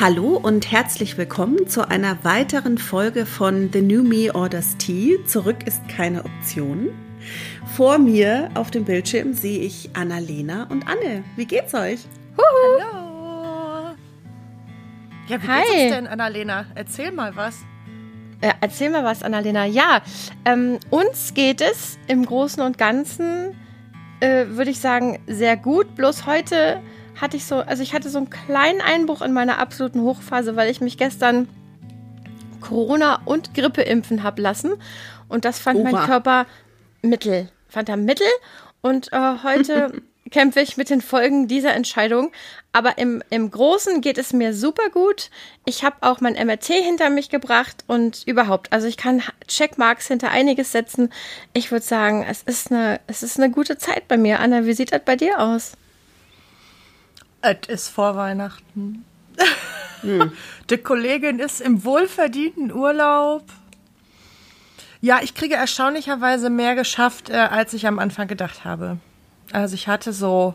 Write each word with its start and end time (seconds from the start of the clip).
Hallo 0.00 0.38
und 0.42 0.72
herzlich 0.72 1.18
willkommen 1.18 1.68
zu 1.68 1.86
einer 1.86 2.24
weiteren 2.24 2.78
Folge 2.78 3.26
von 3.26 3.70
The 3.72 3.82
New 3.82 4.02
Me 4.02 4.34
Orders 4.34 4.78
Tea. 4.78 5.18
Zurück 5.26 5.66
ist 5.66 5.86
keine 5.86 6.24
Option. 6.24 6.88
Vor 7.76 7.98
mir 7.98 8.48
auf 8.54 8.70
dem 8.70 8.86
Bildschirm 8.86 9.34
sehe 9.34 9.60
ich 9.60 9.90
Annalena 9.94 10.66
und 10.70 10.88
Anne. 10.88 11.22
Wie 11.36 11.44
geht's 11.44 11.74
euch? 11.74 12.00
Huhu. 12.38 12.82
Hallo. 12.82 13.94
Ja, 15.28 15.42
wie 15.42 15.46
Hi. 15.46 15.62
geht's 15.70 15.94
denn, 15.94 16.06
Annalena? 16.06 16.64
Erzähl 16.74 17.12
mal 17.12 17.36
was. 17.36 17.58
Äh, 18.40 18.54
erzähl 18.62 18.88
mal 18.88 19.04
was, 19.04 19.22
Annalena. 19.22 19.66
Ja, 19.66 20.00
ähm, 20.46 20.78
uns 20.88 21.34
geht 21.34 21.60
es 21.60 21.98
im 22.08 22.24
Großen 22.24 22.62
und 22.62 22.78
Ganzen, 22.78 23.54
äh, 24.20 24.46
würde 24.48 24.70
ich 24.70 24.80
sagen, 24.80 25.20
sehr 25.26 25.58
gut. 25.58 25.94
Bloß 25.96 26.24
heute 26.26 26.80
hatte 27.20 27.36
ich 27.36 27.44
so, 27.44 27.56
also 27.56 27.82
ich 27.82 27.94
hatte 27.94 28.08
so 28.08 28.18
einen 28.18 28.30
kleinen 28.30 28.80
Einbruch 28.80 29.22
in 29.22 29.32
meiner 29.32 29.58
absoluten 29.58 30.02
Hochphase, 30.02 30.56
weil 30.56 30.70
ich 30.70 30.80
mich 30.80 30.98
gestern 30.98 31.48
Corona 32.60 33.20
und 33.24 33.54
Grippe 33.54 33.82
impfen 33.82 34.22
habe 34.22 34.40
lassen. 34.40 34.72
Und 35.28 35.44
das 35.44 35.58
fand 35.58 35.80
Oha. 35.80 35.90
mein 35.90 36.06
Körper 36.06 36.46
mittel. 37.02 37.48
Fand 37.68 37.88
er 37.88 37.96
mittel. 37.96 38.26
Und 38.80 39.12
äh, 39.12 39.34
heute 39.42 40.02
kämpfe 40.30 40.60
ich 40.60 40.76
mit 40.76 40.90
den 40.90 41.00
Folgen 41.00 41.48
dieser 41.48 41.74
Entscheidung. 41.74 42.32
Aber 42.72 42.96
im, 42.96 43.22
im 43.28 43.50
Großen 43.50 44.00
geht 44.00 44.16
es 44.16 44.32
mir 44.32 44.54
super 44.54 44.88
gut. 44.90 45.30
Ich 45.66 45.84
habe 45.84 45.96
auch 46.00 46.20
mein 46.20 46.34
MRT 46.34 46.66
hinter 46.66 47.10
mich 47.10 47.28
gebracht 47.28 47.84
und 47.86 48.22
überhaupt. 48.26 48.72
Also 48.72 48.86
ich 48.86 48.96
kann 48.96 49.22
Checkmarks 49.46 50.08
hinter 50.08 50.30
einiges 50.30 50.72
setzen. 50.72 51.12
Ich 51.52 51.70
würde 51.70 51.84
sagen, 51.84 52.24
es 52.28 52.42
ist, 52.42 52.72
eine, 52.72 53.00
es 53.06 53.22
ist 53.22 53.38
eine 53.38 53.50
gute 53.50 53.76
Zeit 53.76 54.08
bei 54.08 54.16
mir. 54.16 54.40
Anna, 54.40 54.64
wie 54.64 54.72
sieht 54.72 54.92
das 54.92 55.02
bei 55.04 55.16
dir 55.16 55.38
aus? 55.40 55.72
Es 57.42 57.68
ist 57.68 57.88
vor 57.88 58.16
Weihnachten. 58.16 59.04
Hm. 60.02 60.32
Die 60.70 60.78
Kollegin 60.78 61.40
ist 61.40 61.60
im 61.60 61.84
wohlverdienten 61.84 62.72
Urlaub. 62.72 63.44
Ja, 65.00 65.18
ich 65.20 65.34
kriege 65.34 65.56
erstaunlicherweise 65.56 66.48
mehr 66.50 66.76
geschafft, 66.76 67.30
äh, 67.30 67.34
als 67.34 67.74
ich 67.74 67.88
am 67.88 67.98
Anfang 67.98 68.28
gedacht 68.28 68.64
habe. 68.64 68.98
Also 69.52 69.74
ich 69.74 69.88
hatte 69.88 70.12
so, 70.12 70.54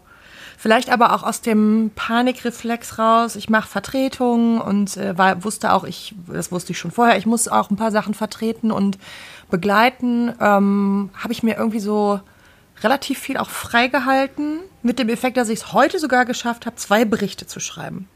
vielleicht 0.57 0.89
aber 0.89 1.13
auch 1.13 1.23
aus 1.23 1.41
dem 1.41 1.91
Panikreflex 1.93 2.97
raus, 2.97 3.35
ich 3.35 3.49
mache 3.49 3.67
Vertretungen 3.67 4.61
und 4.61 4.95
äh, 4.95 5.17
war, 5.17 5.43
wusste 5.43 5.73
auch, 5.73 5.83
ich, 5.83 6.15
das 6.27 6.53
wusste 6.53 6.71
ich 6.71 6.79
schon 6.79 6.91
vorher, 6.91 7.17
ich 7.17 7.25
muss 7.25 7.49
auch 7.49 7.69
ein 7.69 7.75
paar 7.75 7.91
Sachen 7.91 8.13
vertreten 8.13 8.71
und 8.71 8.97
begleiten. 9.51 10.33
Ähm, 10.39 11.09
habe 11.13 11.33
ich 11.33 11.43
mir 11.43 11.57
irgendwie 11.57 11.81
so 11.81 12.21
relativ 12.83 13.19
viel 13.19 13.37
auch 13.37 13.49
freigehalten, 13.49 14.59
mit 14.83 14.99
dem 14.99 15.09
Effekt, 15.09 15.37
dass 15.37 15.49
ich 15.49 15.59
es 15.59 15.73
heute 15.73 15.99
sogar 15.99 16.25
geschafft 16.25 16.65
habe, 16.65 16.75
zwei 16.75 17.05
Berichte 17.05 17.47
zu 17.47 17.59
schreiben. 17.59 18.07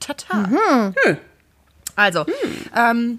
Tata. 0.00 0.36
Mhm. 0.36 0.94
Hm. 1.04 1.16
Also, 1.96 2.26
hm. 2.26 2.34
ähm, 2.76 3.18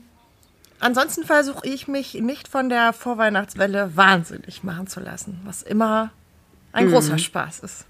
ansonsten 0.80 1.25
versuche 1.25 1.67
ich 1.67 1.88
mich 1.88 2.14
nicht 2.16 2.47
von 2.47 2.69
der 2.69 2.94
Vorweihnachtswelle 2.94 3.95
wahnsinnig 3.95 4.64
machen 4.64 4.88
zu 4.88 5.00
lassen, 5.00 5.41
was 5.44 5.64
immer 5.64 6.11
ein 6.72 6.86
hm. 6.86 6.94
großer 6.94 7.17
Spaß 7.17 7.59
ist. 7.59 7.86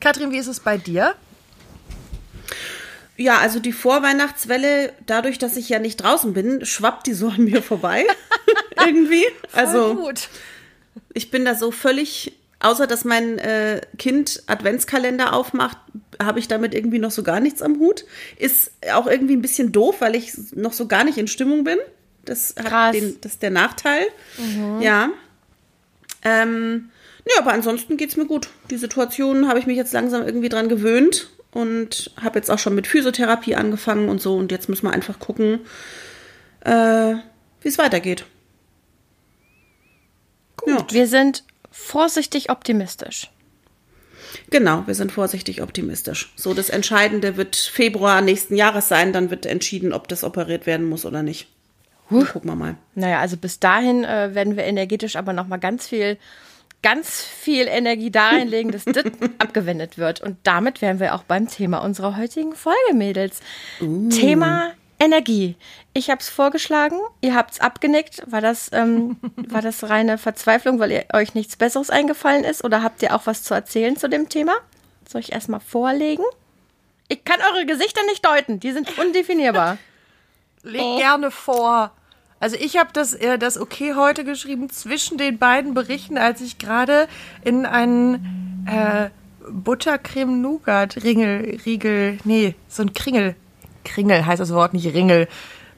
Katrin, 0.00 0.30
wie 0.32 0.38
ist 0.38 0.46
es 0.46 0.60
bei 0.60 0.78
dir? 0.78 1.14
Ja, 3.16 3.38
also 3.38 3.60
die 3.60 3.72
Vorweihnachtswelle, 3.72 4.92
dadurch, 5.06 5.38
dass 5.38 5.56
ich 5.56 5.68
ja 5.68 5.78
nicht 5.78 5.98
draußen 5.98 6.32
bin, 6.32 6.64
schwappt 6.66 7.06
die 7.06 7.14
so 7.14 7.28
an 7.28 7.44
mir 7.44 7.62
vorbei. 7.62 8.06
Irgendwie. 8.84 9.24
Voll 9.48 9.60
also 9.60 9.94
gut. 9.94 10.28
Ich 11.12 11.30
bin 11.30 11.44
da 11.44 11.54
so 11.54 11.70
völlig, 11.70 12.32
außer 12.60 12.86
dass 12.86 13.04
mein 13.04 13.38
äh, 13.38 13.80
Kind 13.98 14.42
Adventskalender 14.46 15.32
aufmacht, 15.32 15.78
habe 16.22 16.38
ich 16.38 16.48
damit 16.48 16.74
irgendwie 16.74 16.98
noch 16.98 17.10
so 17.10 17.22
gar 17.22 17.40
nichts 17.40 17.62
am 17.62 17.78
Hut. 17.78 18.04
Ist 18.36 18.72
auch 18.92 19.06
irgendwie 19.06 19.36
ein 19.36 19.42
bisschen 19.42 19.72
doof, 19.72 19.96
weil 20.00 20.14
ich 20.14 20.32
noch 20.54 20.72
so 20.72 20.86
gar 20.86 21.04
nicht 21.04 21.18
in 21.18 21.28
Stimmung 21.28 21.64
bin. 21.64 21.78
Das 22.24 22.54
hat 22.56 22.94
den, 22.94 23.18
das 23.20 23.32
ist 23.32 23.42
der 23.42 23.50
Nachteil. 23.50 24.06
Mhm. 24.38 24.80
Ja. 24.80 25.10
Ähm, 26.22 26.90
ja, 27.26 27.40
aber 27.40 27.52
ansonsten 27.52 27.96
geht 27.96 28.10
es 28.10 28.16
mir 28.16 28.26
gut. 28.26 28.48
Die 28.70 28.76
Situation 28.76 29.48
habe 29.48 29.58
ich 29.58 29.66
mich 29.66 29.76
jetzt 29.76 29.92
langsam 29.92 30.24
irgendwie 30.24 30.48
dran 30.48 30.68
gewöhnt 30.68 31.30
und 31.52 32.10
habe 32.20 32.38
jetzt 32.38 32.50
auch 32.50 32.58
schon 32.58 32.74
mit 32.74 32.86
Physiotherapie 32.86 33.54
angefangen 33.54 34.08
und 34.08 34.20
so. 34.20 34.36
Und 34.36 34.52
jetzt 34.52 34.68
müssen 34.68 34.86
wir 34.86 34.92
einfach 34.92 35.18
gucken, 35.18 35.60
äh, 36.60 37.14
wie 37.60 37.68
es 37.68 37.78
weitergeht. 37.78 38.26
Gut. 40.56 40.92
Wir 40.92 41.06
sind 41.06 41.44
vorsichtig 41.70 42.50
optimistisch. 42.50 43.30
Genau, 44.50 44.84
wir 44.86 44.94
sind 44.94 45.12
vorsichtig 45.12 45.62
optimistisch. 45.62 46.32
So, 46.36 46.54
das 46.54 46.70
Entscheidende 46.70 47.36
wird 47.36 47.56
Februar 47.56 48.20
nächsten 48.20 48.56
Jahres 48.56 48.88
sein, 48.88 49.12
dann 49.12 49.30
wird 49.30 49.46
entschieden, 49.46 49.92
ob 49.92 50.08
das 50.08 50.24
operiert 50.24 50.66
werden 50.66 50.88
muss 50.88 51.04
oder 51.04 51.22
nicht. 51.22 51.48
Huh. 52.10 52.24
Gucken 52.24 52.50
wir 52.50 52.56
mal. 52.56 52.76
Naja, 52.94 53.20
also 53.20 53.36
bis 53.36 53.60
dahin 53.60 54.04
äh, 54.04 54.34
werden 54.34 54.56
wir 54.56 54.64
energetisch 54.64 55.16
aber 55.16 55.32
noch 55.32 55.46
mal 55.46 55.56
ganz 55.56 55.86
viel, 55.86 56.18
ganz 56.82 57.22
viel 57.22 57.66
Energie 57.66 58.10
darin 58.10 58.48
legen, 58.48 58.72
dass 58.72 58.84
das 58.84 59.04
abgewendet 59.38 59.96
wird. 59.96 60.20
Und 60.20 60.36
damit 60.42 60.82
wären 60.82 61.00
wir 61.00 61.14
auch 61.14 61.22
beim 61.22 61.48
Thema 61.48 61.78
unserer 61.78 62.16
heutigen 62.16 62.54
Folge, 62.54 62.94
Mädels. 62.94 63.40
Uh. 63.80 64.08
Thema 64.10 64.72
Energie. 65.04 65.56
Ich 65.92 66.10
habe 66.10 66.20
es 66.20 66.28
vorgeschlagen, 66.28 66.96
ihr 67.20 67.34
habt 67.34 67.54
es 67.54 67.60
abgenickt. 67.60 68.22
War 68.30 68.40
das, 68.40 68.70
ähm, 68.72 69.16
war 69.36 69.62
das 69.62 69.88
reine 69.88 70.18
Verzweiflung, 70.18 70.78
weil 70.78 70.92
ihr, 70.92 71.04
euch 71.12 71.34
nichts 71.34 71.56
Besseres 71.56 71.90
eingefallen 71.90 72.44
ist? 72.44 72.64
Oder 72.64 72.82
habt 72.82 73.02
ihr 73.02 73.14
auch 73.14 73.26
was 73.26 73.42
zu 73.42 73.54
erzählen 73.54 73.96
zu 73.96 74.08
dem 74.08 74.28
Thema? 74.28 74.54
Soll 75.08 75.20
ich 75.20 75.32
erstmal 75.32 75.60
vorlegen? 75.60 76.24
Ich 77.08 77.24
kann 77.24 77.40
eure 77.52 77.66
Gesichter 77.66 78.00
nicht 78.06 78.24
deuten, 78.24 78.60
die 78.60 78.72
sind 78.72 78.98
undefinierbar. 78.98 79.78
Leg 80.62 80.82
oh. 80.82 80.98
gerne 80.98 81.30
vor. 81.30 81.92
Also 82.40 82.56
ich 82.56 82.78
habe 82.78 82.90
das, 82.92 83.14
äh, 83.14 83.38
das 83.38 83.58
Okay 83.58 83.94
heute 83.94 84.24
geschrieben 84.24 84.70
zwischen 84.70 85.18
den 85.18 85.38
beiden 85.38 85.74
Berichten, 85.74 86.18
als 86.18 86.40
ich 86.40 86.58
gerade 86.58 87.08
in 87.44 87.66
einen 87.66 88.66
äh, 88.66 89.10
Buttercreme-Nougat-Ringel, 89.48 91.60
Riegel, 91.64 92.18
nee, 92.24 92.56
so 92.68 92.82
ein 92.82 92.92
Kringel 92.94 93.36
Kringel 93.84 94.26
heißt 94.26 94.40
das 94.40 94.52
Wort 94.52 94.74
nicht 94.74 94.92
Ringel, 94.92 95.28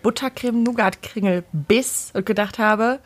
Buttercreme 0.03 0.63
Nougat 0.63 1.03
Kringel 1.03 1.45
biss 1.53 2.11
und 2.15 2.27
gedacht 2.27 2.59
habe, 2.59 3.01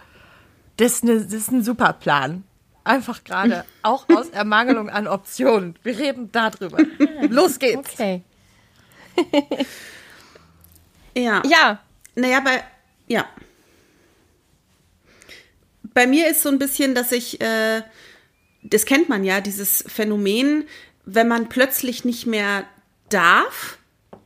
das 0.77 0.94
ist, 0.94 1.03
eine, 1.03 1.16
das 1.16 1.33
ist 1.33 1.50
ein 1.50 1.62
super 1.62 1.93
Plan. 1.93 2.44
Einfach 2.84 3.25
gerade, 3.25 3.65
auch 3.83 4.09
aus 4.09 4.31
Ermangelung 4.31 4.89
an 4.89 5.06
Optionen. 5.06 5.77
Wir 5.83 5.99
reden 5.99 6.31
darüber. 6.33 6.78
Los 7.28 7.59
geht's. 7.59 7.94
Okay. 7.94 8.22
ja. 11.15 11.43
Ja. 11.47 11.81
Naja, 12.15 12.41
bei, 12.41 12.65
ja. 13.06 13.27
Bei 15.94 16.06
mir 16.06 16.28
ist 16.28 16.43
so 16.43 16.49
ein 16.49 16.59
bisschen, 16.59 16.94
dass 16.94 17.12
ich, 17.12 17.41
äh, 17.41 17.83
das 18.62 18.84
kennt 18.87 19.09
man 19.09 19.25
ja, 19.25 19.41
dieses 19.41 19.84
Phänomen, 19.87 20.65
wenn 21.05 21.28
man 21.28 21.49
plötzlich 21.49 22.05
nicht 22.05 22.27
mehr 22.27 22.65
darf, 23.09 23.78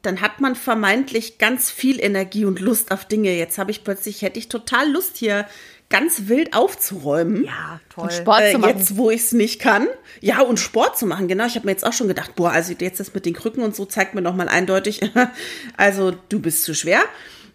dann 0.06 0.20
hat 0.20 0.41
man 0.41 0.54
vermeintlich 0.54 1.38
ganz 1.38 1.70
viel 1.70 2.00
Energie 2.00 2.44
und 2.44 2.60
Lust 2.60 2.91
auf 2.91 3.06
Dinge. 3.06 3.37
Jetzt 3.37 3.59
habe 3.59 3.70
ich 3.70 3.84
plötzlich, 3.84 4.22
hätte 4.22 4.38
ich 4.38 4.48
total 4.48 4.91
Lust 4.91 5.16
hier 5.16 5.47
ganz 5.88 6.28
wild 6.28 6.54
aufzuräumen. 6.54 7.44
Ja, 7.44 7.81
toll. 7.88 8.04
Und 8.04 8.12
Sport 8.12 8.42
äh, 8.42 8.53
zu 8.53 8.59
machen. 8.59 8.78
Jetzt, 8.78 8.97
wo 8.97 9.10
ich 9.10 9.22
es 9.22 9.32
nicht 9.32 9.60
kann. 9.60 9.87
Ja, 10.20 10.41
und 10.41 10.59
Sport 10.59 10.98
zu 10.98 11.06
machen, 11.06 11.28
genau. 11.28 11.47
Ich 11.47 11.54
habe 11.54 11.66
mir 11.66 11.72
jetzt 11.72 11.87
auch 11.87 11.92
schon 11.92 12.09
gedacht, 12.09 12.34
boah, 12.34 12.50
also 12.50 12.72
jetzt 12.78 13.00
das 13.00 13.15
mit 13.15 13.26
den 13.26 13.34
Krücken 13.34 13.62
und 13.62 13.76
so 13.76 13.84
zeigt 13.84 14.15
mir 14.15 14.22
noch 14.22 14.34
mal 14.34 14.48
eindeutig, 14.48 15.00
also 15.76 16.12
du 16.28 16.41
bist 16.41 16.65
zu 16.65 16.75
schwer 16.75 17.00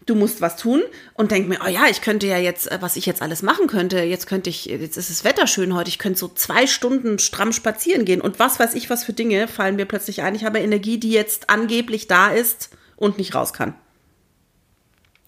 du 0.09 0.15
musst 0.15 0.41
was 0.41 0.55
tun 0.55 0.81
und 1.13 1.31
denk 1.31 1.47
mir, 1.47 1.59
oh 1.63 1.69
ja, 1.69 1.87
ich 1.89 2.01
könnte 2.01 2.27
ja 2.27 2.37
jetzt, 2.37 2.71
äh, 2.71 2.81
was 2.81 2.95
ich 2.95 3.05
jetzt 3.05 3.21
alles 3.21 3.41
machen 3.41 3.67
könnte, 3.67 3.99
jetzt 3.99 4.27
könnte 4.27 4.49
ich, 4.49 4.65
jetzt 4.65 4.97
ist 4.97 5.09
das 5.09 5.23
Wetter 5.23 5.47
schön 5.47 5.75
heute, 5.75 5.89
ich 5.89 5.99
könnte 5.99 6.19
so 6.19 6.27
zwei 6.27 6.67
Stunden 6.67 7.19
stramm 7.19 7.53
spazieren 7.53 8.05
gehen 8.05 8.21
und 8.21 8.39
was 8.39 8.59
weiß 8.59 8.73
ich, 8.73 8.89
was 8.89 9.03
für 9.03 9.13
Dinge 9.13 9.47
fallen 9.47 9.75
mir 9.75 9.85
plötzlich 9.85 10.21
ein. 10.21 10.35
Ich 10.35 10.45
habe 10.45 10.59
Energie, 10.59 10.97
die 10.97 11.11
jetzt 11.11 11.49
angeblich 11.49 12.07
da 12.07 12.29
ist 12.29 12.69
und 12.95 13.17
nicht 13.17 13.35
raus 13.35 13.53
kann. 13.53 13.75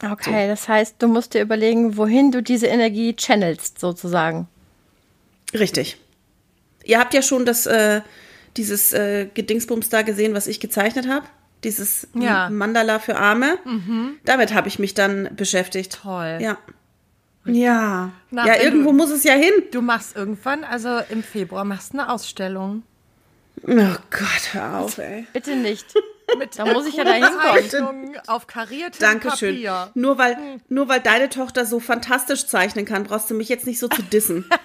Okay, 0.03 0.43
so. 0.43 0.47
das 0.47 0.67
heißt, 0.67 0.95
du 0.99 1.07
musst 1.07 1.35
dir 1.35 1.41
überlegen, 1.41 1.95
wohin 1.95 2.31
du 2.31 2.41
diese 2.41 2.67
Energie 2.67 3.15
channelst, 3.15 3.79
sozusagen. 3.79 4.47
Richtig. 5.53 5.97
Ihr 6.83 6.97
habt 6.97 7.13
ja 7.13 7.21
schon 7.21 7.45
das, 7.45 7.67
äh, 7.67 8.01
dieses 8.57 8.93
äh, 8.93 9.27
Gedingsbums 9.31 9.89
da 9.89 10.01
gesehen, 10.01 10.33
was 10.33 10.47
ich 10.47 10.59
gezeichnet 10.59 11.07
habe 11.07 11.27
dieses 11.63 12.07
ja. 12.13 12.49
Mandala 12.49 12.99
für 12.99 13.17
Arme. 13.17 13.57
Mhm. 13.65 14.17
Damit 14.25 14.53
habe 14.53 14.67
ich 14.67 14.79
mich 14.79 14.93
dann 14.93 15.29
beschäftigt. 15.35 15.99
Toll. 16.01 16.39
Ja. 16.41 16.57
Ja. 17.45 18.11
Na, 18.29 18.45
ja, 18.45 18.61
irgendwo 18.61 18.91
du, 18.91 18.97
muss 18.97 19.09
es 19.09 19.23
ja 19.23 19.33
hin. 19.33 19.53
Du 19.71 19.81
machst 19.81 20.15
irgendwann, 20.15 20.63
also 20.63 20.99
im 21.09 21.23
Februar, 21.23 21.63
machst 21.65 21.93
eine 21.93 22.09
Ausstellung. 22.09 22.83
Oh 23.67 23.95
Gott, 24.09 24.53
hör 24.53 24.79
auf, 24.79 24.97
ey. 24.97 25.27
Bitte 25.33 25.55
nicht. 25.55 25.85
Mit 26.37 26.57
da 26.57 26.65
muss 26.65 26.85
ich 26.87 26.95
ja 26.95 27.03
da 27.03 27.13
hinkommen. 27.13 28.17
Auf 28.27 28.47
kariertem 28.47 28.99
Dankeschön. 28.99 29.55
Papier. 29.55 29.91
Nur 29.95 30.17
weil, 30.17 30.37
nur 30.69 30.87
weil 30.87 31.01
deine 31.01 31.29
Tochter 31.29 31.65
so 31.65 31.79
fantastisch 31.79 32.47
zeichnen 32.47 32.85
kann, 32.85 33.03
brauchst 33.03 33.29
du 33.29 33.33
mich 33.33 33.49
jetzt 33.49 33.67
nicht 33.67 33.79
so 33.79 33.87
zu 33.87 34.01
dissen. 34.01 34.45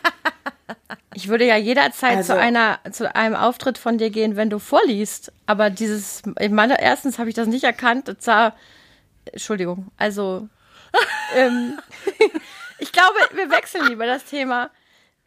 Ich 1.17 1.29
würde 1.29 1.47
ja 1.47 1.57
jederzeit 1.57 2.19
also, 2.19 2.35
zu 2.35 2.39
einer, 2.39 2.79
zu 2.93 3.15
einem 3.15 3.37
Auftritt 3.37 3.79
von 3.79 3.97
dir 3.97 4.11
gehen, 4.11 4.37
wenn 4.37 4.51
du 4.51 4.59
vorliest. 4.59 5.33
Aber 5.47 5.71
dieses, 5.71 6.23
ich 6.39 6.51
meine, 6.51 6.79
erstens 6.79 7.19
habe 7.19 7.31
ich 7.31 7.35
das 7.35 7.49
nicht 7.49 7.65
erkannt. 7.65 8.07
Das 8.07 8.17
sah, 8.21 8.55
Entschuldigung, 9.25 9.87
also, 9.97 10.47
ähm, 11.35 11.81
ich 12.79 12.93
glaube, 12.93 13.17
wir 13.33 13.51
wechseln 13.51 13.87
lieber 13.89 14.05
das 14.05 14.27
Thema. 14.27 14.69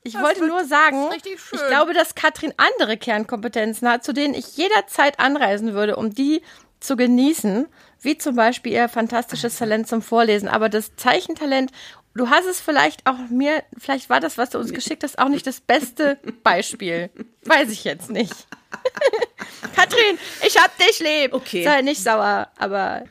Ich 0.04 0.14
das 0.14 0.22
wollte 0.22 0.46
nur 0.46 0.64
sagen, 0.64 1.10
ich 1.16 1.68
glaube, 1.68 1.96
dass 1.96 2.14
Katrin 2.14 2.54
andere 2.58 2.96
Kernkompetenzen 2.96 3.90
hat, 3.90 4.04
zu 4.04 4.14
denen 4.14 4.36
ich 4.36 4.58
jederzeit 4.58 5.20
anreisen 5.20 5.74
würde, 5.74 5.96
um 5.96 6.14
die 6.14 6.44
zu 6.80 6.98
genießen, 6.98 7.68
wie 8.00 8.16
zum 8.16 8.36
Beispiel 8.36 8.74
ihr 8.74 8.90
fantastisches 8.90 9.58
Talent 9.58 9.88
zum 9.88 10.04
Vorlesen. 10.04 10.48
Aber 10.50 10.70
das 10.70 10.96
Zeichentalent, 10.98 11.72
du 12.16 12.30
hast 12.30 12.46
es 12.46 12.60
vielleicht 12.60 13.06
auch 13.06 13.18
mir, 13.30 13.64
vielleicht 13.78 14.10
war 14.10 14.20
das, 14.20 14.38
was 14.38 14.52
du 14.52 14.60
uns 14.60 14.74
geschickt 14.74 15.04
hast, 15.04 15.20
auch 15.20 15.30
nicht 15.30 15.48
das 15.48 15.60
beste 15.60 16.18
Beispiel. 16.44 17.10
Weiß 17.46 17.70
ich 17.70 17.84
jetzt 17.84 18.10
nicht. 18.10 18.34
Katrin, 19.76 20.18
ich 20.46 20.58
hab 20.58 20.78
dich 20.78 21.00
lieb. 21.00 21.34
Okay. 21.34 21.64
Sei 21.64 21.82
nicht 21.82 22.02
sauer, 22.02 22.48
aber 22.58 23.04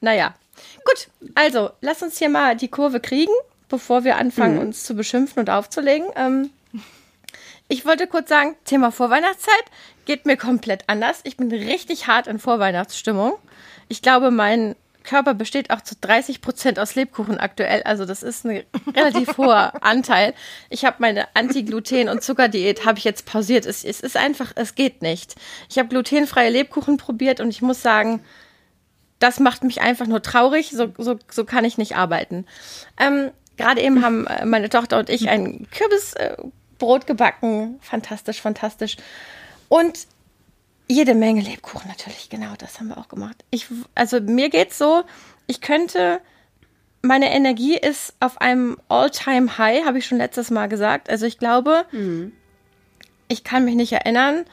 naja. 0.00 0.34
Gut, 0.84 1.08
also 1.34 1.70
lass 1.80 2.02
uns 2.02 2.18
hier 2.18 2.28
mal 2.28 2.56
die 2.56 2.68
Kurve 2.68 3.00
kriegen, 3.00 3.32
bevor 3.68 4.04
wir 4.04 4.16
anfangen, 4.16 4.56
mhm. 4.56 4.62
uns 4.62 4.84
zu 4.84 4.94
beschimpfen 4.94 5.40
und 5.40 5.50
aufzulegen. 5.50 6.08
Ähm, 6.16 6.50
ich 7.68 7.86
wollte 7.86 8.06
kurz 8.06 8.28
sagen, 8.28 8.56
Thema 8.64 8.90
Vorweihnachtszeit 8.92 9.64
geht 10.04 10.26
mir 10.26 10.36
komplett 10.36 10.88
anders. 10.88 11.20
Ich 11.24 11.36
bin 11.36 11.50
richtig 11.50 12.06
hart 12.06 12.26
in 12.26 12.38
Vorweihnachtsstimmung. 12.38 13.34
Ich 13.88 14.02
glaube, 14.02 14.30
mein 14.30 14.76
Körper 15.02 15.34
besteht 15.34 15.70
auch 15.70 15.80
zu 15.80 15.94
30 16.00 16.40
Prozent 16.40 16.78
aus 16.78 16.94
Lebkuchen 16.94 17.38
aktuell. 17.38 17.82
Also 17.82 18.04
das 18.04 18.22
ist 18.22 18.44
ein 18.44 18.62
relativ 18.94 19.36
hoher 19.38 19.72
Anteil. 19.82 20.34
Ich 20.70 20.84
habe 20.84 20.96
meine 20.98 21.26
Anti-Gluten- 21.34 22.08
und 22.08 22.22
Zuckerdiät 22.22 22.84
habe 22.84 22.98
ich 22.98 23.04
jetzt 23.04 23.26
pausiert. 23.26 23.66
Es, 23.66 23.84
es 23.84 24.00
ist 24.00 24.16
einfach, 24.16 24.52
es 24.54 24.74
geht 24.74 25.02
nicht. 25.02 25.34
Ich 25.68 25.78
habe 25.78 25.88
glutenfreie 25.88 26.50
Lebkuchen 26.50 26.96
probiert 26.96 27.40
und 27.40 27.50
ich 27.50 27.62
muss 27.62 27.82
sagen, 27.82 28.24
das 29.18 29.38
macht 29.38 29.64
mich 29.64 29.80
einfach 29.80 30.06
nur 30.06 30.22
traurig. 30.22 30.70
So, 30.70 30.92
so, 30.98 31.18
so 31.30 31.44
kann 31.44 31.64
ich 31.64 31.78
nicht 31.78 31.96
arbeiten. 31.96 32.46
Ähm, 32.98 33.30
Gerade 33.56 33.82
eben 33.82 34.04
haben 34.04 34.26
äh, 34.26 34.44
meine 34.44 34.68
Tochter 34.70 34.98
und 34.98 35.10
ich 35.10 35.28
ein 35.28 35.66
Kürbisbrot 35.70 37.06
gebacken. 37.06 37.78
Fantastisch, 37.80 38.40
fantastisch. 38.40 38.96
Und 39.68 40.06
jede 40.88 41.14
Menge 41.14 41.40
Lebkuchen 41.40 41.88
natürlich, 41.88 42.28
genau, 42.28 42.54
das 42.58 42.78
haben 42.78 42.88
wir 42.88 42.98
auch 42.98 43.08
gemacht. 43.08 43.44
Ich, 43.50 43.66
also 43.94 44.20
mir 44.20 44.50
geht's 44.50 44.78
so, 44.78 45.04
ich 45.46 45.60
könnte, 45.60 46.20
meine 47.02 47.32
Energie 47.32 47.76
ist 47.76 48.14
auf 48.20 48.40
einem 48.40 48.78
All-Time-High, 48.88 49.84
habe 49.84 49.98
ich 49.98 50.06
schon 50.06 50.18
letztes 50.18 50.50
Mal 50.50 50.68
gesagt. 50.68 51.08
Also 51.10 51.26
ich 51.26 51.38
glaube, 51.38 51.86
mhm. 51.92 52.32
ich 53.28 53.44
kann 53.44 53.64
mich 53.64 53.74
nicht 53.74 53.92
erinnern, 53.92 54.44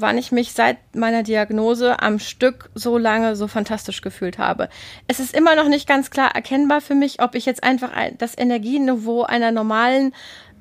wann 0.00 0.18
ich 0.18 0.30
mich 0.30 0.52
seit 0.52 0.78
meiner 0.94 1.22
Diagnose 1.22 2.00
am 2.00 2.18
Stück 2.18 2.70
so 2.74 2.98
lange 2.98 3.34
so 3.34 3.48
fantastisch 3.48 4.00
gefühlt 4.00 4.38
habe. 4.38 4.68
Es 5.08 5.18
ist 5.18 5.34
immer 5.34 5.56
noch 5.56 5.68
nicht 5.68 5.88
ganz 5.88 6.10
klar 6.10 6.34
erkennbar 6.34 6.80
für 6.80 6.94
mich, 6.94 7.20
ob 7.20 7.34
ich 7.34 7.46
jetzt 7.46 7.64
einfach 7.64 7.90
das 8.16 8.38
Energieniveau 8.38 9.22
einer 9.24 9.50
normalen 9.50 10.14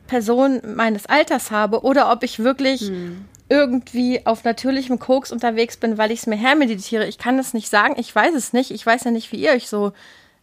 Person 0.08 0.62
meines 0.76 1.06
Alters 1.06 1.52
habe 1.52 1.82
oder 1.82 2.12
ob 2.12 2.24
ich 2.24 2.40
wirklich 2.40 2.82
hm 2.82 3.26
irgendwie 3.50 4.26
auf 4.26 4.44
natürlichem 4.44 5.00
Koks 5.00 5.32
unterwegs 5.32 5.78
bin, 5.78 5.98
weil 5.98 6.12
ich 6.12 6.20
es 6.20 6.28
mir 6.28 6.36
hermeditiere. 6.36 7.08
Ich 7.08 7.18
kann 7.18 7.40
es 7.40 7.54
nicht 7.54 7.70
sagen. 7.70 7.96
Ich 7.98 8.14
weiß 8.14 8.36
es 8.36 8.54
nicht. 8.54 8.72
Ich 8.72 8.86
weiß 8.86 9.06
ja 9.06 9.12
nicht, 9.12 9.32
wie 9.32 9.38
ihr 9.38 9.52
euch 9.52 9.70
so 9.70 9.94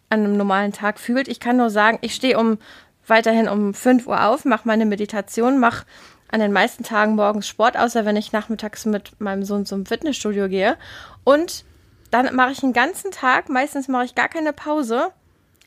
an 0.08 0.20
einem 0.20 0.36
normalen 0.36 0.72
Tag 0.72 0.98
fühlt. 0.98 1.28
Ich 1.28 1.40
kann 1.40 1.56
nur 1.56 1.70
sagen, 1.70 1.98
ich 2.00 2.14
stehe 2.14 2.38
um 2.38 2.58
weiterhin 3.06 3.48
um 3.48 3.74
5 3.74 4.06
Uhr 4.06 4.24
auf, 4.24 4.44
mache 4.46 4.66
meine 4.66 4.86
Meditation, 4.86 5.58
mache 5.58 5.84
an 6.30 6.40
den 6.40 6.52
meisten 6.52 6.82
Tagen 6.82 7.14
morgens 7.14 7.46
Sport, 7.46 7.76
außer 7.76 8.06
wenn 8.06 8.16
ich 8.16 8.32
nachmittags 8.32 8.86
mit 8.86 9.20
meinem 9.20 9.44
Sohn 9.44 9.66
zum 9.66 9.84
Fitnessstudio 9.84 10.48
gehe. 10.48 10.76
Und 11.22 11.64
dann 12.10 12.34
mache 12.34 12.52
ich 12.52 12.62
einen 12.62 12.72
ganzen 12.72 13.10
Tag, 13.10 13.50
meistens 13.50 13.88
mache 13.88 14.06
ich 14.06 14.14
gar 14.14 14.28
keine 14.28 14.54
Pause, 14.54 15.08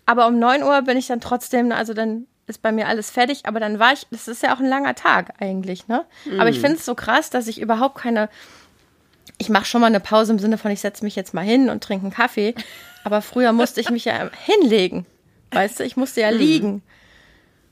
aber 0.05 0.27
um 0.27 0.39
9 0.39 0.63
Uhr 0.63 0.81
bin 0.81 0.97
ich 0.97 1.07
dann 1.07 1.21
trotzdem, 1.21 1.71
also 1.71 1.93
dann 1.93 2.25
ist 2.47 2.61
bei 2.61 2.71
mir 2.71 2.87
alles 2.87 3.11
fertig, 3.11 3.45
aber 3.45 3.59
dann 3.59 3.77
war 3.77 3.93
ich, 3.93 4.07
das 4.09 4.27
ist 4.27 4.41
ja 4.41 4.55
auch 4.55 4.59
ein 4.59 4.69
langer 4.69 4.95
Tag 4.95 5.33
eigentlich, 5.39 5.87
ne? 5.87 6.05
Mm. 6.25 6.39
Aber 6.39 6.49
ich 6.49 6.57
mhm. 6.57 6.61
finde 6.61 6.77
es 6.77 6.85
so 6.85 6.95
krass, 6.95 7.29
dass 7.29 7.47
ich 7.47 7.59
überhaupt 7.59 7.97
keine, 7.97 8.29
ich 9.37 9.49
mache 9.49 9.65
schon 9.65 9.81
mal 9.81 9.87
eine 9.87 9.99
Pause 9.99 10.31
im 10.31 10.39
Sinne 10.39 10.57
von, 10.57 10.71
ich 10.71 10.79
setze 10.79 11.03
mich 11.03 11.15
jetzt 11.15 11.33
mal 11.33 11.43
hin 11.43 11.69
und 11.69 11.83
trinke 11.83 12.05
einen 12.05 12.13
Kaffee, 12.13 12.55
aber 13.03 13.21
früher 13.21 13.51
musste 13.51 13.81
ich 13.81 13.89
mich 13.89 14.05
ja 14.05 14.29
hinlegen, 14.45 15.05
weißt 15.51 15.79
du, 15.79 15.83
ich 15.83 15.97
musste 15.97 16.21
ja 16.21 16.31
mm. 16.31 16.35
liegen, 16.35 16.81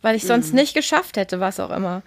weil 0.01 0.15
ich 0.15 0.27
sonst 0.27 0.53
mm. 0.53 0.57
nicht 0.57 0.73
geschafft 0.73 1.15
hätte, 1.15 1.39
was 1.39 1.59
auch 1.59 1.71
immer. 1.71 2.03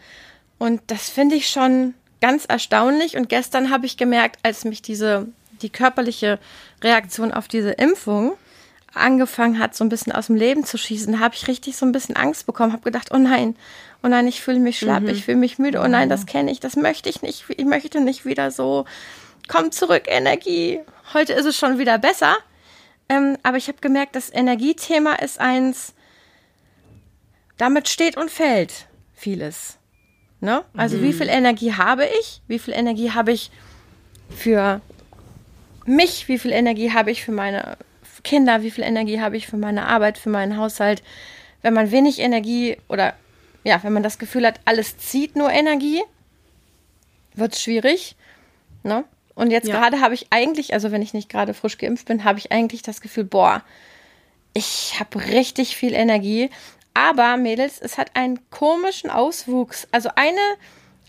Und 0.58 0.82
das 0.88 1.08
finde 1.08 1.36
ich 1.36 1.48
schon 1.48 1.94
ganz 2.20 2.44
erstaunlich 2.44 3.16
und 3.16 3.28
gestern 3.28 3.70
habe 3.70 3.86
ich 3.86 3.96
gemerkt, 3.96 4.38
als 4.42 4.64
mich 4.64 4.82
diese, 4.82 5.26
die 5.62 5.70
körperliche 5.70 6.38
Reaktion 6.82 7.32
auf 7.32 7.48
diese 7.48 7.70
Impfung, 7.70 8.36
angefangen 8.98 9.58
hat, 9.58 9.74
so 9.74 9.84
ein 9.84 9.88
bisschen 9.88 10.12
aus 10.12 10.26
dem 10.26 10.36
Leben 10.36 10.64
zu 10.64 10.78
schießen, 10.78 11.20
habe 11.20 11.34
ich 11.34 11.48
richtig 11.48 11.76
so 11.76 11.86
ein 11.86 11.92
bisschen 11.92 12.16
Angst 12.16 12.46
bekommen, 12.46 12.72
habe 12.72 12.82
gedacht, 12.82 13.10
oh 13.12 13.18
nein, 13.18 13.56
oh 14.02 14.08
nein, 14.08 14.26
ich 14.26 14.40
fühle 14.40 14.58
mich 14.58 14.78
schlapp, 14.78 15.02
mhm. 15.02 15.08
ich 15.10 15.24
fühle 15.24 15.38
mich 15.38 15.58
müde, 15.58 15.80
oh 15.80 15.88
nein, 15.88 16.08
das 16.08 16.26
kenne 16.26 16.50
ich, 16.50 16.60
das 16.60 16.76
möchte 16.76 17.08
ich 17.08 17.22
nicht, 17.22 17.44
ich 17.48 17.64
möchte 17.64 18.00
nicht 18.00 18.24
wieder 18.24 18.50
so, 18.50 18.84
komm 19.48 19.72
zurück, 19.72 20.04
Energie. 20.06 20.80
Heute 21.14 21.32
ist 21.32 21.46
es 21.46 21.56
schon 21.56 21.78
wieder 21.78 21.98
besser, 21.98 22.36
ähm, 23.08 23.36
aber 23.42 23.56
ich 23.56 23.68
habe 23.68 23.78
gemerkt, 23.80 24.14
das 24.16 24.32
Energiethema 24.32 25.14
ist 25.14 25.40
eins, 25.40 25.94
damit 27.56 27.88
steht 27.88 28.16
und 28.16 28.30
fällt 28.30 28.86
vieles. 29.14 29.78
Ne? 30.40 30.64
Also 30.76 30.98
mhm. 30.98 31.02
wie 31.02 31.12
viel 31.12 31.28
Energie 31.28 31.74
habe 31.74 32.06
ich? 32.20 32.42
Wie 32.46 32.58
viel 32.58 32.74
Energie 32.74 33.10
habe 33.10 33.32
ich 33.32 33.50
für 34.30 34.80
mich? 35.84 36.28
Wie 36.28 36.38
viel 36.38 36.52
Energie 36.52 36.92
habe 36.92 37.10
ich 37.10 37.24
für 37.24 37.32
meine 37.32 37.76
Kinder, 38.28 38.62
wie 38.62 38.70
viel 38.70 38.84
Energie 38.84 39.22
habe 39.22 39.38
ich 39.38 39.46
für 39.46 39.56
meine 39.56 39.86
Arbeit, 39.86 40.18
für 40.18 40.28
meinen 40.28 40.58
Haushalt. 40.58 41.02
Wenn 41.62 41.72
man 41.72 41.90
wenig 41.90 42.18
Energie 42.18 42.76
oder 42.86 43.14
ja, 43.64 43.82
wenn 43.82 43.94
man 43.94 44.02
das 44.02 44.18
Gefühl 44.18 44.46
hat, 44.46 44.60
alles 44.66 44.98
zieht 44.98 45.34
nur 45.34 45.50
Energie, 45.50 46.02
wird 47.32 47.54
es 47.54 47.62
schwierig. 47.62 48.16
Ne? 48.82 49.04
Und 49.34 49.50
jetzt 49.50 49.66
ja. 49.66 49.78
gerade 49.78 50.02
habe 50.02 50.12
ich 50.12 50.26
eigentlich, 50.28 50.74
also 50.74 50.92
wenn 50.92 51.00
ich 51.00 51.14
nicht 51.14 51.30
gerade 51.30 51.54
frisch 51.54 51.78
geimpft 51.78 52.04
bin, 52.04 52.22
habe 52.22 52.38
ich 52.38 52.52
eigentlich 52.52 52.82
das 52.82 53.00
Gefühl, 53.00 53.24
boah, 53.24 53.62
ich 54.52 55.00
habe 55.00 55.24
richtig 55.24 55.74
viel 55.74 55.94
Energie. 55.94 56.50
Aber 56.92 57.38
Mädels, 57.38 57.80
es 57.80 57.96
hat 57.96 58.14
einen 58.14 58.38
komischen 58.50 59.08
Auswuchs. 59.08 59.88
Also 59.90 60.10
eine, 60.16 60.38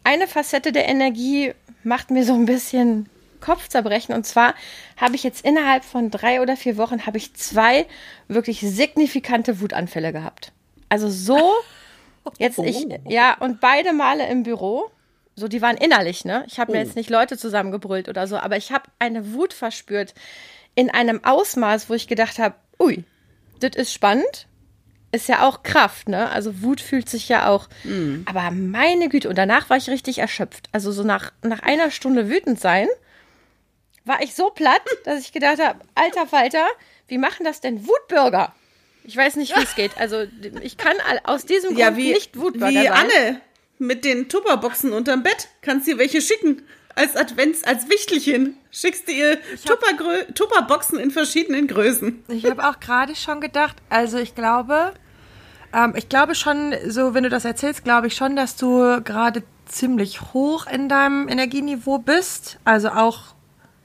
eine 0.05 0.25
Facette 0.25 0.71
der 0.71 0.87
Energie 0.87 1.53
macht 1.83 2.11
mir 2.11 2.23
so 2.23 2.33
ein 2.33 2.45
bisschen 2.45 3.09
Kopfzerbrechen. 3.39 4.13
Und 4.13 4.25
zwar 4.25 4.53
habe 4.97 5.15
ich 5.15 5.23
jetzt 5.23 5.45
innerhalb 5.45 5.83
von 5.83 6.11
drei 6.11 6.41
oder 6.41 6.57
vier 6.57 6.77
Wochen 6.77 7.05
habe 7.05 7.17
ich 7.17 7.33
zwei 7.33 7.85
wirklich 8.27 8.61
signifikante 8.61 9.59
Wutanfälle 9.61 10.11
gehabt. 10.13 10.51
Also 10.89 11.09
so 11.09 11.53
jetzt 12.37 12.59
ich 12.59 12.85
oh. 12.87 12.99
ja 13.07 13.37
und 13.39 13.59
beide 13.59 13.93
Male 13.93 14.27
im 14.29 14.43
Büro. 14.43 14.89
So, 15.35 15.47
die 15.47 15.61
waren 15.61 15.77
innerlich, 15.77 16.25
ne? 16.25 16.43
Ich 16.47 16.59
habe 16.59 16.73
mir 16.73 16.79
oh. 16.79 16.81
jetzt 16.81 16.97
nicht 16.97 17.09
Leute 17.09 17.37
zusammengebrüllt 17.37 18.09
oder 18.09 18.27
so, 18.27 18.35
aber 18.35 18.57
ich 18.57 18.73
habe 18.73 18.89
eine 18.99 19.33
Wut 19.33 19.53
verspürt 19.53 20.13
in 20.75 20.89
einem 20.89 21.23
Ausmaß, 21.23 21.89
wo 21.89 21.93
ich 21.93 22.07
gedacht 22.07 22.39
habe, 22.39 22.55
ui, 22.77 23.05
das 23.61 23.75
ist 23.75 23.93
spannend. 23.93 24.47
Ist 25.11 25.27
ja 25.27 25.47
auch 25.47 25.63
Kraft, 25.63 26.07
ne? 26.07 26.29
Also 26.29 26.61
Wut 26.61 26.81
fühlt 26.81 27.09
sich 27.09 27.29
ja 27.29 27.49
auch. 27.49 27.67
Mm. 27.83 28.21
Aber 28.25 28.51
meine 28.51 29.09
Güte, 29.09 29.27
und 29.27 29.37
danach 29.37 29.69
war 29.69 29.77
ich 29.77 29.89
richtig 29.89 30.19
erschöpft. 30.19 30.69
Also 30.71 30.91
so 30.91 31.03
nach, 31.03 31.31
nach 31.41 31.61
einer 31.61 31.89
Stunde 31.89 32.29
wütend 32.29 32.59
sein, 32.59 32.87
war 34.09 34.21
ich 34.21 34.35
so 34.35 34.49
platt, 34.49 34.81
dass 35.05 35.21
ich 35.21 35.31
gedacht 35.31 35.59
habe, 35.63 35.79
alter 35.95 36.27
Falter, 36.27 36.65
wie 37.07 37.17
machen 37.17 37.45
das 37.45 37.61
denn 37.61 37.87
Wutbürger? 37.87 38.53
Ich 39.05 39.15
weiß 39.15 39.37
nicht, 39.37 39.55
wie 39.55 39.63
es 39.63 39.75
geht. 39.75 39.97
Also 39.97 40.25
ich 40.61 40.75
kann 40.77 40.95
aus 41.23 41.45
diesem 41.45 41.77
ja, 41.77 41.87
Grund 41.87 41.97
wie, 41.97 42.11
nicht 42.11 42.37
Wutbürger 42.37 42.81
wie 42.81 42.87
sein. 42.87 42.91
Anne 42.91 43.41
mit 43.77 44.03
den 44.03 44.27
Tupperboxen 44.27 44.91
unterm 44.91 45.23
Bett. 45.23 45.47
Kannst 45.61 45.87
dir 45.87 45.97
welche 45.97 46.21
schicken 46.21 46.63
als 46.95 47.15
Advents, 47.15 47.63
als 47.63 47.89
Wichtelchen. 47.89 48.57
Schickst 48.71 49.07
du 49.07 49.13
ihr 49.13 49.37
Tupperboxen 50.35 50.99
in 50.99 51.11
verschiedenen 51.11 51.67
Größen. 51.67 52.23
Ich 52.27 52.45
habe 52.45 52.67
auch 52.67 52.79
gerade 52.79 53.15
schon 53.15 53.39
gedacht, 53.39 53.77
also 53.89 54.17
ich 54.17 54.35
glaube, 54.35 54.93
ähm, 55.73 55.93
ich 55.95 56.09
glaube 56.09 56.35
schon, 56.35 56.73
so 56.87 57.13
wenn 57.13 57.23
du 57.23 57.29
das 57.29 57.45
erzählst, 57.45 57.83
glaube 57.83 58.07
ich 58.07 58.15
schon, 58.15 58.35
dass 58.35 58.55
du 58.57 59.01
gerade 59.03 59.43
ziemlich 59.65 60.33
hoch 60.33 60.67
in 60.67 60.89
deinem 60.89 61.29
Energieniveau 61.29 61.99
bist. 61.99 62.59
Also 62.65 62.89
auch 62.89 63.35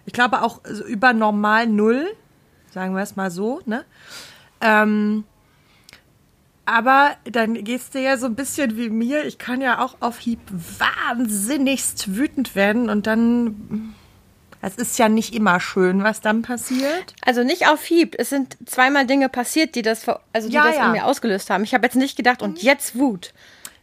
ich 0.06 0.12
glaube 0.12 0.42
auch 0.42 0.60
über 0.86 1.12
normal 1.12 1.66
null, 1.66 2.06
sagen 2.72 2.94
wir 2.94 3.02
es 3.02 3.16
mal 3.16 3.30
so, 3.30 3.60
ne? 3.64 3.84
Ähm, 4.60 5.24
aber 6.66 7.16
dann 7.24 7.62
gehst 7.62 7.94
du 7.94 8.00
ja 8.00 8.16
so 8.16 8.26
ein 8.26 8.34
bisschen 8.34 8.76
wie 8.76 8.88
mir. 8.88 9.24
Ich 9.26 9.38
kann 9.38 9.60
ja 9.60 9.84
auch 9.84 9.96
auf 10.00 10.18
Hieb 10.18 10.40
wahnsinnigst 10.50 12.16
wütend 12.16 12.54
werden 12.54 12.88
und 12.88 13.06
dann. 13.06 13.94
Es 14.62 14.76
ist 14.76 14.98
ja 14.98 15.10
nicht 15.10 15.34
immer 15.34 15.60
schön, 15.60 16.02
was 16.04 16.22
dann 16.22 16.40
passiert. 16.40 17.14
Also 17.20 17.44
nicht 17.44 17.68
auf 17.68 17.84
Hieb. 17.84 18.14
Es 18.18 18.30
sind 18.30 18.56
zweimal 18.64 19.06
Dinge 19.06 19.28
passiert, 19.28 19.74
die 19.74 19.82
das, 19.82 20.06
also 20.32 20.48
die 20.48 20.54
ja, 20.54 20.64
das 20.64 20.76
ja. 20.76 20.86
in 20.86 20.92
mir 20.92 21.04
ausgelöst 21.04 21.50
haben. 21.50 21.64
Ich 21.64 21.74
habe 21.74 21.84
jetzt 21.84 21.96
nicht 21.96 22.16
gedacht, 22.16 22.40
und 22.40 22.62
jetzt 22.62 22.98
Wut. 22.98 23.34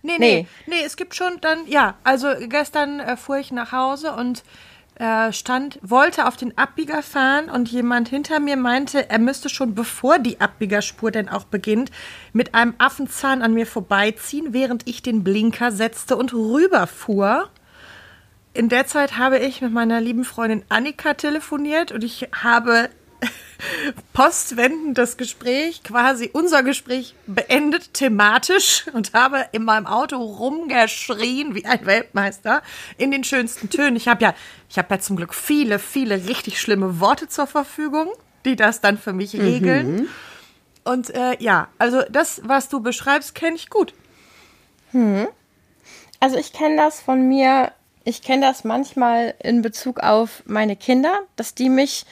Nee, 0.01 0.17
nee, 0.17 0.47
nee, 0.65 0.81
es 0.83 0.95
gibt 0.97 1.13
schon 1.13 1.39
dann, 1.41 1.67
ja, 1.67 1.93
also 2.03 2.29
gestern 2.47 2.99
äh, 2.99 3.15
fuhr 3.15 3.37
ich 3.37 3.51
nach 3.51 3.71
Hause 3.71 4.13
und 4.13 4.43
äh, 5.01 5.33
stand, 5.33 5.79
wollte 5.81 6.27
auf 6.27 6.37
den 6.37 6.55
Abbieger 6.59 7.01
fahren 7.01 7.49
und 7.49 7.69
jemand 7.71 8.07
hinter 8.07 8.39
mir 8.39 8.55
meinte, 8.55 9.09
er 9.09 9.17
müsste 9.17 9.49
schon 9.49 9.73
bevor 9.73 10.19
die 10.19 10.39
Abbiegerspur 10.39 11.09
denn 11.09 11.27
auch 11.27 11.45
beginnt, 11.45 11.89
mit 12.33 12.53
einem 12.53 12.75
Affenzahn 12.77 13.41
an 13.41 13.55
mir 13.55 13.65
vorbeiziehen, 13.65 14.53
während 14.53 14.87
ich 14.87 15.01
den 15.01 15.23
Blinker 15.23 15.71
setzte 15.71 16.15
und 16.15 16.33
rüberfuhr. 16.33 17.49
In 18.53 18.69
der 18.69 18.85
Zeit 18.85 19.17
habe 19.17 19.39
ich 19.39 19.61
mit 19.61 19.73
meiner 19.73 19.99
lieben 19.99 20.23
Freundin 20.23 20.63
Annika 20.69 21.15
telefoniert 21.15 21.91
und 21.91 22.03
ich 22.03 22.29
habe 22.31 22.89
postwendend 24.13 24.97
das 24.97 25.17
Gespräch, 25.17 25.83
quasi 25.83 26.29
unser 26.33 26.63
Gespräch 26.63 27.15
beendet, 27.27 27.93
thematisch 27.93 28.85
und 28.93 29.13
habe 29.13 29.45
in 29.51 29.63
meinem 29.63 29.87
Auto 29.87 30.17
rumgeschrien 30.17 31.55
wie 31.55 31.65
ein 31.65 31.85
Weltmeister 31.85 32.61
in 32.97 33.11
den 33.11 33.23
schönsten 33.23 33.69
Tönen. 33.69 33.95
Ich 33.95 34.07
habe 34.07 34.23
ja, 34.23 34.33
ich 34.69 34.77
habe 34.77 34.93
ja 34.93 34.99
zum 34.99 35.15
Glück 35.15 35.33
viele, 35.33 35.79
viele 35.79 36.27
richtig 36.27 36.59
schlimme 36.59 36.99
Worte 36.99 37.27
zur 37.27 37.47
Verfügung, 37.47 38.11
die 38.45 38.55
das 38.55 38.81
dann 38.81 38.97
für 38.97 39.13
mich 39.13 39.35
regeln. 39.35 39.95
Mhm. 39.95 40.09
Und 40.83 41.09
äh, 41.11 41.37
ja, 41.39 41.67
also 41.77 42.01
das, 42.09 42.41
was 42.43 42.69
du 42.69 42.79
beschreibst, 42.79 43.35
kenne 43.35 43.55
ich 43.55 43.69
gut. 43.69 43.93
Hm. 44.91 45.27
Also 46.19 46.37
ich 46.37 46.53
kenne 46.53 46.77
das 46.77 47.01
von 47.01 47.27
mir, 47.27 47.71
ich 48.03 48.21
kenne 48.21 48.45
das 48.45 48.63
manchmal 48.63 49.35
in 49.39 49.61
Bezug 49.61 49.99
auf 49.99 50.43
meine 50.45 50.75
Kinder, 50.75 51.21
dass 51.35 51.55
die 51.55 51.69
mich 51.69 52.05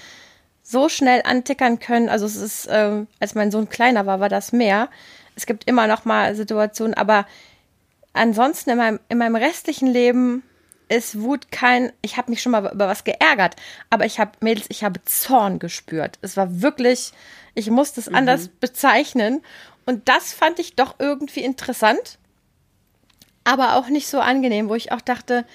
so 0.69 0.87
schnell 0.87 1.23
antickern 1.23 1.79
können. 1.79 2.09
Also 2.09 2.27
es 2.27 2.35
ist, 2.35 2.67
ähm, 2.69 3.07
als 3.19 3.33
mein 3.33 3.49
Sohn 3.49 3.69
kleiner 3.69 4.05
war, 4.05 4.19
war 4.19 4.29
das 4.29 4.51
mehr. 4.51 4.89
Es 5.35 5.47
gibt 5.47 5.63
immer 5.67 5.87
noch 5.87 6.05
mal 6.05 6.35
Situationen, 6.35 6.93
aber 6.93 7.25
ansonsten 8.13 8.69
in 8.69 8.77
meinem, 8.77 8.99
in 9.09 9.17
meinem 9.17 9.35
restlichen 9.35 9.87
Leben 9.87 10.43
ist 10.87 11.21
Wut 11.21 11.51
kein, 11.51 11.91
ich 12.03 12.17
habe 12.17 12.29
mich 12.29 12.41
schon 12.41 12.51
mal 12.51 12.71
über 12.71 12.87
was 12.87 13.03
geärgert, 13.03 13.55
aber 13.89 14.05
ich 14.05 14.19
habe, 14.19 14.31
Mädels, 14.41 14.67
ich 14.69 14.83
habe 14.83 15.03
Zorn 15.05 15.57
gespürt. 15.57 16.19
Es 16.21 16.37
war 16.37 16.61
wirklich, 16.61 17.13
ich 17.55 17.69
musste 17.71 17.99
es 17.99 18.09
mhm. 18.09 18.15
anders 18.15 18.49
bezeichnen. 18.49 19.41
Und 19.87 20.07
das 20.07 20.33
fand 20.33 20.59
ich 20.59 20.75
doch 20.75 20.95
irgendwie 20.99 21.41
interessant, 21.41 22.19
aber 23.43 23.75
auch 23.75 23.87
nicht 23.87 24.07
so 24.07 24.19
angenehm, 24.19 24.69
wo 24.69 24.75
ich 24.75 24.91
auch 24.91 25.01
dachte, 25.01 25.45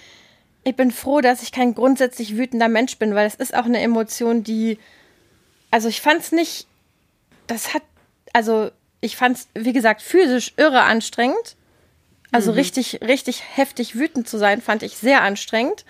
ich 0.64 0.75
bin 0.75 0.90
froh, 0.90 1.21
dass 1.21 1.42
ich 1.42 1.52
kein 1.52 1.75
grundsätzlich 1.75 2.37
wütender 2.37 2.68
Mensch 2.68 2.99
bin, 2.99 3.14
weil 3.14 3.26
es 3.28 3.37
ist 3.37 3.54
auch 3.54 3.66
eine 3.66 3.80
Emotion, 3.80 4.42
die 4.42 4.78
also 5.75 5.88
ich 5.88 6.00
fand 6.00 6.21
es 6.21 6.31
nicht, 6.31 6.69
das 7.49 7.75
hat, 7.75 7.83
also 8.33 8.71
ich 9.00 9.16
fand 9.16 9.38
es, 9.38 9.49
wie 9.54 9.73
gesagt, 9.73 10.02
physisch 10.02 10.52
irre 10.57 10.83
anstrengend. 10.83 11.57
Also 12.31 12.52
mhm. 12.52 12.59
richtig, 12.59 13.00
richtig 13.00 13.43
heftig 13.57 13.97
wütend 13.97 14.28
zu 14.28 14.38
sein, 14.38 14.62
fand 14.62 14.85
ich 14.85 14.97
sehr 14.97 15.23
anstrengend. 15.23 15.85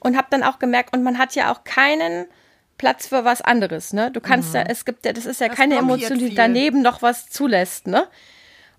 Und 0.00 0.18
habe 0.18 0.26
dann 0.28 0.42
auch 0.42 0.58
gemerkt, 0.58 0.94
und 0.94 1.02
man 1.02 1.16
hat 1.16 1.34
ja 1.34 1.50
auch 1.50 1.64
keinen 1.64 2.26
Platz 2.76 3.06
für 3.06 3.24
was 3.24 3.40
anderes, 3.40 3.94
ne? 3.94 4.10
Du 4.10 4.20
kannst 4.20 4.50
mhm. 4.50 4.56
ja, 4.56 4.62
es 4.68 4.84
gibt 4.84 5.06
ja, 5.06 5.14
das 5.14 5.24
ist 5.24 5.40
ja 5.40 5.48
das 5.48 5.56
keine 5.56 5.76
Emotion, 5.76 6.18
die 6.18 6.26
viel. 6.26 6.36
daneben 6.36 6.82
noch 6.82 7.00
was 7.00 7.30
zulässt, 7.30 7.86
ne? 7.86 8.08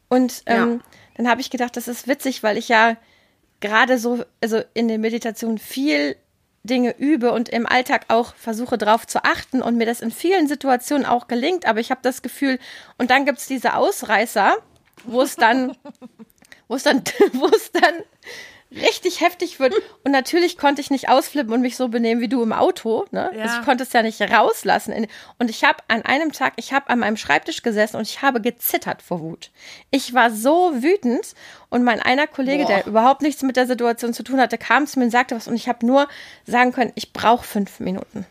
Und 0.07 0.43
ähm, 0.45 0.71
ja. 0.71 0.79
dann 1.17 1.27
habe 1.29 1.41
ich 1.41 1.49
gedacht, 1.49 1.75
das 1.77 1.87
ist 1.87 2.07
witzig, 2.07 2.43
weil 2.43 2.59
ich 2.59 2.69
ja 2.69 2.95
gerade 3.59 3.97
so, 3.97 4.23
also 4.39 4.61
in 4.75 4.87
der 4.87 4.99
Meditation 4.99 5.57
viel 5.57 6.15
Dinge 6.63 6.97
übe 6.97 7.33
und 7.33 7.49
im 7.49 7.65
Alltag 7.65 8.05
auch 8.07 8.35
versuche 8.35 8.77
drauf 8.77 9.05
zu 9.05 9.23
achten 9.23 9.61
und 9.61 9.75
mir 9.75 9.85
das 9.85 10.01
in 10.01 10.11
vielen 10.11 10.47
Situationen 10.47 11.05
auch 11.05 11.27
gelingt, 11.27 11.65
aber 11.65 11.81
ich 11.81 11.91
habe 11.91 11.99
das 12.01 12.21
Gefühl, 12.21 12.57
und 12.97 13.11
dann 13.11 13.25
gibt 13.25 13.39
es 13.39 13.47
diese 13.47 13.75
Ausreißer, 13.75 14.55
wo 15.03 15.21
es 15.21 15.35
dann, 15.35 15.75
wo 16.69 16.75
es 16.75 16.83
dann, 16.83 17.03
wo 17.33 17.47
es 17.47 17.71
dann 17.71 17.95
richtig 18.75 19.21
heftig 19.21 19.59
wird. 19.59 19.73
Und 20.03 20.11
natürlich 20.11 20.57
konnte 20.57 20.81
ich 20.81 20.89
nicht 20.89 21.09
ausflippen 21.09 21.53
und 21.53 21.61
mich 21.61 21.75
so 21.75 21.87
benehmen 21.87 22.21
wie 22.21 22.27
du 22.27 22.41
im 22.41 22.53
Auto. 22.53 23.05
Ne? 23.11 23.31
Ja. 23.35 23.43
Also 23.43 23.59
ich 23.59 23.65
konnte 23.65 23.83
es 23.83 23.93
ja 23.93 24.01
nicht 24.01 24.21
rauslassen. 24.21 25.07
Und 25.39 25.49
ich 25.49 25.63
habe 25.63 25.77
an 25.87 26.03
einem 26.03 26.31
Tag, 26.31 26.53
ich 26.57 26.73
habe 26.73 26.89
an 26.89 26.99
meinem 26.99 27.17
Schreibtisch 27.17 27.61
gesessen 27.63 27.97
und 27.97 28.07
ich 28.07 28.21
habe 28.21 28.41
gezittert 28.41 29.01
vor 29.01 29.21
Wut. 29.21 29.51
Ich 29.91 30.13
war 30.13 30.31
so 30.31 30.71
wütend 30.81 31.33
und 31.69 31.83
mein 31.83 32.01
einer 32.01 32.27
Kollege, 32.27 32.63
Boah. 32.63 32.67
der 32.67 32.87
überhaupt 32.87 33.21
nichts 33.21 33.41
mit 33.43 33.55
der 33.55 33.67
Situation 33.67 34.13
zu 34.13 34.23
tun 34.23 34.39
hatte, 34.39 34.57
kam 34.57 34.87
zu 34.87 34.99
mir 34.99 35.05
und 35.05 35.11
sagte 35.11 35.35
was 35.35 35.47
und 35.47 35.55
ich 35.55 35.67
habe 35.67 35.85
nur 35.85 36.07
sagen 36.45 36.71
können, 36.71 36.91
ich 36.95 37.13
brauche 37.13 37.45
fünf 37.45 37.79
Minuten. 37.79 38.25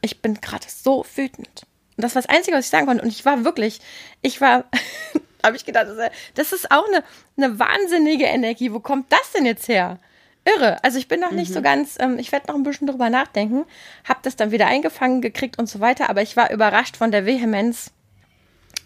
Ich 0.00 0.22
bin 0.22 0.40
gerade 0.40 0.66
so 0.68 1.04
wütend. 1.14 1.66
Und 1.96 2.02
das 2.04 2.14
war 2.14 2.22
das 2.22 2.30
Einzige, 2.30 2.56
was 2.56 2.66
ich 2.66 2.70
sagen 2.70 2.86
konnte. 2.86 3.02
Und 3.02 3.08
ich 3.08 3.24
war 3.24 3.44
wirklich, 3.44 3.80
ich 4.22 4.40
war 4.40 4.64
habe 5.46 5.56
ich 5.56 5.64
gedacht, 5.64 5.86
das 6.34 6.52
ist 6.52 6.70
auch 6.70 6.86
eine, 6.86 7.02
eine 7.36 7.58
wahnsinnige 7.58 8.24
Energie. 8.24 8.72
Wo 8.72 8.80
kommt 8.80 9.12
das 9.12 9.32
denn 9.32 9.46
jetzt 9.46 9.68
her? 9.68 9.98
Irre. 10.46 10.82
Also 10.84 10.98
ich 10.98 11.08
bin 11.08 11.20
noch 11.20 11.32
nicht 11.32 11.50
mhm. 11.50 11.54
so 11.54 11.62
ganz, 11.62 11.96
ähm, 11.98 12.18
ich 12.18 12.30
werde 12.30 12.46
noch 12.48 12.54
ein 12.54 12.62
bisschen 12.62 12.86
drüber 12.86 13.10
nachdenken, 13.10 13.64
habe 14.04 14.20
das 14.22 14.36
dann 14.36 14.52
wieder 14.52 14.66
eingefangen 14.66 15.20
gekriegt 15.20 15.58
und 15.58 15.68
so 15.68 15.80
weiter, 15.80 16.08
aber 16.08 16.22
ich 16.22 16.36
war 16.36 16.52
überrascht 16.52 16.96
von 16.96 17.10
der 17.10 17.26
Vehemenz 17.26 17.90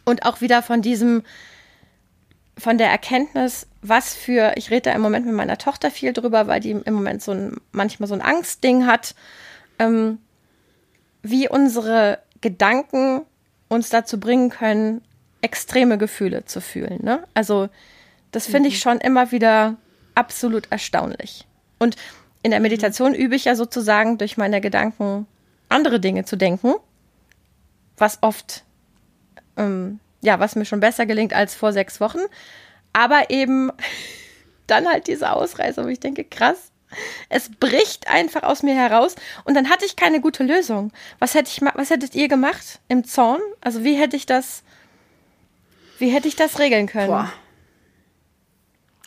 und 0.07 0.25
auch 0.25 0.41
wieder 0.41 0.63
von 0.63 0.81
diesem, 0.81 1.23
von 2.57 2.79
der 2.79 2.89
Erkenntnis, 2.89 3.67
was 3.83 4.15
für, 4.15 4.55
ich 4.57 4.71
rede 4.71 4.91
da 4.91 4.93
im 4.93 5.03
Moment 5.03 5.27
mit 5.27 5.35
meiner 5.35 5.59
Tochter 5.59 5.91
viel 5.91 6.15
drüber, 6.15 6.47
weil 6.47 6.61
die 6.61 6.71
im 6.71 6.95
Moment 6.95 7.23
so 7.23 7.33
ein, 7.33 7.57
manchmal 7.73 8.09
so 8.09 8.15
ein 8.15 8.23
Angstding 8.23 8.87
hat, 8.87 9.15
ähm, 9.79 10.19
wie 11.23 11.47
unsere 11.47 12.21
Gedanken 12.41 13.23
uns 13.69 13.91
dazu 13.91 14.19
bringen 14.19 14.49
können, 14.49 15.03
extreme 15.43 15.99
Gefühle 15.99 16.45
zu 16.45 16.61
fühlen. 16.61 17.01
Ne? 17.03 17.25
Also 17.35 17.69
das 18.33 18.47
finde 18.47 18.69
ich 18.69 18.77
mhm. 18.77 18.81
schon 18.81 18.99
immer 18.99 19.33
wieder 19.33 19.77
absolut 20.15 20.71
erstaunlich. 20.71 21.47
Und 21.79 21.97
in 22.43 22.51
der 22.51 22.61
Meditation 22.61 23.15
übe 23.15 23.35
ich 23.35 23.45
ja 23.45 23.55
sozusagen 23.55 24.19
durch 24.19 24.37
meine 24.37 24.61
Gedanken 24.61 25.27
andere 25.69 26.01
Dinge 26.01 26.25
zu 26.25 26.37
denken, 26.37 26.75
was 27.97 28.19
oft, 28.23 28.65
ähm, 29.57 30.01
ja, 30.21 30.41
was 30.41 30.57
mir 30.57 30.65
schon 30.65 30.81
besser 30.81 31.07
gelingt 31.07 31.33
als 31.33 31.55
vor 31.55 31.73
sechs 31.73 32.01
Wochen. 32.01 32.21
Aber 32.93 33.31
eben 33.31 33.71
dann 34.67 34.89
halt 34.89 35.07
diese 35.07 35.33
Ausreise, 35.33 35.85
wo 35.85 35.89
ich 35.89 36.01
denke, 36.01 36.25
krass, 36.25 36.71
es 37.29 37.51
bricht 37.51 38.09
einfach 38.09 38.43
aus 38.43 38.63
mir 38.63 38.75
heraus 38.75 39.15
und 39.45 39.55
dann 39.55 39.71
hatte 39.71 39.85
ich 39.85 39.95
keine 39.95 40.21
gute 40.21 40.43
Lösung. 40.43 40.93
Was 41.21 41.35
hätte 41.35 41.51
ich, 41.51 41.61
was 41.61 41.91
hättet 41.91 42.15
ihr 42.15 42.27
gemacht 42.29 42.81
im 42.89 43.05
Zorn? 43.05 43.41
Also 43.61 43.85
wie 43.85 43.95
hätte 43.95 44.17
ich 44.17 44.27
das 44.27 44.65
wie 46.01 46.09
hätte 46.09 46.29
ich 46.29 46.37
das 46.37 46.59
regeln 46.59 46.87
können? 46.87 47.09
Boah. 47.09 47.33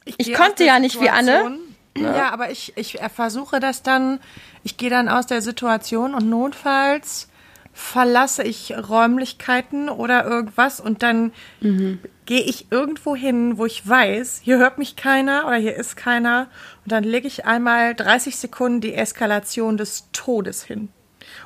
Ich, 0.06 0.20
ich 0.20 0.34
konnte 0.34 0.64
ja 0.64 0.80
nicht 0.80 1.00
wie 1.02 1.10
Anne. 1.10 1.58
Ne? 1.98 2.16
Ja, 2.18 2.32
aber 2.32 2.50
ich, 2.52 2.74
ich 2.76 3.00
versuche 3.14 3.60
das 3.60 3.84
dann, 3.84 4.20
ich 4.64 4.78
gehe 4.78 4.90
dann 4.90 5.10
aus 5.10 5.28
der 5.28 5.42
Situation 5.42 6.16
und 6.16 6.30
notfalls 6.30 7.30
verlasse 7.72 8.44
ich 8.44 8.74
Räumlichkeiten 8.76 9.90
oder 9.90 10.26
irgendwas 10.26 10.80
und 10.80 11.04
dann 11.04 11.34
mhm. 11.60 12.00
gehe 12.26 12.42
ich 12.42 12.72
irgendwo 12.72 13.16
hin, 13.16 13.58
wo 13.58 13.66
ich 13.66 13.88
weiß, 13.88 14.42
hier 14.44 14.58
hört 14.58 14.78
mich 14.78 14.96
keiner 14.96 15.46
oder 15.48 15.58
hier 15.58 15.76
ist 15.76 15.96
keiner 15.96 16.48
und 16.84 16.92
dann 16.92 17.04
lege 17.04 17.28
ich 17.28 17.46
einmal 17.46 17.96
30 17.96 18.38
Sekunden 18.38 18.82
die 18.82 18.94
Eskalation 18.94 19.78
des 19.78 20.10
Todes 20.14 20.64
hin. 20.64 20.90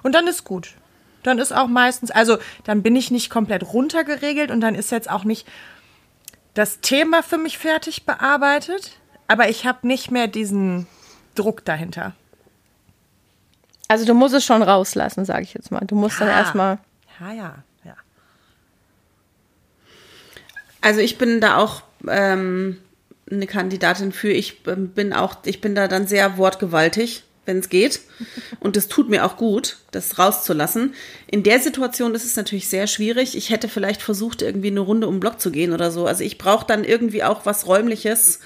Und 0.04 0.16
dann 0.16 0.28
ist 0.28 0.44
gut 0.44 0.76
dann 1.24 1.40
ist 1.40 1.54
auch 1.54 1.68
meistens, 1.68 2.12
also 2.12 2.38
dann 2.64 2.84
bin 2.84 2.96
ich 2.96 3.12
nicht 3.12 3.30
komplett 3.30 3.64
runtergeregelt 3.74 4.52
und 4.52 4.62
dann 4.62 4.76
ist 4.76 4.92
jetzt 4.92 5.10
auch 5.10 5.24
nicht 5.24 5.48
das 6.54 6.80
Thema 6.82 7.22
für 7.22 7.38
mich 7.38 7.58
fertig 7.58 8.06
bearbeitet, 8.06 9.00
aber 9.28 9.50
ich 9.50 9.66
habe 9.66 9.88
nicht 9.88 10.10
mehr 10.12 10.28
diesen 10.28 10.88
Druck 11.36 11.64
dahinter. 11.66 12.14
Also 13.88 14.06
du 14.06 14.14
musst 14.14 14.34
es 14.34 14.44
schon 14.44 14.64
rauslassen, 14.64 15.24
sage 15.24 15.44
ich 15.44 15.54
jetzt 15.54 15.72
mal. 15.72 15.82
Du 15.86 15.96
musst 15.96 16.20
ja. 16.20 16.26
dann 16.26 16.36
erstmal. 16.36 16.80
Ja, 17.20 17.32
ja, 17.32 17.56
ja. 17.84 17.96
Also 20.82 21.00
ich 21.00 21.18
bin 21.18 21.40
da 21.40 21.58
auch 21.58 21.84
ähm, 22.08 22.80
eine 23.30 23.48
Kandidatin 23.48 24.12
für. 24.12 24.30
Ich 24.30 24.62
ähm, 24.68 24.90
bin 24.90 25.14
auch, 25.14 25.38
ich 25.46 25.62
bin 25.62 25.76
da 25.76 25.88
dann 25.88 26.08
sehr 26.08 26.38
wortgewaltig 26.38 27.24
wenn 27.48 27.60
es 27.60 27.70
geht. 27.70 28.02
Und 28.60 28.76
das 28.76 28.88
tut 28.88 29.10
mir 29.10 29.26
auch 29.26 29.38
gut, 29.38 29.78
das 29.92 30.20
rauszulassen. 30.20 30.94
In 31.28 31.44
der 31.44 31.60
Situation 31.60 32.14
ist 32.14 32.26
es 32.26 32.36
natürlich 32.36 32.68
sehr 32.68 32.88
schwierig. 32.88 33.36
Ich 33.36 33.50
hätte 33.50 33.70
vielleicht 33.70 34.02
versucht, 34.02 34.42
irgendwie 34.42 34.68
eine 34.68 34.82
Runde 34.82 35.08
um 35.08 35.16
den 35.16 35.20
Block 35.20 35.40
zu 35.40 35.52
gehen 35.52 35.74
oder 35.74 35.90
so. 35.90 36.06
Also 36.06 36.24
ich 36.24 36.38
brauche 36.38 36.68
dann 36.68 36.84
irgendwie 36.84 37.24
auch 37.24 37.46
was 37.46 37.68
Räumliches, 37.68 38.40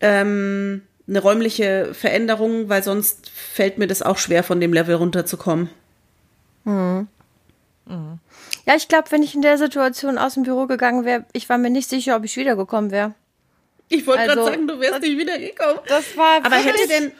ähm, 0.00 0.82
eine 1.08 1.20
räumliche 1.20 1.94
Veränderung, 1.94 2.68
weil 2.68 2.82
sonst 2.82 3.30
fällt 3.30 3.78
mir 3.78 3.86
das 3.86 4.02
auch 4.02 4.18
schwer, 4.18 4.42
von 4.42 4.60
dem 4.60 4.72
Level 4.72 4.96
runterzukommen. 4.96 5.70
Mhm. 6.64 7.08
Mhm. 7.86 8.18
Ja, 8.66 8.74
ich 8.76 8.88
glaube, 8.88 9.10
wenn 9.10 9.22
ich 9.22 9.34
in 9.34 9.42
der 9.42 9.56
Situation 9.56 10.18
aus 10.18 10.34
dem 10.34 10.42
Büro 10.42 10.66
gegangen 10.66 11.04
wäre, 11.06 11.24
ich 11.32 11.48
war 11.48 11.56
mir 11.56 11.70
nicht 11.70 11.88
sicher, 11.88 12.16
ob 12.16 12.24
ich 12.24 12.36
wiedergekommen 12.36 12.90
wäre. 12.90 13.14
Ich 13.88 14.06
wollte 14.06 14.22
also, 14.22 14.34
gerade 14.34 14.50
sagen, 14.50 14.68
du 14.68 14.80
wärst 14.80 15.00
nicht 15.00 15.18
wiedergekommen. 15.18 15.80
Das 15.88 16.16
war 16.16 16.44
Aber 16.44 16.56
hätte 16.56 16.86
denn 16.88 17.12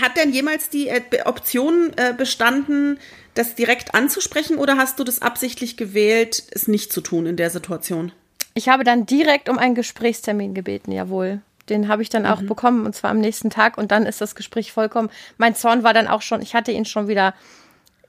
hat 0.00 0.16
denn 0.16 0.32
jemals 0.32 0.70
die 0.70 0.88
äh, 0.88 1.02
Option 1.24 1.92
äh, 1.96 2.12
bestanden, 2.12 2.98
das 3.34 3.54
direkt 3.54 3.94
anzusprechen 3.94 4.58
oder 4.58 4.76
hast 4.76 4.98
du 4.98 5.04
das 5.04 5.22
absichtlich 5.22 5.76
gewählt, 5.76 6.42
es 6.50 6.68
nicht 6.68 6.92
zu 6.92 7.00
tun 7.00 7.26
in 7.26 7.36
der 7.36 7.50
Situation? 7.50 8.12
Ich 8.54 8.68
habe 8.68 8.82
dann 8.82 9.06
direkt 9.06 9.48
um 9.48 9.58
einen 9.58 9.76
Gesprächstermin 9.76 10.54
gebeten, 10.54 10.90
jawohl. 10.90 11.40
Den 11.68 11.86
habe 11.88 12.02
ich 12.02 12.08
dann 12.08 12.26
auch 12.26 12.40
mhm. 12.40 12.46
bekommen 12.46 12.86
und 12.86 12.94
zwar 12.94 13.10
am 13.10 13.20
nächsten 13.20 13.50
Tag 13.50 13.78
und 13.78 13.92
dann 13.92 14.06
ist 14.06 14.20
das 14.20 14.34
Gespräch 14.34 14.72
vollkommen. 14.72 15.10
Mein 15.36 15.54
Zorn 15.54 15.84
war 15.84 15.94
dann 15.94 16.08
auch 16.08 16.22
schon, 16.22 16.42
ich 16.42 16.54
hatte 16.54 16.72
ihn 16.72 16.84
schon 16.84 17.06
wieder, 17.06 17.34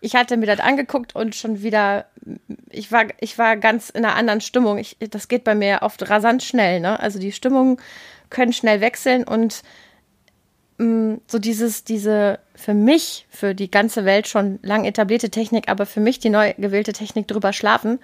ich 0.02 0.16
hatte 0.16 0.38
mir 0.38 0.46
das 0.46 0.60
angeguckt 0.60 1.14
und 1.14 1.36
schon 1.36 1.62
wieder, 1.62 2.06
ich 2.70 2.92
war, 2.92 3.06
ich 3.20 3.38
war 3.38 3.58
ganz 3.58 3.90
in 3.90 4.06
einer 4.06 4.16
anderen 4.16 4.42
Stimmung. 4.42 4.78
Ich, 4.78 4.98
das 5.00 5.28
geht 5.28 5.44
bei 5.44 5.56
mir 5.56 5.80
oft 5.82 6.10
rasant 6.10 6.42
schnell, 6.42 6.80
ne? 6.80 7.00
Also 7.00 7.20
die 7.20 7.32
Stimmungen 7.32 7.78
können 8.30 8.54
schnell 8.54 8.82
wechseln 8.82 9.24
und 9.26 9.62
so 10.80 11.40
dieses, 11.40 11.84
diese 11.84 12.40
für 12.56 12.74
mich, 12.74 13.28
für 13.30 13.54
die 13.54 13.70
ganze 13.70 14.06
Welt 14.06 14.30
schon 14.30 14.60
lang 14.62 14.86
etablierte 14.86 15.30
Technik, 15.30 15.68
aber 15.68 15.86
für 15.86 16.00
mich 16.00 16.20
die 16.20 16.30
neu 16.30 16.54
gewählte 16.58 16.94
Technik 16.94 17.28
drüber 17.28 17.52
schlafen, 17.52 18.00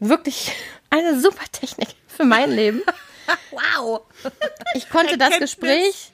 wirklich 0.00 0.52
eine 0.90 1.20
super 1.20 1.44
Technik 1.52 1.88
für 2.06 2.24
mein 2.24 2.50
Leben. 2.50 2.82
wow. 3.50 4.00
Ich 4.74 4.88
konnte 4.88 5.18
das 5.18 5.38
Gespräch. 5.38 6.10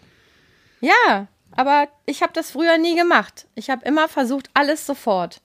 Ja, 0.80 1.28
aber 1.52 1.86
ich 2.06 2.22
habe 2.22 2.32
das 2.32 2.50
früher 2.50 2.76
nie 2.76 2.96
gemacht. 2.96 3.46
Ich 3.54 3.70
habe 3.70 3.86
immer 3.86 4.08
versucht, 4.08 4.50
alles 4.52 4.86
sofort. 4.86 5.40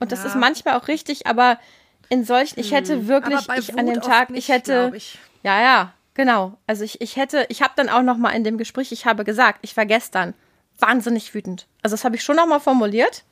Und 0.00 0.10
das 0.10 0.24
ja. 0.24 0.30
ist 0.30 0.34
manchmal 0.34 0.74
auch 0.80 0.88
richtig, 0.88 1.28
aber 1.28 1.60
in 2.08 2.24
solchen, 2.24 2.58
ich 2.58 2.72
hätte 2.72 2.94
hm. 2.94 3.08
wirklich, 3.08 3.40
ich 3.56 3.78
an 3.78 3.86
dem 3.86 4.00
Tag, 4.00 4.30
nicht, 4.30 4.48
ich 4.48 4.54
hätte, 4.54 4.90
ich. 4.96 5.16
ja, 5.44 5.62
ja, 5.62 5.94
genau. 6.14 6.58
Also 6.66 6.84
ich, 6.84 7.00
ich 7.00 7.16
hätte, 7.16 7.46
ich 7.48 7.62
habe 7.62 7.72
dann 7.76 7.88
auch 7.88 8.02
noch 8.02 8.16
mal 8.16 8.30
in 8.30 8.44
dem 8.44 8.58
Gespräch, 8.58 8.92
ich 8.92 9.06
habe 9.06 9.24
gesagt, 9.24 9.58
ich 9.62 9.76
war 9.76 9.86
gestern 9.86 10.34
wahnsinnig 10.78 11.34
wütend. 11.34 11.66
Also 11.82 11.94
das 11.94 12.04
habe 12.04 12.16
ich 12.16 12.24
schon 12.24 12.36
noch 12.36 12.46
mal 12.46 12.60
formuliert. 12.60 13.24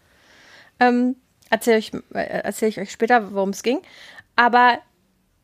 Ähm, 0.79 1.17
Erzähle 1.51 1.79
ich, 1.79 1.93
äh, 1.93 2.41
erzähl 2.45 2.69
ich 2.69 2.81
euch 2.81 2.93
später, 2.93 3.35
worum 3.35 3.51
es 3.51 3.65
ging. 3.65 3.81
Aber 4.37 4.79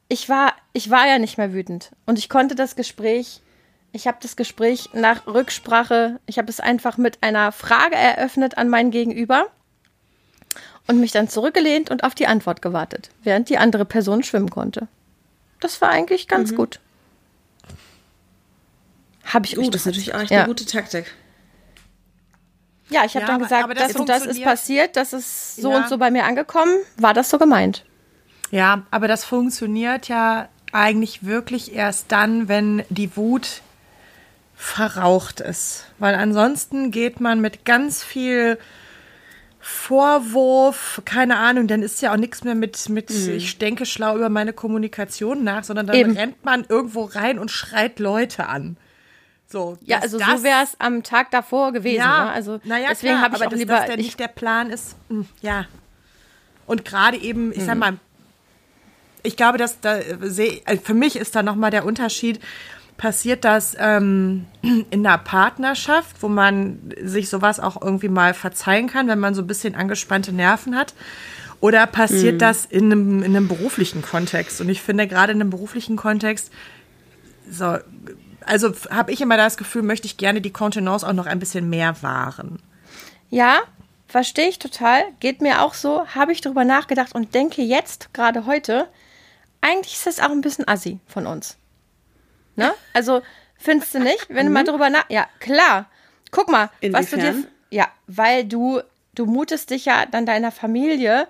ich 0.09 0.29
war, 0.29 0.55
ich 0.73 0.91
war 0.91 1.07
ja 1.07 1.19
nicht 1.19 1.37
mehr 1.37 1.53
wütend. 1.53 1.91
Und 2.07 2.19
ich 2.19 2.29
konnte 2.29 2.55
das 2.55 2.77
Gespräch, 2.77 3.43
ich 3.93 4.07
habe 4.07 4.19
das 4.23 4.37
Gespräch 4.37 4.91
nach 4.93 5.27
Rücksprache, 5.27 6.21
ich 6.27 6.39
habe 6.39 6.49
es 6.49 6.61
einfach 6.61 6.97
mit 6.97 7.23
einer 7.23 7.51
Frage 7.51 7.97
eröffnet 7.97 8.57
an 8.57 8.69
mein 8.69 8.93
Gegenüber 8.93 9.47
und 10.87 11.01
mich 11.01 11.11
dann 11.11 11.29
zurückgelehnt 11.29 11.91
und 11.91 12.05
auf 12.05 12.15
die 12.15 12.29
Antwort 12.29 12.63
gewartet, 12.63 13.11
während 13.25 13.49
die 13.49 13.59
andere 13.59 13.85
Person 13.85 14.23
schwimmen 14.23 14.51
konnte. 14.51 14.87
Das 15.61 15.81
war 15.81 15.89
eigentlich 15.89 16.29
ganz 16.29 16.53
mhm. 16.53 16.57
gut. 16.57 16.81
Habe 19.27 19.47
ich. 19.47 19.59
Oh, 19.59 19.69
das 19.71 19.83
ist 19.83 19.87
natürlich 19.87 20.15
auch 20.15 20.21
echt 20.21 20.31
ja. 20.31 20.41
eine 20.41 20.49
gute 20.49 20.65
Taktik. 20.65 21.13
Ja, 22.89 23.05
ich 23.05 23.15
habe 23.17 23.27
ja, 23.27 23.27
dann 23.27 23.39
gesagt, 23.41 23.65
aber, 23.65 23.73
aber 23.73 23.75
das, 23.75 23.93
das 23.93 24.01
und 24.01 24.09
das 24.09 24.27
ist 24.27 24.43
passiert, 24.43 24.97
das 24.97 25.13
ist 25.13 25.57
so 25.57 25.73
ja. 25.73 25.79
und 25.79 25.89
so 25.89 25.99
bei 25.99 26.11
mir 26.11 26.25
angekommen. 26.25 26.77
War 26.97 27.15
das 27.15 27.31
so 27.31 27.39
gemeint? 27.39 27.85
Ja, 28.53 28.87
aber 28.93 29.09
das 29.09 29.25
funktioniert 29.25 30.07
ja 30.07 30.49
eigentlich 30.73 31.25
wirklich 31.25 31.75
erst 31.75 32.13
dann, 32.13 32.49
wenn 32.49 32.85
die 32.89 33.17
Wut 33.17 33.63
verraucht 34.55 35.41
ist. 35.41 35.85
Weil 35.99 36.15
ansonsten 36.15 36.91
geht 36.93 37.21
man 37.21 37.41
mit 37.41 37.65
ganz 37.65 38.05
viel 38.05 38.59
Vorwurf, 39.59 41.03
keine 41.05 41.39
Ahnung, 41.39 41.67
dann 41.67 41.83
ist 41.83 42.01
ja 42.01 42.13
auch 42.13 42.17
nichts 42.17 42.45
mehr 42.45 42.55
mit, 42.55 42.89
mit 42.89 43.11
mhm. 43.11 43.33
ich 43.33 43.59
denke 43.59 43.85
schlau 43.85 44.17
über 44.17 44.29
meine 44.29 44.53
Kommunikation 44.53 45.43
nach, 45.43 45.65
sondern 45.65 45.89
dann 45.89 45.97
Eben. 45.97 46.17
rennt 46.17 46.45
man 46.45 46.65
irgendwo 46.69 47.03
rein 47.03 47.41
und 47.41 47.51
schreit 47.51 47.99
Leute 47.99 48.47
an. 48.49 48.77
So, 49.49 49.79
ja, 49.81 50.01
also 50.01 50.19
das, 50.19 50.29
so 50.29 50.43
wäre 50.43 50.65
es 50.65 50.75
am 50.81 51.03
Tag 51.03 51.31
davor 51.31 51.73
gewesen. 51.73 51.99
Ja, 51.99 52.25
ne? 52.25 52.31
also 52.33 52.61
naja, 52.65 52.89
deswegen 52.91 53.21
habe 53.21 53.37
ich 53.37 53.43
aber 53.43 53.47
auch 53.47 53.51
dass 53.51 53.59
lieber, 53.59 53.85
das 53.87 53.97
nicht 53.97 54.19
der 54.19 54.29
Plan 54.29 54.71
ist. 54.71 54.97
Mh, 55.09 55.21
hm, 55.21 55.29
ja. 55.41 55.67
Und 56.67 56.85
gerade 56.85 57.17
eben, 57.17 57.53
ich 57.53 57.59
mhm. 57.59 57.67
sag 57.67 57.79
mal, 57.79 57.99
ich 59.23 59.37
glaube, 59.37 59.59
dass 59.59 59.81
da 59.81 59.99
sehe, 60.21 60.61
also 60.65 60.83
für 60.83 60.95
mich 60.95 61.17
ist 61.17 61.37
da 61.37 61.43
nochmal 61.43 61.71
der 61.71 61.85
Unterschied. 61.85 62.41
Passiert 62.97 63.45
das 63.45 63.77
ähm, 63.79 64.47
in 64.63 65.07
einer 65.07 65.19
Partnerschaft, 65.19 66.23
wo 66.23 66.29
man 66.29 66.95
sich 67.03 67.29
sowas 67.29 67.61
auch 67.61 67.81
irgendwie 67.81 68.09
mal 68.09 68.35
verzeihen 68.35 68.89
kann, 68.89 69.07
wenn 69.07 69.21
man 69.21 69.35
so 69.35 69.43
ein 69.43 69.47
bisschen 69.47 69.75
angespannte 69.75 70.33
Nerven 70.33 70.75
hat? 70.75 70.95
Oder 71.61 71.87
passiert 71.87 72.35
mhm. 72.35 72.39
das 72.39 72.65
in 72.65 72.87
einem, 72.87 73.23
in 73.23 73.37
einem 73.37 73.49
beruflichen 73.49 74.03
Kontext? 74.03 74.61
Und 74.61 74.69
ich 74.69 74.83
finde, 74.83 75.07
gerade 75.07 75.33
in 75.33 75.41
einem 75.41 75.51
beruflichen 75.51 75.97
Kontext, 75.97 76.51
so, 77.49 77.79
also 78.47 78.73
habe 78.91 79.13
ich 79.13 79.21
immer 79.21 79.37
das 79.37 79.57
Gefühl, 79.57 79.83
möchte 79.83 80.07
ich 80.07 80.17
gerne 80.17 80.41
die 80.41 80.53
Kontenance 80.53 81.07
auch 81.07 81.13
noch 81.13 81.27
ein 81.27 81.39
bisschen 81.39 81.69
mehr 81.69 82.03
wahren. 82.03 82.63
Ja, 83.29 83.61
verstehe 84.09 84.49
ich 84.49 84.59
total. 84.59 85.03
Geht 85.21 85.43
mir 85.43 85.63
auch 85.63 85.75
so. 85.75 86.07
Habe 86.09 86.33
ich 86.33 86.41
darüber 86.41 86.65
nachgedacht 86.65 87.15
und 87.15 87.35
denke 87.35 87.63
jetzt, 87.63 88.15
gerade 88.15 88.47
heute, 88.47 88.89
eigentlich 89.61 89.95
ist 89.95 90.07
das 90.07 90.21
auch 90.21 90.31
ein 90.31 90.41
bisschen 90.41 90.67
assi 90.69 91.01
von 91.07 91.27
uns. 91.27 91.57
Ne? 92.55 92.73
Also, 92.93 93.23
findest 93.59 93.95
du 93.95 94.01
nicht? 94.01 94.27
Wenn 94.29 94.47
du 94.47 94.53
mal 94.53 94.63
mhm. 94.63 94.69
drüber 94.69 94.91
nach. 94.91 95.09
Ja, 95.11 95.27
klar. 95.41 95.87
Guck 96.31 96.49
mal, 96.49 96.71
Inwiefern? 96.81 97.03
was 97.03 97.11
du 97.11 97.17
dir. 97.19 97.49
Ja, 97.71 97.89
weil 98.07 98.45
du, 98.45 98.81
du 99.15 99.27
mutest 99.27 99.71
dich 99.71 99.85
ja 99.85 100.07
dann 100.07 100.25
deiner 100.25 100.53
Familie 100.53 101.29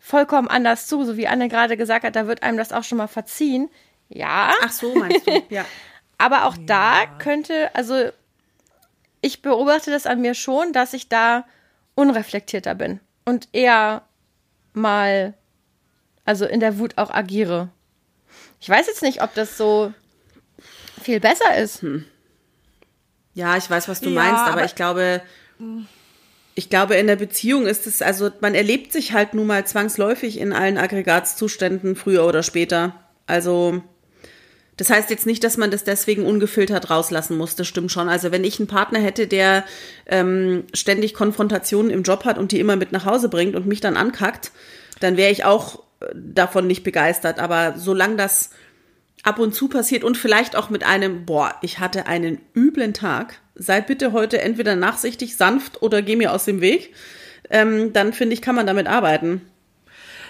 vollkommen 0.00 0.48
anders 0.48 0.86
zu, 0.86 1.04
so 1.04 1.16
wie 1.16 1.28
Anne 1.28 1.48
gerade 1.48 1.76
gesagt 1.76 2.04
hat, 2.04 2.16
da 2.16 2.26
wird 2.26 2.42
einem 2.42 2.58
das 2.58 2.72
auch 2.72 2.84
schon 2.84 2.98
mal 2.98 3.08
verziehen. 3.08 3.68
Ja. 4.08 4.52
Ach 4.62 4.70
so, 4.70 4.94
meinst 4.94 5.26
du, 5.26 5.42
ja. 5.50 5.64
Aber 6.18 6.46
auch 6.46 6.56
ja. 6.56 6.62
da 6.66 7.06
könnte, 7.18 7.74
also 7.74 8.10
ich 9.20 9.42
beobachte 9.42 9.90
das 9.90 10.06
an 10.06 10.20
mir 10.20 10.34
schon, 10.34 10.72
dass 10.72 10.92
ich 10.92 11.08
da 11.08 11.44
unreflektierter 11.94 12.74
bin 12.74 13.00
und 13.24 13.48
eher 13.52 14.02
mal 14.72 15.34
also 16.26 16.44
in 16.44 16.60
der 16.60 16.78
Wut 16.78 16.98
auch 16.98 17.10
agiere. 17.10 17.70
Ich 18.60 18.68
weiß 18.68 18.86
jetzt 18.86 19.02
nicht, 19.02 19.22
ob 19.22 19.32
das 19.34 19.56
so 19.56 19.94
viel 21.02 21.20
besser 21.20 21.56
ist. 21.56 21.82
Hm. 21.82 22.04
Ja, 23.32 23.56
ich 23.56 23.70
weiß, 23.70 23.88
was 23.88 24.00
du 24.00 24.10
ja, 24.10 24.14
meinst, 24.14 24.42
aber, 24.42 24.52
aber, 24.52 24.64
ich 24.64 24.74
glaube, 24.74 25.22
ich 26.54 26.68
glaube, 26.68 26.96
in 26.96 27.06
der 27.06 27.16
Beziehung 27.16 27.66
ist 27.66 27.86
es, 27.86 28.02
also 28.02 28.30
man 28.40 28.54
erlebt 28.54 28.92
sich 28.92 29.12
halt 29.12 29.34
nun 29.34 29.46
mal 29.46 29.66
zwangsläufig 29.66 30.38
in 30.38 30.52
allen 30.52 30.78
Aggregatzuständen 30.78 31.96
früher 31.96 32.26
oder 32.26 32.42
später. 32.42 32.94
Also, 33.26 33.82
das 34.76 34.90
heißt 34.90 35.10
jetzt 35.10 35.26
nicht, 35.26 35.42
dass 35.42 35.56
man 35.56 35.70
das 35.70 35.84
deswegen 35.84 36.26
ungefiltert 36.26 36.90
rauslassen 36.90 37.36
muss. 37.36 37.56
Das 37.56 37.66
stimmt 37.66 37.90
schon. 37.90 38.08
Also 38.08 38.30
wenn 38.30 38.44
ich 38.44 38.58
einen 38.58 38.68
Partner 38.68 38.98
hätte, 38.98 39.26
der 39.26 39.64
ähm, 40.06 40.64
ständig 40.74 41.14
Konfrontationen 41.14 41.90
im 41.90 42.02
Job 42.02 42.24
hat 42.24 42.36
und 42.38 42.52
die 42.52 42.60
immer 42.60 42.76
mit 42.76 42.92
nach 42.92 43.06
Hause 43.06 43.28
bringt 43.28 43.56
und 43.56 43.66
mich 43.66 43.80
dann 43.80 43.96
ankackt, 43.96 44.52
dann 45.00 45.16
wäre 45.16 45.32
ich 45.32 45.44
auch 45.44 45.82
davon 46.14 46.66
nicht 46.66 46.84
begeistert. 46.84 47.38
Aber 47.38 47.74
solange 47.76 48.16
das 48.16 48.50
ab 49.22 49.38
und 49.38 49.54
zu 49.54 49.68
passiert 49.68 50.04
und 50.04 50.16
vielleicht 50.16 50.56
auch 50.56 50.70
mit 50.70 50.84
einem, 50.84 51.24
boah, 51.24 51.54
ich 51.62 51.78
hatte 51.78 52.06
einen 52.06 52.38
üblen 52.54 52.94
Tag, 52.94 53.40
sei 53.54 53.80
bitte 53.80 54.12
heute 54.12 54.40
entweder 54.40 54.76
nachsichtig, 54.76 55.36
sanft 55.36 55.82
oder 55.82 56.02
geh 56.02 56.16
mir 56.16 56.32
aus 56.32 56.44
dem 56.44 56.60
Weg, 56.60 56.94
ähm, 57.50 57.92
dann 57.92 58.12
finde 58.12 58.34
ich, 58.34 58.42
kann 58.42 58.54
man 58.54 58.66
damit 58.66 58.86
arbeiten. 58.86 59.40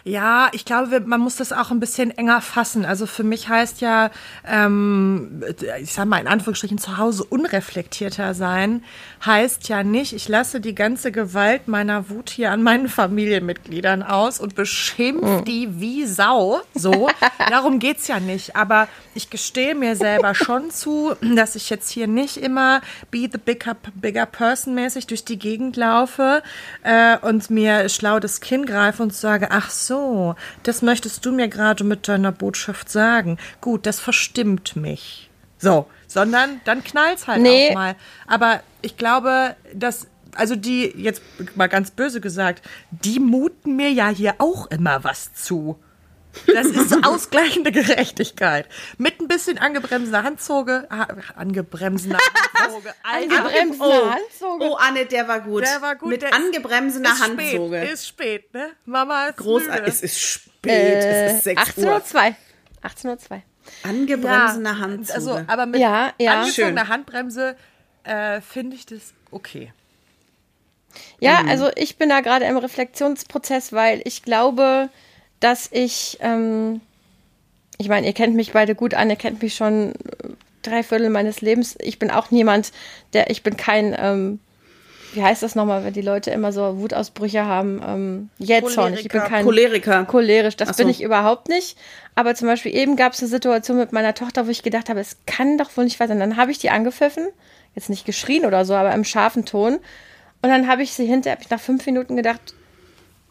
Ja, 0.08 0.50
ich 0.52 0.64
glaube, 0.64 1.00
man 1.00 1.20
muss 1.20 1.34
das 1.34 1.52
auch 1.52 1.72
ein 1.72 1.80
bisschen 1.80 2.16
enger 2.16 2.40
fassen. 2.40 2.84
Also 2.84 3.06
für 3.06 3.24
mich 3.24 3.48
heißt 3.48 3.80
ja, 3.80 4.12
ähm, 4.46 5.42
ich 5.82 5.94
sag 5.94 6.06
mal 6.06 6.18
in 6.18 6.28
Anführungsstrichen 6.28 6.78
zu 6.78 6.96
Hause 6.96 7.24
unreflektierter 7.24 8.32
sein, 8.34 8.84
heißt 9.24 9.68
ja 9.68 9.82
nicht, 9.82 10.12
ich 10.12 10.28
lasse 10.28 10.60
die 10.60 10.76
ganze 10.76 11.10
Gewalt 11.10 11.66
meiner 11.66 12.08
Wut 12.08 12.30
hier 12.30 12.52
an 12.52 12.62
meinen 12.62 12.88
Familienmitgliedern 12.88 14.04
aus 14.04 14.38
und 14.38 14.54
beschimpf 14.54 15.24
mhm. 15.24 15.44
die 15.44 15.80
wie 15.80 16.06
Sau. 16.06 16.60
So, 16.72 17.08
darum 17.50 17.80
geht's 17.80 18.06
ja 18.06 18.20
nicht. 18.20 18.54
Aber 18.54 18.86
ich 19.16 19.28
gestehe 19.28 19.74
mir 19.74 19.96
selber 19.96 20.36
schon 20.36 20.70
zu, 20.70 21.16
dass 21.34 21.56
ich 21.56 21.68
jetzt 21.68 21.90
hier 21.90 22.06
nicht 22.06 22.36
immer 22.36 22.80
be 23.10 23.28
the 23.32 23.38
bigger, 23.44 23.76
bigger 23.96 24.26
person 24.26 24.76
mäßig 24.76 25.08
durch 25.08 25.24
die 25.24 25.40
Gegend 25.40 25.76
laufe 25.76 26.44
äh, 26.84 27.18
und 27.22 27.50
mir 27.50 27.88
schlau 27.88 28.20
das 28.20 28.40
Kinn 28.40 28.66
greife 28.66 29.02
und 29.02 29.12
sage, 29.12 29.48
ach 29.50 29.70
so, 29.70 29.95
so, 29.96 30.34
das 30.62 30.82
möchtest 30.82 31.24
du 31.24 31.32
mir 31.32 31.48
gerade 31.48 31.84
mit 31.84 32.08
deiner 32.08 32.32
Botschaft 32.32 32.90
sagen. 32.90 33.38
Gut, 33.60 33.86
das 33.86 33.98
verstimmt 34.00 34.76
mich. 34.76 35.30
So, 35.58 35.86
sondern 36.06 36.60
dann 36.64 36.84
knallt's 36.84 37.26
halt 37.26 37.40
nee. 37.40 37.70
auch 37.70 37.74
mal. 37.74 37.96
Aber 38.26 38.60
ich 38.82 38.96
glaube, 38.96 39.56
dass 39.72 40.06
also 40.34 40.54
die, 40.54 40.92
jetzt 40.96 41.22
mal 41.54 41.68
ganz 41.68 41.90
böse 41.90 42.20
gesagt, 42.20 42.62
die 42.90 43.20
muten 43.20 43.74
mir 43.76 43.90
ja 43.90 44.08
hier 44.08 44.34
auch 44.38 44.66
immer 44.66 45.02
was 45.02 45.32
zu. 45.32 45.78
Das 46.46 46.66
ist 46.66 47.04
ausgleichende 47.04 47.72
Gerechtigkeit. 47.72 48.66
Mit 48.98 49.20
ein 49.20 49.28
bisschen 49.28 49.58
angebremsener 49.58 50.22
Handzoge. 50.22 50.86
Ah, 50.90 51.06
angebremsener 51.36 52.18
Handzoge. 52.54 52.94
angebremsener 53.02 53.86
oh, 53.86 54.10
Handzoge. 54.10 54.64
Oh, 54.64 54.74
Anne, 54.74 55.06
der 55.06 55.28
war 55.28 55.40
gut. 55.40 55.64
Der 55.64 55.82
war 55.82 55.96
gut. 55.96 56.08
Mit 56.08 56.24
angebremsener 56.32 57.12
ist 57.12 57.22
Handzoge. 57.22 57.78
Spät, 57.78 57.92
ist 57.92 58.06
spät, 58.06 58.54
ne? 58.54 58.70
Mama 58.84 59.26
ist 59.26 59.36
Großartig. 59.38 59.88
Es 59.88 60.02
ist 60.02 60.20
spät. 60.20 60.72
Äh, 60.72 61.26
es 61.26 61.34
ist 61.36 61.44
6 61.44 61.62
18 61.62 61.84
Uhr. 61.84 61.96
18.02 61.96 62.34
18.02 62.82 63.42
Angebremsener 63.82 64.70
ja, 64.70 64.78
Handzoge. 64.78 65.14
Also, 65.14 65.44
aber 65.46 65.66
mit 65.66 65.80
ja, 65.80 66.12
ja. 66.18 66.40
angezogener 66.40 66.88
Handbremse 66.88 67.56
äh, 68.04 68.40
finde 68.40 68.76
ich 68.76 68.86
das 68.86 69.12
okay. 69.30 69.72
Ja, 71.20 71.42
mhm. 71.42 71.48
also 71.48 71.70
ich 71.76 71.98
bin 71.98 72.08
da 72.08 72.20
gerade 72.20 72.44
im 72.46 72.56
Reflexionsprozess, 72.56 73.72
weil 73.72 74.00
ich 74.04 74.22
glaube, 74.22 74.88
dass 75.40 75.68
ich, 75.70 76.18
ähm, 76.20 76.80
ich 77.78 77.88
meine, 77.88 78.06
ihr 78.06 78.12
kennt 78.12 78.34
mich 78.34 78.52
beide 78.52 78.74
gut 78.74 78.94
an, 78.94 79.10
ihr 79.10 79.16
kennt 79.16 79.42
mich 79.42 79.54
schon 79.54 79.92
drei 80.62 80.82
Viertel 80.82 81.10
meines 81.10 81.40
Lebens. 81.40 81.76
Ich 81.80 81.98
bin 81.98 82.10
auch 82.10 82.30
niemand, 82.30 82.72
der, 83.12 83.30
ich 83.30 83.42
bin 83.42 83.56
kein, 83.56 83.94
ähm, 83.98 84.40
wie 85.12 85.22
heißt 85.22 85.42
das 85.42 85.54
nochmal, 85.54 85.84
wenn 85.84 85.94
die 85.94 86.02
Leute 86.02 86.30
immer 86.30 86.52
so 86.52 86.78
Wutausbrüche 86.78 87.44
haben? 87.46 87.80
Ähm, 87.86 88.30
Jähzorn. 88.38 88.94
Ich 88.94 89.08
bin 89.08 89.22
kein 89.22 89.44
Choleriker. 89.44 90.04
Cholerisch, 90.04 90.56
das 90.56 90.70
so. 90.70 90.74
bin 90.76 90.88
ich 90.88 91.02
überhaupt 91.02 91.48
nicht. 91.48 91.78
Aber 92.14 92.34
zum 92.34 92.48
Beispiel 92.48 92.74
eben 92.74 92.96
gab 92.96 93.12
es 93.12 93.20
eine 93.20 93.28
Situation 93.28 93.78
mit 93.78 93.92
meiner 93.92 94.14
Tochter, 94.14 94.46
wo 94.46 94.50
ich 94.50 94.62
gedacht 94.62 94.88
habe, 94.88 95.00
es 95.00 95.16
kann 95.26 95.58
doch 95.58 95.74
wohl 95.76 95.84
nicht 95.84 96.00
weiter. 96.00 96.14
Dann 96.14 96.36
habe 96.36 96.50
ich 96.50 96.58
die 96.58 96.70
angepfiffen, 96.70 97.28
jetzt 97.74 97.88
nicht 97.88 98.04
geschrien 98.04 98.44
oder 98.44 98.64
so, 98.64 98.74
aber 98.74 98.92
im 98.92 99.04
scharfen 99.04 99.44
Ton. 99.44 99.74
Und 100.42 100.50
dann 100.50 100.68
habe 100.68 100.82
ich 100.82 100.92
sie 100.92 101.06
hinterher, 101.06 101.36
habe 101.36 101.44
ich 101.44 101.50
nach 101.50 101.60
fünf 101.60 101.86
Minuten 101.86 102.16
gedacht, 102.16 102.54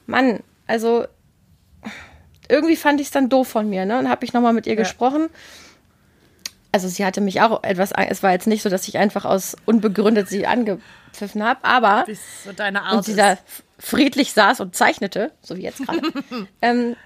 Mann, 0.07 0.39
also 0.67 1.05
irgendwie 2.49 2.75
fand 2.75 2.99
ich 2.99 3.07
es 3.07 3.11
dann 3.11 3.29
doof 3.29 3.47
von 3.47 3.69
mir, 3.69 3.85
ne? 3.85 3.99
Und 3.99 4.09
habe 4.09 4.25
ich 4.25 4.33
nochmal 4.33 4.53
mit 4.53 4.67
ihr 4.67 4.73
ja. 4.73 4.79
gesprochen. 4.79 5.29
Also 6.71 6.89
sie 6.89 7.05
hatte 7.05 7.21
mich 7.21 7.39
auch 7.39 7.63
etwas, 7.63 7.91
es 8.09 8.21
war 8.21 8.33
jetzt 8.33 8.47
nicht 8.47 8.61
so, 8.61 8.69
dass 8.69 8.87
ich 8.87 8.97
einfach 8.97 9.23
aus 9.23 9.55
unbegründet 9.65 10.27
sie 10.27 10.45
angepfiffen 10.45 11.41
habe, 11.41 11.63
aber 11.63 12.05
so 12.43 12.51
deine 12.51 12.83
Art 12.83 12.95
und 12.95 13.05
sie 13.05 13.15
da 13.15 13.37
friedlich 13.79 14.33
saß 14.33 14.59
und 14.59 14.75
zeichnete, 14.75 15.31
so 15.41 15.55
wie 15.55 15.61
jetzt 15.61 15.85
gerade. 15.85 16.01
ähm, 16.61 16.97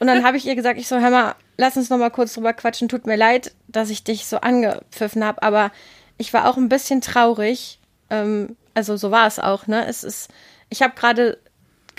und 0.00 0.08
dann 0.08 0.24
habe 0.24 0.36
ich 0.36 0.46
ihr 0.46 0.56
gesagt, 0.56 0.78
ich 0.78 0.88
so, 0.88 0.98
hör 0.98 1.10
mal, 1.10 1.34
lass 1.56 1.76
uns 1.76 1.88
noch 1.88 1.98
mal 1.98 2.10
kurz 2.10 2.34
drüber 2.34 2.52
quatschen. 2.52 2.88
Tut 2.88 3.06
mir 3.06 3.16
leid, 3.16 3.52
dass 3.68 3.90
ich 3.90 4.04
dich 4.04 4.26
so 4.26 4.38
angepfiffen 4.38 5.24
habe, 5.24 5.42
aber 5.42 5.70
ich 6.18 6.32
war 6.32 6.48
auch 6.48 6.56
ein 6.56 6.68
bisschen 6.68 7.00
traurig. 7.00 7.78
Ähm, 8.10 8.56
also 8.74 8.96
so 8.96 9.10
war 9.10 9.26
es 9.26 9.38
auch, 9.38 9.66
ne? 9.66 9.86
Es 9.86 10.04
ist, 10.04 10.30
ich 10.68 10.82
habe 10.82 10.94
gerade 10.96 11.38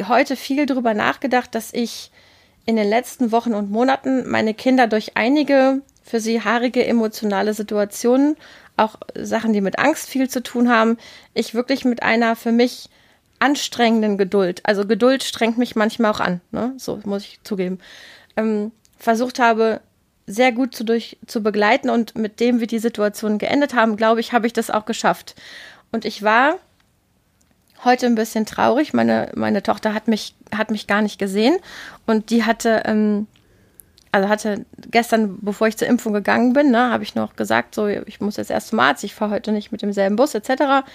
heute 0.07 0.35
viel 0.35 0.65
drüber 0.65 0.93
nachgedacht, 0.93 1.55
dass 1.55 1.73
ich 1.73 2.11
in 2.67 2.75
den 2.75 2.87
letzten 2.87 3.31
Wochen 3.31 3.55
und 3.55 3.71
Monaten 3.71 4.29
meine 4.29 4.53
Kinder 4.53 4.87
durch 4.87 5.15
einige 5.15 5.81
für 6.03 6.19
sie 6.19 6.41
haarige 6.41 6.85
emotionale 6.85 7.53
Situationen, 7.53 8.35
auch 8.75 8.97
Sachen, 9.15 9.53
die 9.53 9.61
mit 9.61 9.79
Angst 9.79 10.07
viel 10.07 10.29
zu 10.29 10.43
tun 10.43 10.69
haben, 10.69 10.97
ich 11.33 11.55
wirklich 11.55 11.85
mit 11.85 12.03
einer 12.03 12.35
für 12.35 12.51
mich 12.51 12.89
anstrengenden 13.39 14.17
Geduld, 14.17 14.61
also 14.63 14.85
Geduld 14.85 15.23
strengt 15.23 15.57
mich 15.57 15.75
manchmal 15.75 16.11
auch 16.11 16.19
an, 16.19 16.41
ne? 16.51 16.73
so 16.77 16.99
muss 17.05 17.23
ich 17.23 17.39
zugeben, 17.43 17.79
ähm, 18.35 18.71
versucht 18.97 19.39
habe, 19.39 19.81
sehr 20.25 20.51
gut 20.51 20.75
zu, 20.75 20.83
durch, 20.83 21.17
zu 21.25 21.41
begleiten 21.41 21.89
und 21.89 22.17
mit 22.17 22.39
dem, 22.39 22.59
wie 22.59 22.67
die 22.67 22.79
Situation 22.79 23.37
geendet 23.37 23.73
haben, 23.73 23.95
glaube 23.95 24.19
ich, 24.19 24.33
habe 24.33 24.45
ich 24.45 24.53
das 24.53 24.69
auch 24.69 24.85
geschafft. 24.85 25.35
Und 25.93 26.03
ich 26.03 26.21
war 26.21 26.55
heute 27.83 28.05
ein 28.05 28.15
bisschen 28.15 28.45
traurig. 28.45 28.93
Meine, 28.93 29.31
meine 29.35 29.63
Tochter 29.63 29.93
hat 29.93 30.07
mich, 30.07 30.35
hat 30.55 30.71
mich 30.71 30.87
gar 30.87 31.01
nicht 31.01 31.19
gesehen 31.19 31.57
und 32.05 32.29
die 32.29 32.43
hatte, 32.43 32.83
ähm, 32.85 33.27
also 34.11 34.29
hatte 34.29 34.65
gestern, 34.89 35.39
bevor 35.41 35.67
ich 35.67 35.77
zur 35.77 35.87
Impfung 35.87 36.13
gegangen 36.13 36.53
bin, 36.53 36.71
ne, 36.71 36.91
habe 36.91 37.03
ich 37.03 37.15
noch 37.15 37.35
gesagt, 37.35 37.75
so, 37.75 37.87
ich 37.87 38.19
muss 38.19 38.37
jetzt 38.37 38.51
erst 38.51 38.69
zum 38.69 38.79
Arzt, 38.79 39.03
ich 39.03 39.13
fahre 39.13 39.31
heute 39.31 39.51
nicht 39.51 39.71
mit 39.71 39.81
demselben 39.81 40.15
Bus, 40.15 40.33
etc. 40.33 40.87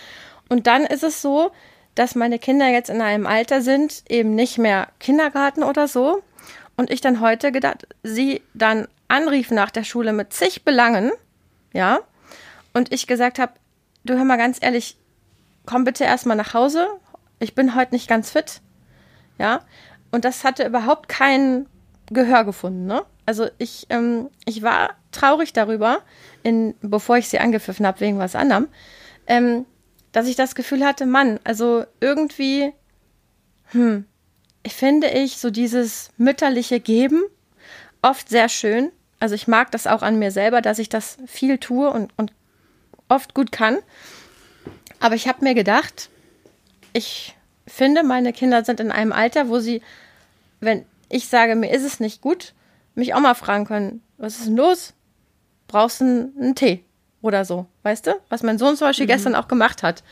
Und 0.48 0.66
dann 0.66 0.84
ist 0.84 1.02
es 1.02 1.22
so, 1.22 1.52
dass 1.94 2.14
meine 2.14 2.38
Kinder 2.38 2.68
jetzt 2.68 2.90
in 2.90 3.00
einem 3.00 3.26
Alter 3.26 3.60
sind, 3.60 4.02
eben 4.08 4.34
nicht 4.34 4.58
mehr 4.58 4.88
Kindergarten 4.98 5.62
oder 5.62 5.88
so. 5.88 6.22
Und 6.76 6.90
ich 6.90 7.02
dann 7.02 7.20
heute 7.20 7.52
gedacht, 7.52 7.86
sie 8.02 8.40
dann 8.54 8.88
anriefen 9.08 9.54
nach 9.54 9.70
der 9.70 9.84
Schule 9.84 10.12
mit 10.12 10.32
zig 10.32 10.64
Belangen, 10.64 11.12
ja. 11.74 12.00
Und 12.72 12.92
ich 12.92 13.06
gesagt 13.06 13.38
habe, 13.38 13.52
du 14.04 14.14
hör 14.14 14.24
mal 14.24 14.38
ganz 14.38 14.56
ehrlich, 14.60 14.96
komm 15.66 15.84
bitte 15.84 16.04
erstmal 16.04 16.36
nach 16.36 16.54
Hause. 16.54 16.88
Ich 17.38 17.54
bin 17.54 17.74
heute 17.74 17.94
nicht 17.94 18.08
ganz 18.08 18.30
fit. 18.30 18.60
Ja. 19.38 19.60
Und 20.10 20.24
das 20.24 20.44
hatte 20.44 20.66
überhaupt 20.66 21.08
kein 21.08 21.66
Gehör 22.10 22.44
gefunden, 22.44 22.86
ne? 22.86 23.04
Also 23.24 23.48
ich, 23.58 23.86
ähm, 23.88 24.28
ich 24.44 24.62
war 24.62 24.90
traurig 25.12 25.52
darüber, 25.52 26.00
in, 26.42 26.74
bevor 26.82 27.16
ich 27.16 27.28
sie 27.28 27.38
angepfiffen 27.38 27.86
habe 27.86 28.00
wegen 28.00 28.18
was 28.18 28.34
anderem. 28.34 28.68
Ähm, 29.26 29.64
dass 30.10 30.26
ich 30.26 30.36
das 30.36 30.54
Gefühl 30.54 30.84
hatte, 30.84 31.06
Mann, 31.06 31.40
also 31.44 31.84
irgendwie, 32.00 32.72
hm, 33.66 34.04
ich 34.62 34.74
finde 34.74 35.08
ich 35.08 35.38
so 35.38 35.50
dieses 35.50 36.10
mütterliche 36.18 36.80
Geben 36.80 37.22
oft 38.02 38.28
sehr 38.28 38.48
schön. 38.48 38.92
Also 39.20 39.34
ich 39.34 39.48
mag 39.48 39.70
das 39.70 39.86
auch 39.86 40.02
an 40.02 40.18
mir 40.18 40.30
selber, 40.30 40.60
dass 40.60 40.78
ich 40.78 40.88
das 40.88 41.16
viel 41.26 41.58
tue 41.58 41.90
und, 41.90 42.12
und 42.16 42.32
oft 43.08 43.34
gut 43.34 43.52
kann. 43.52 43.78
Aber 45.02 45.14
ich 45.14 45.28
habe 45.28 45.44
mir 45.44 45.54
gedacht, 45.54 46.08
ich 46.92 47.34
finde, 47.66 48.02
meine 48.02 48.32
Kinder 48.32 48.64
sind 48.64 48.80
in 48.80 48.92
einem 48.92 49.12
Alter, 49.12 49.48
wo 49.48 49.58
sie, 49.58 49.82
wenn 50.60 50.84
ich 51.08 51.28
sage, 51.28 51.56
mir 51.56 51.70
ist 51.70 51.84
es 51.84 52.00
nicht 52.00 52.20
gut, 52.20 52.54
mich 52.94 53.14
auch 53.14 53.20
mal 53.20 53.34
fragen 53.34 53.64
können, 53.64 54.02
was 54.18 54.38
ist 54.38 54.46
denn 54.46 54.56
los? 54.56 54.94
Brauchst 55.68 56.00
du 56.00 56.04
einen, 56.04 56.54
Tee? 56.54 56.84
oder 57.22 57.44
so, 57.44 57.66
weißt 57.84 58.08
du? 58.08 58.20
Was 58.28 58.42
mein 58.42 58.58
Sohn 58.58 58.76
zum 58.76 58.88
Beispiel 58.88 59.06
mhm. 59.06 59.10
gestern 59.10 59.34
auch 59.34 59.48
gemacht 59.48 59.82
hat. 59.82 60.02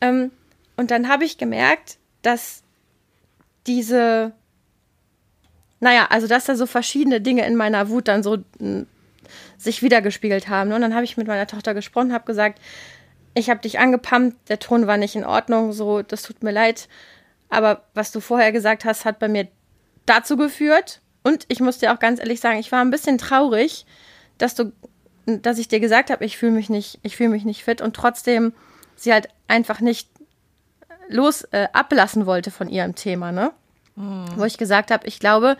Ähm, 0.00 0.30
und 0.76 0.90
dann 0.90 1.08
habe 1.08 1.24
ich 1.24 1.36
gemerkt, 1.36 1.98
dass 2.22 2.62
diese, 3.66 4.32
naja, 5.80 6.06
also 6.10 6.26
dass 6.26 6.46
da 6.46 6.56
so 6.56 6.66
verschiedene 6.66 7.20
Dinge 7.20 7.44
in 7.46 7.56
meiner 7.56 7.88
Wut 7.88 8.08
dann 8.08 8.22
so 8.22 8.38
sich 9.58 9.82
wiedergespiegelt 9.82 10.48
haben. 10.48 10.72
Und 10.72 10.80
dann 10.80 10.94
habe 10.94 11.04
ich 11.04 11.16
mit 11.16 11.26
meiner 11.26 11.46
Tochter 11.46 11.74
gesprochen, 11.74 12.12
habe 12.12 12.24
gesagt, 12.24 12.60
ich 13.34 13.50
habe 13.50 13.60
dich 13.60 13.78
angepumpt, 13.78 14.48
der 14.48 14.58
Ton 14.58 14.86
war 14.86 14.96
nicht 14.96 15.16
in 15.16 15.24
Ordnung, 15.24 15.72
so, 15.72 16.02
das 16.02 16.22
tut 16.22 16.42
mir 16.42 16.52
leid. 16.52 16.88
Aber 17.48 17.84
was 17.94 18.12
du 18.12 18.20
vorher 18.20 18.52
gesagt 18.52 18.84
hast, 18.84 19.04
hat 19.04 19.18
bei 19.18 19.28
mir 19.28 19.48
dazu 20.06 20.36
geführt. 20.36 21.00
Und 21.22 21.44
ich 21.48 21.60
muss 21.60 21.78
dir 21.78 21.92
auch 21.92 21.98
ganz 21.98 22.20
ehrlich 22.20 22.40
sagen, 22.40 22.58
ich 22.58 22.70
war 22.72 22.80
ein 22.80 22.90
bisschen 22.90 23.18
traurig, 23.18 23.86
dass 24.38 24.54
du 24.54 24.72
dass 25.26 25.58
ich 25.58 25.68
dir 25.68 25.80
gesagt 25.80 26.10
habe, 26.10 26.24
ich 26.24 26.36
fühle 26.36 26.52
mich 26.52 26.68
nicht, 26.68 26.98
ich 27.02 27.16
fühle 27.16 27.30
mich 27.30 27.44
nicht 27.44 27.64
fit 27.64 27.80
und 27.80 27.96
trotzdem 27.96 28.52
sie 28.96 29.12
halt 29.12 29.28
einfach 29.48 29.80
nicht 29.80 30.08
los 31.08 31.42
äh, 31.52 31.68
ablassen 31.72 32.26
wollte 32.26 32.50
von 32.50 32.68
ihrem 32.68 32.94
Thema, 32.94 33.32
ne? 33.32 33.52
Mhm. 33.96 34.26
Wo 34.36 34.44
ich 34.44 34.58
gesagt 34.58 34.90
habe, 34.90 35.06
ich 35.06 35.20
glaube, 35.20 35.56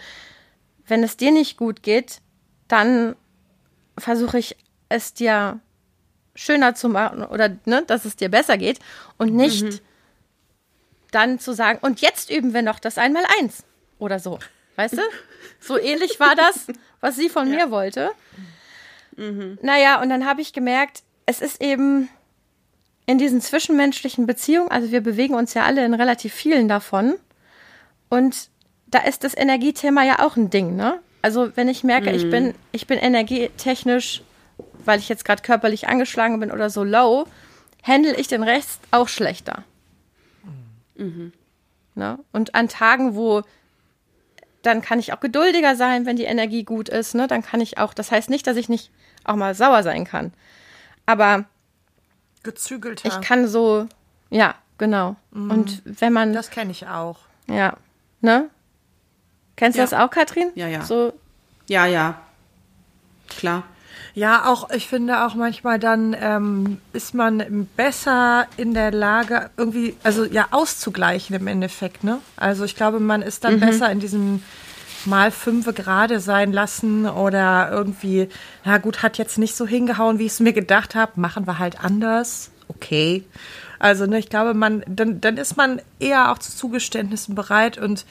wenn 0.87 1.03
es 1.03 1.17
dir 1.17 1.33
nicht 1.33 1.57
gut 1.57 1.83
geht, 1.83 2.21
dann 2.69 3.17
versuche 3.97 4.39
ich 4.39 4.57
es 4.89 5.15
dir 5.15 5.61
schöner 6.35 6.75
zu 6.75 6.89
machen 6.89 7.23
oder 7.25 7.57
ne, 7.65 7.83
dass 7.87 8.05
es 8.05 8.17
dir 8.17 8.29
besser 8.29 8.59
geht 8.59 8.79
und 9.19 9.35
nicht 9.35 9.63
mhm. 9.63 9.79
dann 11.11 11.39
zu 11.39 11.53
sagen, 11.53 11.79
und 11.83 12.01
jetzt 12.01 12.31
üben 12.31 12.55
wir 12.55 12.63
noch 12.63 12.79
das 12.79 12.99
einmal 12.99 13.25
eins 13.39 13.65
oder 13.99 14.19
so. 14.19 14.39
Weißt 14.77 14.95
du? 14.95 15.03
So 15.61 15.79
ähnlich 15.79 16.19
war 16.21 16.35
das, 16.35 16.67
was 17.01 17.17
sie 17.17 17.29
von 17.29 17.49
ja. 17.49 17.57
mir 17.67 17.71
wollte. 17.71 18.11
Mhm. 19.17 19.59
Naja, 19.63 20.03
und 20.03 20.09
dann 20.09 20.27
habe 20.27 20.41
ich 20.41 20.53
gemerkt, 20.53 21.03
es 21.27 21.41
ist 21.41 21.63
eben 21.63 22.09
in 23.07 23.19
diesen 23.19 23.41
zwischenmenschlichen 23.41 24.27
Beziehungen, 24.27 24.71
also 24.71 24.91
wir 24.91 25.01
bewegen 25.01 25.35
uns 25.35 25.55
ja 25.55 25.65
alle 25.65 25.85
in 25.85 25.95
relativ 25.95 26.33
vielen 26.33 26.69
davon. 26.69 27.15
Und 28.09 28.49
da 28.87 29.01
ist 29.01 29.25
das 29.25 29.37
Energiethema 29.37 30.05
ja 30.05 30.25
auch 30.25 30.37
ein 30.37 30.51
Ding, 30.51 30.77
ne? 30.77 31.01
Also 31.23 31.57
wenn 31.57 31.69
ich 31.69 31.85
merke, 31.85 32.11
mhm. 32.11 32.17
ich 32.17 32.31
bin, 32.31 32.55
ich 32.73 32.87
bin 32.87 32.99
energietechnisch, 32.99 34.23
weil 34.85 34.99
ich 34.99 35.09
jetzt 35.09 35.25
gerade 35.25 35.43
körperlich 35.43 35.89
angeschlagen 35.89 36.41
bin 36.41 36.51
oder 36.51 36.71
so 36.71 36.85
low, 36.85 37.27
handle 37.83 38.15
ich 38.17 38.29
den 38.29 38.43
Rest 38.43 38.81
auch 38.91 39.09
schlechter. 39.09 39.65
Mhm. 40.97 41.33
Ne? 41.95 42.19
Und 42.33 42.55
an 42.55 42.69
Tagen, 42.69 43.15
wo 43.15 43.43
dann 44.63 44.81
kann 44.81 44.99
ich 44.99 45.13
auch 45.13 45.21
geduldiger 45.21 45.77
sein, 45.77 46.07
wenn 46.07 46.17
die 46.17 46.25
Energie 46.25 46.65
gut 46.65 46.89
ist. 46.89 47.15
Ne? 47.15 47.27
Dann 47.27 47.43
kann 47.43 47.61
ich 47.61 47.79
auch, 47.79 47.93
das 47.95 48.11
heißt 48.11 48.31
nicht, 48.31 48.47
dass 48.47 48.57
ich 48.57 48.69
nicht 48.69 48.91
auch 49.25 49.37
mal 49.37 49.55
sauer 49.55 49.83
sein 49.83 50.05
kann. 50.05 50.33
Aber 51.07 51.45
gezügelter. 52.43 53.09
Ich 53.09 53.21
kann 53.21 53.47
so, 53.47 53.87
ja, 54.31 54.55
genau. 54.79 55.17
Mhm. 55.33 55.51
Und 55.51 55.83
wenn 55.85 56.13
man. 56.13 56.33
Das 56.33 56.51
kenne 56.51 56.71
ich 56.71 56.87
auch. 56.87 57.19
Ja. 57.47 57.77
Ne? 58.21 58.49
Kennst 59.57 59.77
ja. 59.77 59.85
du 59.85 59.91
das 59.91 60.01
auch, 60.01 60.11
Katrin? 60.11 60.51
Ja, 60.55 60.67
ja. 60.67 60.83
So. 60.83 61.13
Ja, 61.69 61.87
ja. 61.87 62.21
Klar. 63.29 63.65
Ja, 64.15 64.47
auch 64.47 64.71
ich 64.71 64.87
finde 64.87 65.25
auch 65.25 65.35
manchmal 65.35 65.81
dann 65.81 66.17
ähm, 66.19 66.81
ist 66.93 67.15
man 67.15 67.69
besser 67.77 68.47
in 68.57 68.73
der 68.73 68.93
Lage, 68.93 69.51
irgendwie, 69.57 69.97
also 70.05 70.25
ja, 70.25 70.47
auszugleichen 70.53 71.35
im 71.35 71.49
Endeffekt, 71.49 72.05
ne? 72.05 72.21
Also 72.37 72.65
ich 72.65 72.77
glaube, 72.77 73.01
man 73.01 73.23
ist 73.23 73.43
dann 73.43 73.57
mhm. 73.57 73.61
besser 73.61 73.91
in 73.91 73.99
diesem 73.99 74.43
mal 75.05 75.33
fünf 75.33 75.67
gerade 75.75 76.21
sein 76.21 76.53
lassen 76.53 77.07
oder 77.07 77.71
irgendwie, 77.73 78.29
na 78.65 78.79
gut, 78.79 79.03
hat 79.03 79.19
jetzt 79.19 79.37
nicht 79.37 79.57
so 79.57 79.67
hingehauen, 79.67 80.19
wie 80.19 80.27
ich 80.27 80.33
es 80.33 80.41
mir 80.41 80.53
gedacht 80.53 80.95
habe, 80.95 81.21
machen 81.21 81.47
wir 81.47 81.59
halt 81.59 81.83
anders. 81.83 82.51
Okay. 82.69 83.25
Also, 83.79 84.07
ne, 84.07 84.19
ich 84.19 84.31
glaube, 84.31 84.55
man, 84.55 84.83
dann, 84.87 85.21
dann 85.21 85.37
ist 85.37 85.57
man 85.57 85.83
eher 85.99 86.31
auch 86.31 86.39
zu 86.39 86.57
Zugeständnissen 86.57 87.35
bereit 87.35 87.79
und 87.79 88.07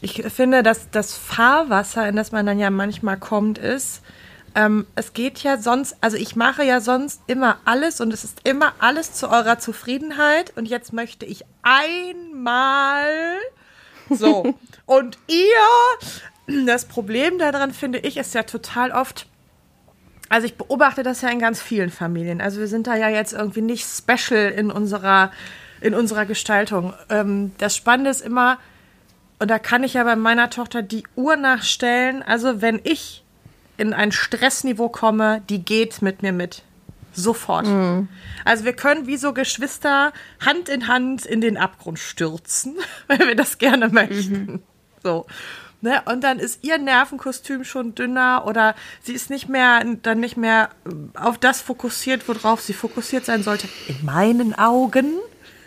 ich 0.00 0.22
finde, 0.24 0.64
dass 0.64 0.90
das 0.90 1.14
Fahrwasser, 1.14 2.08
in 2.08 2.16
das 2.16 2.32
man 2.32 2.44
dann 2.44 2.58
ja 2.58 2.70
manchmal 2.70 3.16
kommt, 3.16 3.56
ist, 3.58 4.02
ähm, 4.54 4.86
es 4.94 5.12
geht 5.12 5.42
ja 5.42 5.58
sonst, 5.58 5.96
also 6.00 6.16
ich 6.16 6.36
mache 6.36 6.64
ja 6.64 6.80
sonst 6.80 7.20
immer 7.26 7.58
alles 7.64 8.00
und 8.00 8.12
es 8.12 8.24
ist 8.24 8.46
immer 8.46 8.74
alles 8.78 9.12
zu 9.14 9.28
eurer 9.28 9.58
Zufriedenheit. 9.58 10.52
Und 10.56 10.66
jetzt 10.66 10.92
möchte 10.92 11.26
ich 11.26 11.44
einmal 11.62 13.38
so. 14.10 14.54
und 14.86 15.18
ihr 15.28 16.66
das 16.66 16.84
Problem 16.84 17.38
daran, 17.38 17.72
finde 17.72 17.98
ich, 18.00 18.16
ist 18.16 18.34
ja 18.34 18.42
total 18.42 18.90
oft, 18.90 19.26
also 20.28 20.46
ich 20.46 20.56
beobachte 20.56 21.02
das 21.02 21.22
ja 21.22 21.28
in 21.28 21.38
ganz 21.38 21.62
vielen 21.62 21.90
Familien. 21.90 22.40
Also 22.40 22.60
wir 22.60 22.68
sind 22.68 22.86
da 22.86 22.96
ja 22.96 23.08
jetzt 23.08 23.32
irgendwie 23.32 23.62
nicht 23.62 23.86
special 23.86 24.50
in 24.50 24.70
unserer, 24.70 25.30
in 25.80 25.94
unserer 25.94 26.26
Gestaltung. 26.26 26.94
Ähm, 27.08 27.52
das 27.58 27.76
Spannende 27.76 28.10
ist 28.10 28.20
immer, 28.20 28.58
und 29.38 29.50
da 29.50 29.58
kann 29.58 29.82
ich 29.82 29.94
ja 29.94 30.04
bei 30.04 30.16
meiner 30.16 30.50
Tochter 30.50 30.82
die 30.82 31.04
Uhr 31.16 31.36
nachstellen. 31.36 32.22
Also 32.22 32.60
wenn 32.60 32.80
ich 32.84 33.21
in 33.82 33.92
ein 33.92 34.12
Stressniveau 34.12 34.88
komme, 34.88 35.42
die 35.48 35.64
geht 35.64 36.02
mit 36.02 36.22
mir 36.22 36.32
mit. 36.32 36.62
Sofort. 37.12 37.66
Mhm. 37.66 38.08
Also 38.44 38.64
wir 38.64 38.74
können 38.74 39.08
wie 39.08 39.16
so 39.16 39.34
Geschwister 39.34 40.12
Hand 40.40 40.68
in 40.68 40.86
Hand 40.86 41.26
in 41.26 41.40
den 41.40 41.56
Abgrund 41.56 41.98
stürzen, 41.98 42.76
wenn 43.08 43.18
wir 43.18 43.34
das 43.34 43.58
gerne 43.58 43.88
möchten. 43.88 44.34
Mhm. 44.34 44.62
So. 45.02 45.26
Ne? 45.80 46.00
Und 46.04 46.22
dann 46.22 46.38
ist 46.38 46.62
ihr 46.62 46.78
Nervenkostüm 46.78 47.64
schon 47.64 47.96
dünner 47.96 48.44
oder 48.46 48.76
sie 49.02 49.14
ist 49.14 49.30
nicht 49.30 49.48
mehr, 49.48 49.84
dann 50.02 50.20
nicht 50.20 50.36
mehr 50.36 50.70
auf 51.14 51.38
das 51.38 51.60
fokussiert, 51.60 52.28
worauf 52.28 52.60
sie 52.60 52.74
fokussiert 52.74 53.24
sein 53.24 53.42
sollte. 53.42 53.66
In 53.88 54.04
meinen 54.04 54.56
Augen. 54.56 55.14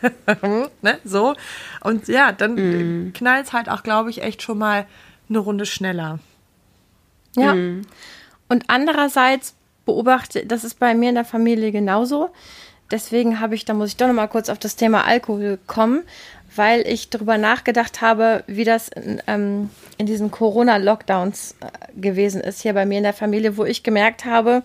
ne? 0.82 0.99
So. 1.04 1.36
Und 1.82 2.08
ja, 2.08 2.32
dann 2.32 2.54
mm. 3.10 3.13
knallt 3.13 3.47
es 3.47 3.54
halt 3.54 3.67
auch, 3.67 3.84
glaube 3.84 4.10
ich, 4.10 4.23
echt 4.23 4.41
schon 4.41 4.58
mal 4.58 4.88
eine 5.28 5.39
Runde 5.39 5.65
schneller. 5.65 6.19
Ja. 7.36 7.54
Mm. 7.54 7.82
Und 8.48 8.65
andererseits 8.67 9.56
beobachte, 9.86 10.45
das 10.45 10.63
ist 10.63 10.80
bei 10.80 10.93
mir 10.93 11.10
in 11.10 11.15
der 11.15 11.26
Familie 11.26 11.71
genauso. 11.71 12.30
Deswegen 12.91 13.39
habe 13.39 13.56
ich, 13.56 13.65
da 13.65 13.74
muss 13.74 13.89
ich 13.89 13.98
doch 13.98 14.08
noch 14.08 14.13
mal 14.13 14.28
kurz 14.28 14.50
auf 14.50 14.60
das 14.60 14.76
Thema 14.76 15.06
Alkohol 15.06 15.58
kommen, 15.65 16.04
weil 16.56 16.88
ich 16.88 17.10
darüber 17.10 17.38
nachgedacht 17.38 18.02
habe, 18.02 18.43
wie 18.48 18.63
das 18.63 18.89
in, 18.89 19.21
ähm, 19.28 19.69
in 19.98 20.06
diesen 20.06 20.32
Corona-Lockdowns 20.32 21.56
äh, 21.60 22.00
gewesen 22.00 22.41
ist 22.41 22.62
hier 22.62 22.74
bei 22.74 22.86
mir 22.86 22.98
in 23.00 23.04
der 23.04 23.13
Familie, 23.13 23.58
wo 23.58 23.65
ich 23.65 23.84
gemerkt 23.84 24.26
habe, 24.26 24.63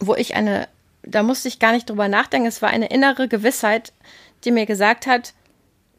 wo 0.00 0.14
ich 0.14 0.34
eine, 0.34 0.68
da 1.02 1.22
musste 1.22 1.48
ich 1.48 1.58
gar 1.58 1.72
nicht 1.72 1.88
drüber 1.88 2.08
nachdenken, 2.08 2.46
es 2.46 2.62
war 2.62 2.68
eine 2.68 2.88
innere 2.88 3.26
Gewissheit, 3.26 3.92
die 4.44 4.50
mir 4.50 4.66
gesagt 4.66 5.06
hat, 5.06 5.32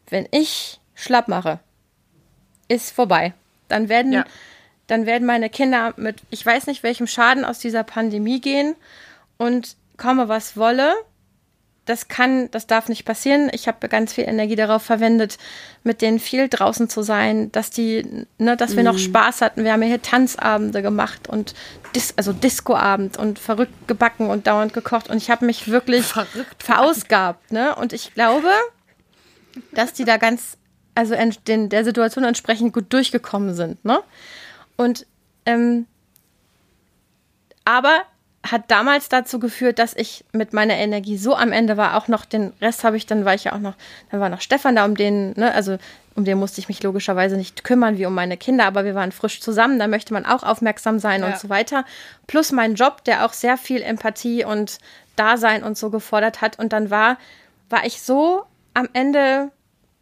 wenn 0.09 0.27
ich 0.31 0.79
schlapp 0.95 1.27
mache, 1.27 1.59
ist 2.67 2.91
vorbei. 2.91 3.33
Dann 3.67 3.89
werden, 3.89 4.13
ja. 4.13 4.25
Dann 4.89 5.05
werden 5.05 5.25
meine 5.25 5.49
Kinder 5.49 5.93
mit, 5.97 6.17
ich 6.31 6.43
weiß 6.43 6.67
nicht 6.67 6.81
welchem 6.83 7.07
Schaden 7.07 7.45
aus 7.45 7.59
dieser 7.59 7.83
Pandemie 7.83 8.41
gehen 8.41 8.75
und 9.37 9.75
komme 9.97 10.27
was 10.29 10.57
wolle, 10.57 10.93
das 11.85 12.07
kann, 12.07 12.51
das 12.51 12.67
darf 12.67 12.87
nicht 12.87 13.03
passieren. 13.03 13.49
Ich 13.51 13.67
habe 13.67 13.87
ganz 13.89 14.13
viel 14.13 14.25
Energie 14.25 14.55
darauf 14.55 14.83
verwendet, 14.83 15.37
mit 15.83 16.01
denen 16.01 16.19
viel 16.19 16.47
draußen 16.47 16.87
zu 16.87 17.01
sein, 17.01 17.51
dass 17.51 17.71
die, 17.71 18.25
ne, 18.37 18.55
dass 18.55 18.75
wir 18.75 18.83
mm. 18.83 18.85
noch 18.85 18.93
mhm. 18.93 18.99
Spaß 18.99 19.41
hatten. 19.41 19.63
Wir 19.63 19.73
haben 19.73 19.81
ja 19.81 19.87
hier 19.87 20.01
Tanzabende 20.01 20.83
gemacht 20.83 21.27
und 21.27 21.55
Dis 21.95 22.13
also 22.15 22.31
Discoabend 22.31 23.17
und 23.17 23.39
verrückt 23.39 23.87
gebacken 23.87 24.29
und 24.29 24.45
dauernd 24.45 24.73
gekocht 24.73 25.09
und 25.09 25.17
ich 25.17 25.31
habe 25.31 25.45
mich 25.45 25.69
wirklich 25.69 26.05
verrückt 26.05 26.61
verausgabt, 26.61 27.51
ne? 27.51 27.75
Und 27.75 27.93
ich 27.93 28.13
glaube, 28.13 28.51
dass 29.71 29.93
die 29.93 30.05
da 30.05 30.17
ganz, 30.17 30.57
also 30.93 31.15
den, 31.47 31.69
der 31.69 31.83
Situation 31.83 32.23
entsprechend 32.23 32.73
gut 32.73 32.93
durchgekommen 32.93 33.55
sind, 33.55 33.83
ne? 33.83 33.99
Und 34.79 35.05
ähm, 35.45 35.87
aber 37.65 38.03
hat 38.49 38.71
damals 38.71 39.09
dazu 39.09 39.37
geführt, 39.37 39.77
dass 39.77 39.93
ich 39.93 40.23
mit 40.31 40.53
meiner 40.53 40.75
Energie 40.75 41.17
so 41.17 41.35
am 41.35 41.51
Ende 41.51 41.75
war. 41.75 41.97
Auch 41.97 42.07
noch 42.07 42.23
den 42.23 42.53
Rest 42.61 42.85
habe 42.85 42.95
ich, 42.95 43.05
dann 43.05 43.25
war 43.25 43.33
ich 43.33 43.43
ja 43.43 43.51
auch 43.51 43.59
noch, 43.59 43.73
dann 44.09 44.21
war 44.21 44.29
noch 44.29 44.39
Stefan 44.39 44.77
da, 44.77 44.85
um 44.85 44.95
den, 44.95 45.33
ne, 45.33 45.53
also 45.53 45.77
um 46.15 46.23
den 46.23 46.37
musste 46.39 46.61
ich 46.61 46.69
mich 46.69 46.81
logischerweise 46.81 47.35
nicht 47.35 47.65
kümmern 47.65 47.97
wie 47.97 48.05
um 48.05 48.15
meine 48.15 48.37
Kinder, 48.37 48.63
aber 48.65 48.85
wir 48.85 48.95
waren 48.95 49.11
frisch 49.11 49.41
zusammen, 49.41 49.79
da 49.79 49.87
möchte 49.87 50.13
man 50.13 50.25
auch 50.25 50.43
aufmerksam 50.43 50.97
sein 50.99 51.23
ja. 51.23 51.27
und 51.27 51.37
so 51.37 51.49
weiter. 51.49 51.83
Plus 52.25 52.53
mein 52.53 52.75
Job, 52.75 53.03
der 53.03 53.25
auch 53.25 53.33
sehr 53.33 53.57
viel 53.57 53.81
Empathie 53.81 54.45
und 54.45 54.77
Dasein 55.17 55.61
und 55.61 55.77
so 55.77 55.89
gefordert 55.89 56.39
hat. 56.39 56.57
Und 56.57 56.71
dann 56.71 56.89
war, 56.89 57.17
war 57.69 57.85
ich 57.85 58.01
so 58.01 58.43
am 58.73 58.87
Ende 58.93 59.51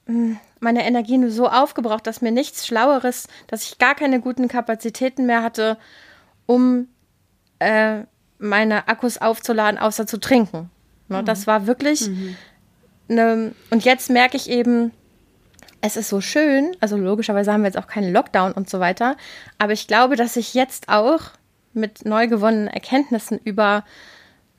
hm, 0.06 0.38
meine 0.60 0.86
Energie 0.86 1.17
nur 1.17 1.32
so 1.32 1.48
aufgebraucht, 1.48 2.08
dass 2.08 2.22
mir 2.22 2.32
nichts 2.32 2.65
Schlaueres, 2.65 3.28
dass 3.48 3.63
ich 3.63 3.78
gar 3.78 3.96
keine 3.96 4.20
guten 4.20 4.48
Kapazitäten 4.48 5.26
mehr 5.26 5.43
hatte, 5.43 5.78
um 6.46 6.88
äh, 7.60 8.04
meine 8.39 8.88
Akkus 8.88 9.17
aufzuladen, 9.17 9.80
außer 9.80 10.08
zu 10.08 10.20
trinken. 10.20 10.70
Ne, 11.08 11.22
mhm. 11.22 11.26
Das 11.26 11.48
war 11.48 11.67
wirklich 11.67 12.10
mhm. 12.10 12.38
ne, 13.08 13.52
und 13.70 13.86
jetzt 13.86 14.10
merke 14.10 14.38
ich 14.38 14.50
eben, 14.50 14.91
es 15.82 15.96
ist 15.96 16.10
so 16.10 16.22
schön, 16.22 16.76
also 16.80 16.98
logischerweise 16.98 17.54
haben 17.54 17.62
wir 17.62 17.67
jetzt 17.67 17.78
auch 17.78 17.88
keinen 17.88 18.12
Lockdown 18.12 18.52
und 18.52 18.70
so 18.70 18.80
weiter, 18.80 19.15
aber 19.58 19.74
ich 19.74 19.88
glaube, 19.88 20.15
dass 20.15 20.36
ich 20.36 20.54
jetzt 20.54 20.89
auch 20.89 21.22
mit 21.74 22.06
neu 22.06 22.28
gewonnenen 22.28 22.67
Erkenntnissen 22.67 23.39
über, 23.43 23.86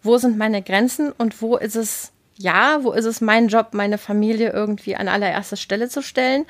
wo 0.02 0.18
sind 0.18 0.38
meine 0.38 0.62
Grenzen 0.62 1.12
und 1.12 1.42
wo 1.42 1.56
ist 1.56 1.76
es, 1.76 2.12
ja, 2.38 2.78
wo 2.82 2.92
ist 2.92 3.04
es 3.04 3.20
mein 3.20 3.48
Job, 3.48 3.68
meine 3.72 3.98
Familie 3.98 4.50
irgendwie 4.50 4.96
an 4.96 5.08
allererster 5.08 5.56
Stelle 5.56 5.88
zu 5.88 6.02
stellen, 6.02 6.46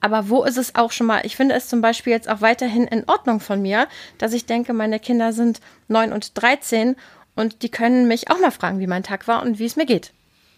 aber 0.00 0.28
wo 0.28 0.44
ist 0.44 0.56
es 0.56 0.74
auch 0.74 0.92
schon 0.92 1.06
mal, 1.06 1.24
ich 1.24 1.36
finde 1.36 1.54
es 1.54 1.68
zum 1.68 1.80
Beispiel 1.80 2.12
jetzt 2.12 2.28
auch 2.28 2.40
weiterhin 2.40 2.86
in 2.86 3.08
Ordnung 3.08 3.40
von 3.40 3.60
mir, 3.60 3.88
dass 4.18 4.32
ich 4.32 4.46
denke, 4.46 4.72
meine 4.72 4.98
Kinder 4.98 5.32
sind 5.32 5.60
neun 5.88 6.12
und 6.12 6.40
dreizehn 6.40 6.96
und 7.34 7.62
die 7.62 7.70
können 7.70 8.08
mich 8.08 8.30
auch 8.30 8.38
mal 8.38 8.50
fragen, 8.50 8.78
wie 8.78 8.86
mein 8.86 9.02
Tag 9.02 9.28
war 9.28 9.42
und 9.42 9.58
wie 9.58 9.66
es 9.66 9.76
mir 9.76 9.86
geht. 9.86 10.12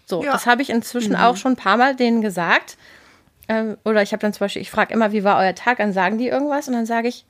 So, 0.06 0.22
ja. 0.22 0.32
das 0.32 0.46
habe 0.46 0.62
ich 0.62 0.70
inzwischen 0.70 1.12
mhm. 1.12 1.20
auch 1.20 1.36
schon 1.36 1.52
ein 1.52 1.56
paar 1.56 1.76
Mal 1.76 1.96
denen 1.96 2.20
gesagt. 2.20 2.76
Ähm, 3.48 3.76
oder 3.84 4.02
ich 4.02 4.12
habe 4.12 4.20
dann 4.20 4.32
zum 4.32 4.40
Beispiel, 4.40 4.62
ich 4.62 4.70
frage 4.70 4.92
immer, 4.92 5.12
wie 5.12 5.24
war 5.24 5.38
euer 5.38 5.54
Tag? 5.54 5.78
Dann 5.78 5.92
sagen 5.92 6.18
die 6.18 6.28
irgendwas 6.28 6.68
und 6.68 6.74
dann 6.74 6.86
sage 6.86 7.08
ich, 7.08 7.24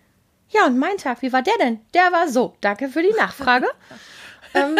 ja, 0.51 0.67
und 0.67 0.79
mein 0.79 0.97
Tag, 0.99 1.23
wie 1.23 1.33
war 1.33 1.43
der 1.43 1.57
denn? 1.59 1.81
Der 1.95 2.13
war 2.13 2.29
so. 2.29 2.57
Danke 2.61 2.89
für 2.89 3.03
die 3.03 3.15
Nachfrage. 3.17 3.67
ähm, 4.55 4.79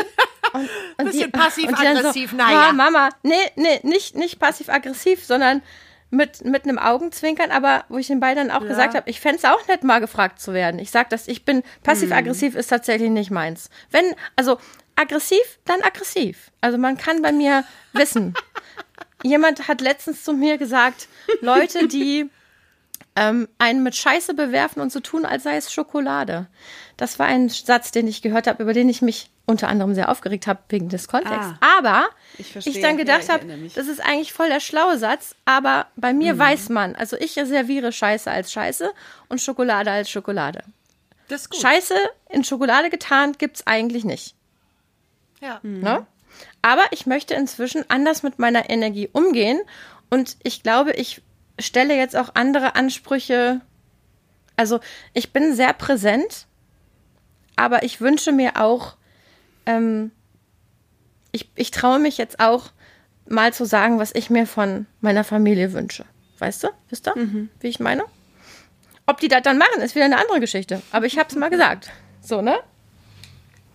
und, 0.55 0.69
und 0.99 1.05
Bisschen 1.07 1.33
passiv-aggressiv, 1.33 2.31
so, 2.31 2.37
naja. 2.37 2.69
Oh, 2.71 2.73
Mama, 2.75 3.11
nee, 3.23 3.35
nee, 3.57 3.81
nicht, 3.83 4.15
nicht 4.15 4.39
passiv-aggressiv, 4.39 5.25
sondern 5.25 5.63
mit, 6.11 6.45
mit 6.45 6.65
einem 6.65 6.79
Augenzwinkern, 6.79 7.51
aber 7.51 7.85
wo 7.89 7.99
ich 7.99 8.07
den 8.07 8.21
beiden 8.21 8.49
dann 8.49 8.57
auch 8.57 8.63
ja. 8.63 8.69
gesagt 8.69 8.95
habe, 8.95 9.11
ich 9.11 9.21
fände 9.21 9.39
es 9.39 9.45
auch 9.45 9.67
nett, 9.67 9.85
mal 9.85 10.01
gefragt 10.01 10.41
zu 10.41 10.55
werden. 10.55 10.79
Ich 10.79 10.91
sage 10.91 11.09
das, 11.11 11.29
ich 11.29 11.45
bin 11.45 11.63
passiv-aggressiv, 11.83 12.55
hm. 12.55 12.61
ist 12.61 12.69
tatsächlich 12.69 13.11
nicht 13.11 13.31
meins. 13.31 13.69
Wenn, 13.91 14.15
also 14.37 14.59
aggressiv, 14.97 15.59
dann 15.65 15.83
aggressiv. 15.83 16.51
Also 16.61 16.79
man 16.79 16.97
kann 16.97 17.21
bei 17.21 17.33
mir 17.33 17.65
wissen. 17.93 18.35
Jemand 19.23 19.69
hat 19.69 19.81
letztens 19.81 20.23
zu 20.23 20.35
mir 20.35 20.59
gesagt, 20.59 21.09
Leute, 21.41 21.89
die 21.89 22.31
ähm, 23.17 23.49
einen 23.59 23.83
mit 23.83 23.95
Scheiße 23.95 24.35
bewerfen 24.35 24.81
und 24.81 24.91
so 24.91 25.01
tun, 25.01 25.25
als 25.25 25.45
sei 25.45 25.57
es 25.57 25.73
Schokolade. 25.73 26.47
Das 26.97 27.19
war 27.19 27.27
ein 27.27 27.49
Satz, 27.49 27.91
den 27.91 28.09
ich 28.09 28.23
gehört 28.23 28.47
habe, 28.47 28.63
über 28.63 28.73
den 28.73 28.89
ich 28.89 29.03
mich 29.03 29.31
unter 29.47 29.69
anderem 29.69 29.95
sehr 29.95 30.09
aufgeregt 30.09 30.47
habe 30.47 30.61
wegen 30.69 30.89
des 30.89 31.07
Kontexts. 31.07 31.55
Ah, 31.61 31.79
aber 31.79 32.07
ich, 32.39 32.57
ich, 32.57 32.81
dann 32.81 32.97
gedacht 32.97 33.29
ja, 33.29 33.35
habe, 33.35 33.47
das 33.75 33.89
ist 33.89 34.01
eigentlich 34.01 34.33
voll 34.33 34.49
der 34.49 34.61
schlaue 34.61 34.99
Satz, 34.99 35.35
aber 35.45 35.87
bei 35.97 36.13
mir 36.13 36.35
mhm. 36.35 36.39
weiß 36.39 36.69
man, 36.71 36.95
also 36.97 37.17
ich 37.17 37.33
serviere 37.33 37.93
Scheiße 37.93 38.31
als 38.31 38.53
Scheiße 38.53 38.91
und 39.29 39.41
Schokolade 39.41 39.91
als 39.91 40.11
Schokolade. 40.11 40.65
Das 41.29 41.43
ist 41.43 41.51
gut. 41.51 41.61
Scheiße 41.61 41.95
in 42.31 42.43
Schokolade 42.43 42.91
getarnt 42.91 43.39
gibt 43.39 43.57
es 43.57 43.67
eigentlich 43.67 44.05
nicht. 44.05 44.35
Ja. 45.41 45.61
Mhm. 45.63 45.81
Ne? 45.81 46.07
Aber 46.63 46.85
ich 46.91 47.07
möchte 47.07 47.35
inzwischen 47.35 47.89
anders 47.91 48.23
mit 48.23 48.39
meiner 48.39 48.71
Energie 48.71 49.09
umgehen 49.13 49.61
und 50.11 50.37
ich 50.43 50.63
glaube, 50.63 50.93
ich 50.93 51.23
stelle 51.59 51.97
jetzt 51.97 52.17
auch 52.17 52.35
andere 52.35 52.75
Ansprüche. 52.75 53.61
Also 54.57 54.81
ich 55.13 55.33
bin 55.33 55.55
sehr 55.55 55.73
präsent, 55.73 56.47
aber 57.57 57.83
ich 57.83 58.01
wünsche 58.01 58.33
mir 58.33 58.61
auch, 58.61 58.97
ähm, 59.67 60.11
ich, 61.33 61.51
ich 61.55 61.71
traue 61.71 61.99
mich 61.99 62.19
jetzt 62.19 62.41
auch 62.41 62.71
mal 63.29 63.53
zu 63.53 63.65
sagen, 63.65 63.99
was 63.99 64.15
ich 64.15 64.31
mir 64.31 64.47
von 64.47 64.87
meiner 65.01 65.25
Familie 65.25 65.73
wünsche. 65.73 66.05
Weißt 66.39 66.65
du? 66.65 66.69
Wisst 66.89 67.09
ihr, 67.09 67.17
mhm. 67.17 67.51
wie 67.61 67.69
ich 67.69 67.81
meine? 67.81 68.05
Ob 69.07 69.21
die 69.21 69.29
das 69.29 69.43
dann 69.43 69.59
machen, 69.59 69.83
ist 69.83 69.95
wieder 69.95 70.05
eine 70.05 70.19
andere 70.19 70.41
Geschichte. 70.41 70.83
Aber 70.91 71.07
ich 71.07 71.19
habe 71.19 71.29
es 71.29 71.37
mal 71.37 71.51
gesagt. 71.51 71.91
So, 72.21 72.41
ne? 72.41 72.59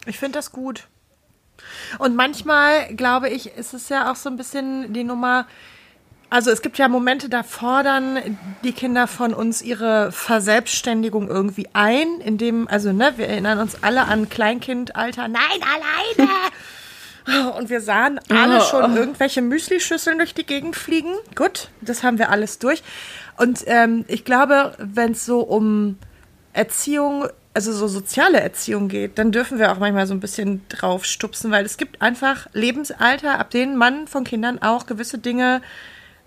Ich 0.05 0.17
finde 0.19 0.39
das 0.39 0.51
gut. 0.51 0.87
Und 1.99 2.15
manchmal, 2.15 2.93
glaube 2.95 3.29
ich, 3.29 3.55
ist 3.57 3.73
es 3.73 3.89
ja 3.89 4.11
auch 4.11 4.15
so 4.15 4.29
ein 4.29 4.37
bisschen 4.37 4.93
die 4.93 5.03
Nummer, 5.03 5.45
also 6.29 6.51
es 6.51 6.61
gibt 6.61 6.77
ja 6.77 6.87
Momente, 6.87 7.27
da 7.29 7.43
fordern 7.43 8.37
die 8.63 8.71
Kinder 8.71 9.07
von 9.07 9.33
uns 9.33 9.61
ihre 9.61 10.11
Verselbstständigung 10.11 11.27
irgendwie 11.27 11.67
ein, 11.73 12.21
indem, 12.21 12.67
also 12.67 12.93
ne, 12.93 13.13
wir 13.17 13.27
erinnern 13.27 13.59
uns 13.59 13.83
alle 13.83 14.05
an 14.05 14.29
Kleinkindalter, 14.29 15.27
nein, 15.27 15.41
alleine! 15.61 16.29
Und 17.57 17.69
wir 17.69 17.81
sahen 17.81 18.19
alle 18.29 18.59
oh. 18.59 18.63
schon 18.63 18.97
irgendwelche 18.97 19.41
Müslischüsseln 19.41 20.17
durch 20.17 20.33
die 20.33 20.45
Gegend 20.45 20.75
fliegen. 20.75 21.13
Gut, 21.35 21.69
das 21.81 22.01
haben 22.01 22.17
wir 22.17 22.29
alles 22.29 22.57
durch. 22.57 22.81
Und 23.37 23.63
ähm, 23.67 24.05
ich 24.07 24.25
glaube, 24.25 24.73
wenn 24.79 25.11
es 25.11 25.25
so 25.25 25.41
um 25.41 25.99
Erziehung, 26.53 27.27
also 27.53 27.71
so 27.71 27.87
soziale 27.87 28.39
Erziehung 28.39 28.87
geht, 28.87 29.17
dann 29.19 29.31
dürfen 29.31 29.59
wir 29.59 29.71
auch 29.71 29.77
manchmal 29.77 30.07
so 30.07 30.13
ein 30.13 30.19
bisschen 30.19 30.61
drauf 30.69 31.05
stupsen, 31.05 31.51
weil 31.51 31.65
es 31.65 31.77
gibt 31.77 32.01
einfach 32.01 32.47
Lebensalter, 32.53 33.37
ab 33.37 33.51
denen 33.51 33.77
man 33.77 34.07
von 34.07 34.23
Kindern 34.23 34.59
auch 34.61 34.87
gewisse 34.87 35.19
Dinge 35.19 35.61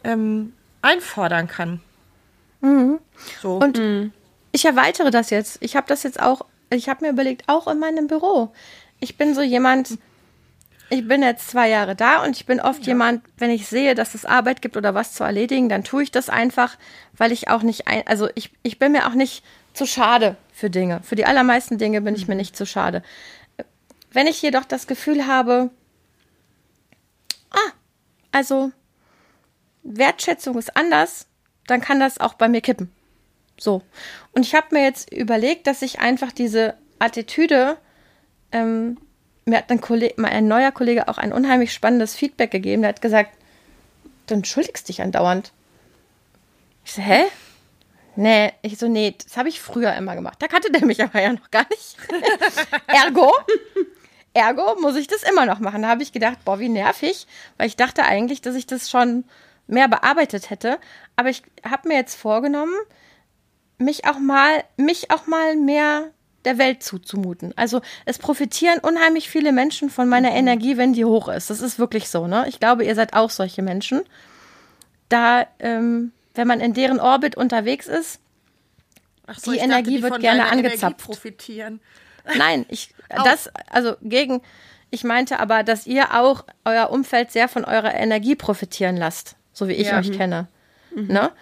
ähm, 0.04 0.52
einfordern 0.82 1.48
kann. 1.48 1.80
Mhm. 2.60 2.98
So. 3.40 3.56
Und 3.56 3.78
mhm. 3.78 4.12
ich 4.52 4.64
erweitere 4.64 5.10
das 5.10 5.30
jetzt. 5.30 5.58
Ich 5.60 5.76
habe 5.76 5.86
das 5.88 6.02
jetzt 6.02 6.20
auch, 6.20 6.46
ich 6.70 6.88
habe 6.88 7.04
mir 7.04 7.12
überlegt, 7.12 7.44
auch 7.48 7.66
in 7.68 7.78
meinem 7.78 8.06
Büro. 8.06 8.52
Ich 9.00 9.16
bin 9.16 9.34
so 9.34 9.42
jemand, 9.42 9.98
ich 10.90 11.06
bin 11.06 11.22
jetzt 11.22 11.50
zwei 11.50 11.68
Jahre 11.68 11.96
da 11.96 12.22
und 12.22 12.36
ich 12.36 12.46
bin 12.46 12.60
oft 12.60 12.82
ja. 12.82 12.88
jemand, 12.88 13.24
wenn 13.38 13.50
ich 13.50 13.66
sehe, 13.66 13.94
dass 13.94 14.14
es 14.14 14.24
Arbeit 14.24 14.62
gibt 14.62 14.76
oder 14.76 14.94
was 14.94 15.14
zu 15.14 15.24
erledigen, 15.24 15.68
dann 15.68 15.84
tue 15.84 16.02
ich 16.02 16.10
das 16.10 16.28
einfach, 16.28 16.76
weil 17.16 17.32
ich 17.32 17.48
auch 17.48 17.62
nicht 17.62 17.88
ein, 17.88 18.06
also 18.06 18.28
ich, 18.34 18.50
ich 18.62 18.78
bin 18.78 18.92
mir 18.92 19.06
auch 19.06 19.14
nicht 19.14 19.44
zu 19.72 19.86
schade 19.86 20.36
für 20.52 20.70
Dinge. 20.70 21.00
Für 21.02 21.16
die 21.16 21.24
allermeisten 21.24 21.78
Dinge 21.78 22.00
bin 22.02 22.14
ich 22.14 22.28
mir 22.28 22.34
nicht 22.34 22.56
zu 22.56 22.66
schade. 22.66 23.02
Wenn 24.12 24.26
ich 24.26 24.42
jedoch 24.42 24.64
das 24.64 24.86
Gefühl 24.86 25.26
habe, 25.26 25.70
ah, 27.50 27.72
also 28.30 28.70
Wertschätzung 29.82 30.58
ist 30.58 30.76
anders, 30.76 31.26
dann 31.66 31.80
kann 31.80 32.00
das 32.00 32.18
auch 32.18 32.34
bei 32.34 32.48
mir 32.48 32.60
kippen. 32.60 32.90
So. 33.58 33.82
Und 34.32 34.46
ich 34.46 34.54
habe 34.54 34.68
mir 34.72 34.84
jetzt 34.84 35.12
überlegt, 35.12 35.66
dass 35.66 35.82
ich 35.82 36.00
einfach 36.00 36.32
diese 36.32 36.74
Attitüde 36.98 37.76
ähm, 38.52 38.98
mir 39.44 39.58
hat 39.58 39.70
ein, 39.70 39.80
Kollege, 39.80 40.22
ein 40.24 40.46
neuer 40.46 40.72
Kollege 40.72 41.08
auch 41.08 41.18
ein 41.18 41.32
unheimlich 41.32 41.72
spannendes 41.72 42.14
Feedback 42.14 42.50
gegeben. 42.50 42.82
Der 42.82 42.90
hat 42.90 43.02
gesagt, 43.02 43.32
du 44.26 44.34
entschuldigst 44.34 44.88
dich 44.88 45.02
andauernd. 45.02 45.52
Ich 46.84 46.92
so, 46.92 47.02
hä? 47.02 47.24
Nee, 48.14 48.52
ich 48.62 48.78
so, 48.78 48.88
nee, 48.88 49.14
das 49.22 49.36
habe 49.36 49.48
ich 49.48 49.60
früher 49.60 49.94
immer 49.94 50.14
gemacht. 50.14 50.36
Da 50.40 50.46
kannte 50.46 50.70
der 50.70 50.84
mich 50.84 51.02
aber 51.02 51.20
ja 51.20 51.32
noch 51.32 51.50
gar 51.50 51.66
nicht. 51.70 51.96
ergo, 52.86 53.32
ergo 54.34 54.80
muss 54.80 54.96
ich 54.96 55.06
das 55.06 55.22
immer 55.22 55.46
noch 55.46 55.60
machen. 55.60 55.82
Da 55.82 55.88
habe 55.88 56.02
ich 56.02 56.12
gedacht, 56.12 56.44
boah, 56.44 56.60
wie 56.60 56.68
nervig, 56.68 57.26
weil 57.56 57.66
ich 57.66 57.76
dachte 57.76 58.04
eigentlich, 58.04 58.42
dass 58.42 58.54
ich 58.54 58.66
das 58.66 58.90
schon 58.90 59.24
mehr 59.72 59.88
bearbeitet 59.88 60.50
hätte. 60.50 60.78
Aber 61.16 61.30
ich 61.30 61.42
habe 61.68 61.88
mir 61.88 61.96
jetzt 61.96 62.14
vorgenommen, 62.14 62.74
mich 63.78 64.06
auch 64.06 64.18
mal, 64.18 64.64
mich 64.76 65.10
auch 65.10 65.26
mal 65.26 65.56
mehr 65.56 66.10
der 66.44 66.58
Welt 66.58 66.82
zuzumuten. 66.82 67.52
Also 67.56 67.80
es 68.04 68.18
profitieren 68.18 68.78
unheimlich 68.80 69.28
viele 69.28 69.52
Menschen 69.52 69.90
von 69.90 70.08
meiner 70.08 70.30
mhm. 70.30 70.36
Energie, 70.36 70.76
wenn 70.76 70.92
die 70.92 71.04
hoch 71.04 71.28
ist. 71.28 71.50
Das 71.50 71.60
ist 71.60 71.78
wirklich 71.78 72.08
so, 72.08 72.26
ne? 72.26 72.46
Ich 72.48 72.60
glaube, 72.60 72.84
ihr 72.84 72.94
seid 72.94 73.14
auch 73.14 73.30
solche 73.30 73.62
Menschen. 73.62 74.02
Da, 75.08 75.46
ähm, 75.58 76.12
wenn 76.34 76.48
man 76.48 76.60
in 76.60 76.74
deren 76.74 77.00
Orbit 77.00 77.36
unterwegs 77.36 77.86
ist, 77.86 78.20
so, 79.36 79.52
die 79.52 79.58
Energie 79.58 79.74
dachte, 79.74 79.90
die 79.90 80.02
wird 80.02 80.20
gerne 80.20 80.50
angezapft. 80.50 80.98
profitieren. 80.98 81.80
Nein, 82.36 82.66
ich 82.68 82.92
das 83.08 83.50
also 83.70 83.94
gegen 84.02 84.42
ich 84.90 85.04
meinte 85.04 85.40
aber, 85.40 85.62
dass 85.62 85.86
ihr 85.86 86.20
auch 86.20 86.44
euer 86.66 86.90
Umfeld 86.90 87.30
sehr 87.32 87.48
von 87.48 87.64
eurer 87.64 87.94
Energie 87.94 88.34
profitieren 88.34 88.98
lasst, 88.98 89.36
so 89.52 89.68
wie 89.68 89.72
ich 89.72 89.88
ja. 89.88 89.98
euch 89.98 90.10
mhm. 90.10 90.16
kenne. 90.16 90.48
Mhm. 90.94 91.06
Ne? 91.06 91.32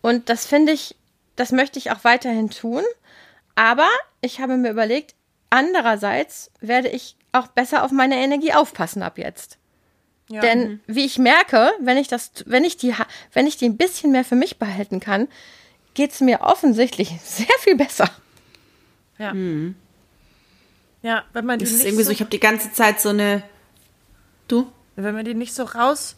Und 0.00 0.28
das 0.28 0.46
finde 0.46 0.72
ich, 0.72 0.96
das 1.36 1.52
möchte 1.52 1.78
ich 1.78 1.90
auch 1.90 2.04
weiterhin 2.04 2.50
tun. 2.50 2.82
Aber 3.54 3.88
ich 4.20 4.40
habe 4.40 4.56
mir 4.56 4.70
überlegt, 4.70 5.14
andererseits 5.50 6.50
werde 6.60 6.88
ich 6.88 7.16
auch 7.32 7.48
besser 7.48 7.84
auf 7.84 7.90
meine 7.90 8.16
Energie 8.16 8.52
aufpassen 8.52 9.02
ab 9.02 9.18
jetzt. 9.18 9.58
Ja. 10.28 10.40
Denn 10.40 10.68
mhm. 10.68 10.80
wie 10.86 11.04
ich 11.04 11.18
merke, 11.18 11.72
wenn 11.80 11.96
ich 11.96 12.08
das, 12.08 12.30
wenn 12.46 12.64
ich 12.64 12.76
die, 12.76 12.94
wenn 13.32 13.46
ich 13.46 13.56
die 13.56 13.66
ein 13.66 13.76
bisschen 13.76 14.12
mehr 14.12 14.24
für 14.24 14.36
mich 14.36 14.58
behalten 14.58 15.00
kann, 15.00 15.28
geht 15.94 16.12
es 16.12 16.20
mir 16.20 16.40
offensichtlich 16.42 17.18
sehr 17.24 17.46
viel 17.58 17.76
besser. 17.76 18.08
Ja. 19.18 19.34
Mhm. 19.34 19.74
Ja, 21.02 21.24
wenn 21.32 21.46
man 21.46 21.58
die 21.58 21.64
das 21.64 21.74
ist 21.74 21.84
irgendwie 21.84 22.04
so, 22.04 22.08
so 22.08 22.12
ich 22.12 22.20
habe 22.20 22.30
die 22.30 22.40
ganze 22.40 22.72
Zeit 22.72 23.00
so 23.00 23.08
eine. 23.08 23.42
Du? 24.48 24.70
Wenn 24.96 25.14
man 25.14 25.24
die 25.24 25.34
nicht 25.34 25.54
so 25.54 25.64
raus 25.64 26.16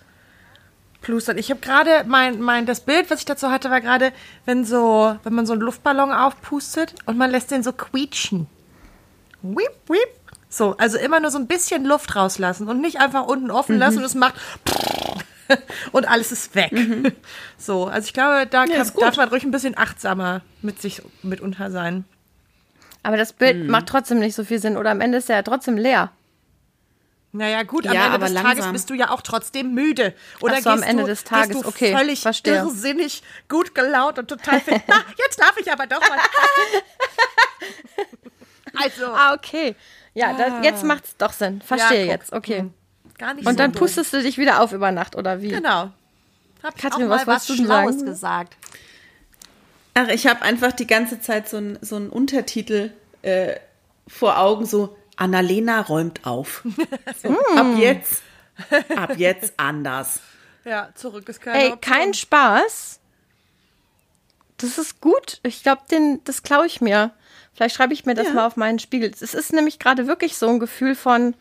plustern. 1.03 1.37
Ich 1.37 1.51
habe 1.51 1.61
gerade 1.61 2.05
mein, 2.07 2.41
mein, 2.41 2.65
das 2.65 2.81
Bild, 2.81 3.11
was 3.11 3.19
ich 3.19 3.25
dazu 3.25 3.51
hatte, 3.51 3.71
war 3.71 3.81
gerade, 3.81 4.12
wenn 4.47 4.65
so, 4.65 5.17
wenn 5.25 5.35
man 5.35 5.45
so 5.45 5.53
einen 5.53 5.62
Luftballon 5.62 6.12
aufpustet 6.12 6.95
und 7.05 7.19
man 7.19 7.31
lässt 7.31 7.51
den 7.51 7.62
so 7.62 7.73
quietschen. 7.73 8.47
Wiep, 9.43 9.71
wiep. 9.88 10.09
So, 10.49 10.77
also 10.77 10.99
immer 10.99 11.21
nur 11.21 11.31
so 11.31 11.38
ein 11.38 11.47
bisschen 11.47 11.85
Luft 11.85 12.15
rauslassen 12.15 12.69
und 12.69 12.81
nicht 12.81 13.01
einfach 13.01 13.27
unten 13.27 13.51
offen 13.51 13.75
mhm. 13.75 13.81
lassen 13.81 13.99
und 13.99 14.05
es 14.05 14.15
macht 14.15 14.35
und 15.93 16.09
alles 16.09 16.33
ist 16.33 16.55
weg. 16.55 16.73
Mhm. 16.73 17.12
So, 17.59 17.87
also 17.87 18.07
ich 18.07 18.12
glaube, 18.12 18.47
da 18.47 18.65
ja, 18.65 18.77
kann, 18.77 18.91
darf 18.99 19.17
man 19.17 19.29
ruhig 19.29 19.45
ein 19.45 19.53
bisschen 19.53 19.79
achtsamer 19.79 20.43
mit 20.62 20.83
sich 20.83 21.01
mitunter 21.23 21.71
sein. 21.71 22.05
Aber 23.05 23.17
das 23.17 23.33
Bild 23.33 23.65
mhm. 23.65 23.71
macht 23.71 23.87
trotzdem 23.87 24.19
nicht 24.19 24.35
so 24.35 24.45
viel 24.45 24.59
Sinn 24.59 24.77
oder 24.77 24.91
am 24.91 25.01
Ende 25.01 25.19
ist 25.19 25.31
er 25.31 25.37
ja 25.37 25.43
trotzdem 25.43 25.77
leer. 25.77 26.11
Naja, 27.35 27.62
gut, 27.62 27.87
am 27.87 27.95
ja, 27.95 28.07
Ende 28.07 28.18
des 28.18 28.33
langsam. 28.33 28.57
Tages 28.57 28.73
bist 28.73 28.90
du 28.90 28.95
ja 28.95 29.11
auch 29.11 29.23
trotzdem 29.23 29.73
müde. 29.73 30.14
Oder 30.40 30.61
so, 30.61 30.68
am 30.68 30.83
Ende 30.83 31.05
du, 31.05 31.09
des 31.09 31.25
Tages, 31.25 31.61
du 31.61 31.66
okay, 31.66 31.97
völlig 31.97 32.21
verstehe. 32.21 32.57
irrsinnig, 32.57 33.23
gut 33.49 33.75
gelaunt 33.75 34.18
und 34.18 34.29
total 34.29 34.61
fit. 34.61 34.83
Na, 34.87 34.97
jetzt 35.18 35.40
darf 35.40 35.57
ich 35.59 35.73
aber 35.73 35.87
doch 35.87 36.01
mal. 36.01 36.18
also. 38.85 39.07
Ah, 39.07 39.33
okay. 39.33 39.75
Ja, 40.12 40.35
das, 40.35 40.53
ah. 40.53 40.61
jetzt 40.62 40.85
macht's 40.85 41.16
doch 41.16 41.33
Sinn. 41.33 41.62
Verstehe 41.62 42.05
ja, 42.05 42.12
jetzt, 42.12 42.35
okay. 42.35 42.61
Hm. 42.61 42.75
Gar 43.16 43.35
nicht 43.35 43.47
und 43.47 43.55
so 43.55 43.59
dann 43.59 43.73
pustest 43.73 44.12
du 44.12 44.23
dich 44.23 44.37
wieder 44.37 44.61
auf 44.61 44.73
über 44.73 44.92
Nacht, 44.92 45.16
oder 45.16 45.40
wie? 45.40 45.49
Genau. 45.49 45.90
Hab 46.62 46.77
Katrin, 46.77 47.09
was 47.09 47.27
wolltest 47.27 47.49
du 47.49 47.64
sagen? 47.64 48.05
gesagt? 48.05 48.57
Ach, 49.95 50.09
ich 50.09 50.27
habe 50.27 50.42
einfach 50.42 50.73
die 50.73 50.87
ganze 50.87 51.21
Zeit 51.21 51.49
so 51.49 51.57
einen 51.57 51.79
so 51.81 51.97
Untertitel 51.97 52.90
äh, 53.23 53.57
vor 54.07 54.38
Augen, 54.38 54.66
so 54.66 54.97
Annalena 55.16 55.81
räumt 55.81 56.27
auf. 56.27 56.62
so, 57.22 57.31
ab 57.57 57.66
hm. 57.66 57.79
jetzt, 57.79 58.22
ab 58.96 59.16
jetzt 59.16 59.55
anders. 59.57 60.20
Ja, 60.64 60.90
zurück 60.94 61.29
ist 61.29 61.40
keine 61.40 61.59
Ey, 61.59 61.72
Option. 61.72 61.81
kein 61.81 62.14
Spaß. 62.14 63.01
Das 64.59 64.79
ist 64.79 65.01
gut. 65.01 65.40
Ich 65.42 65.62
glaube, 65.62 65.83
das 66.25 66.42
klaue 66.42 66.66
ich 66.66 66.81
mir. 66.81 67.11
Vielleicht 67.55 67.75
schreibe 67.75 67.92
ich 67.92 68.07
mir 68.07 68.14
das 68.14 68.29
ja. 68.29 68.35
mal 68.35 68.46
auf 68.46 68.57
meinen 68.57 68.79
Spiegel. 68.79 69.11
Es 69.11 69.35
ist 69.35 69.53
nämlich 69.53 69.79
gerade 69.79 70.07
wirklich 70.07 70.37
so 70.37 70.48
ein 70.48 70.61
Gefühl 70.61 70.94
von 70.94 71.35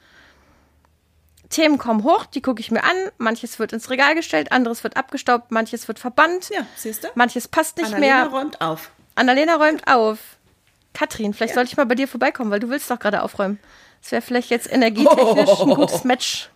Themen 1.50 1.78
kommen 1.78 2.04
hoch, 2.04 2.26
die 2.26 2.42
gucke 2.42 2.62
ich 2.62 2.72
mir 2.72 2.84
an. 2.84 2.96
Manches 3.18 3.60
wird 3.60 3.74
ins 3.74 3.90
Regal 3.90 4.16
gestellt, 4.16 4.52
anderes 4.52 4.84
wird 4.84 4.98
abgestaubt, 4.98 5.52
manches 5.52 5.88
wird 5.88 6.00
verbannt. 6.00 6.50
Ja, 6.50 6.66
siehst 6.76 7.04
du? 7.04 7.10
Manches 7.16 7.48
passt 7.48 7.78
nicht 7.78 7.88
Annalena 7.88 8.06
mehr. 8.06 8.16
Annalena 8.24 8.38
räumt 8.38 8.62
auf. 8.62 8.92
Annalena 9.16 9.56
räumt 9.56 9.88
auf. 9.88 10.20
Katrin, 10.94 11.34
vielleicht 11.34 11.52
ja. 11.52 11.56
sollte 11.56 11.72
ich 11.72 11.78
mal 11.78 11.86
bei 11.86 11.96
dir 11.96 12.08
vorbeikommen, 12.08 12.52
weil 12.52 12.60
du 12.60 12.70
willst 12.70 12.90
doch 12.92 13.00
gerade 13.00 13.24
aufräumen. 13.24 13.60
Das 14.02 14.12
wäre 14.12 14.22
vielleicht 14.22 14.50
jetzt 14.50 14.72
energietechnisch 14.72 15.50
oh. 15.60 15.64
ein 15.64 15.76
gutes 15.76 16.04
Match. 16.04 16.50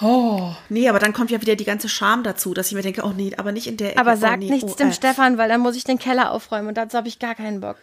Oh, 0.00 0.52
nee, 0.68 0.88
aber 0.88 0.98
dann 0.98 1.12
kommt 1.14 1.30
ja 1.30 1.40
wieder 1.40 1.56
die 1.56 1.64
ganze 1.64 1.88
Scham 1.88 2.22
dazu, 2.22 2.52
dass 2.52 2.68
ich 2.68 2.74
mir 2.74 2.82
denke, 2.82 3.02
oh 3.02 3.12
nee, 3.16 3.32
aber 3.36 3.52
nicht 3.52 3.66
in 3.66 3.78
der 3.78 3.92
Ecke. 3.92 4.00
Aber 4.00 4.12
oh, 4.12 4.16
sag 4.16 4.38
nee, 4.40 4.50
nichts 4.50 4.72
oh, 4.72 4.76
dem 4.76 4.90
äh. 4.90 4.92
Stefan, 4.92 5.38
weil 5.38 5.48
dann 5.48 5.60
muss 5.60 5.76
ich 5.76 5.84
den 5.84 5.98
Keller 5.98 6.32
aufräumen 6.32 6.68
und 6.68 6.76
dazu 6.76 6.98
habe 6.98 7.08
ich 7.08 7.18
gar 7.18 7.34
keinen 7.34 7.60
Bock. 7.60 7.76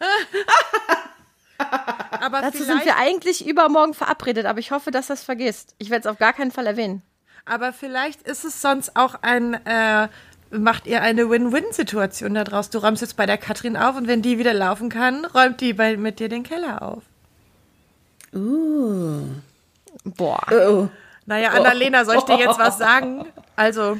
aber 1.58 2.40
dazu 2.40 2.64
sind 2.64 2.84
wir 2.84 2.96
eigentlich 2.96 3.46
übermorgen 3.46 3.92
verabredet, 3.92 4.46
aber 4.46 4.60
ich 4.60 4.70
hoffe, 4.70 4.90
dass 4.90 5.08
das 5.08 5.22
vergisst. 5.22 5.74
Ich 5.78 5.90
werde 5.90 6.08
es 6.08 6.12
auf 6.12 6.18
gar 6.18 6.32
keinen 6.32 6.52
Fall 6.52 6.66
erwähnen. 6.66 7.02
Aber 7.44 7.72
vielleicht 7.72 8.22
ist 8.22 8.44
es 8.44 8.62
sonst 8.62 8.96
auch 8.96 9.16
ein 9.22 9.54
äh, 9.66 10.08
macht 10.50 10.86
ihr 10.86 11.02
eine 11.02 11.28
Win-Win-Situation 11.30 12.34
daraus. 12.34 12.70
Du 12.70 12.78
räumst 12.78 13.02
jetzt 13.02 13.16
bei 13.16 13.26
der 13.26 13.38
Katrin 13.38 13.76
auf 13.76 13.96
und 13.96 14.08
wenn 14.08 14.22
die 14.22 14.38
wieder 14.38 14.54
laufen 14.54 14.88
kann, 14.88 15.24
räumt 15.24 15.60
die 15.60 15.72
bei, 15.72 15.96
mit 15.96 16.20
dir 16.20 16.28
den 16.28 16.42
Keller 16.42 16.82
auf. 16.82 17.02
Uh. 18.34 19.22
Boah. 20.04 20.40
Uh. 20.50 20.88
Naja, 21.26 21.50
Annalena, 21.50 22.04
soll 22.04 22.16
ich 22.16 22.24
dir 22.24 22.38
jetzt 22.38 22.58
was 22.58 22.78
sagen? 22.78 23.26
Also, 23.56 23.98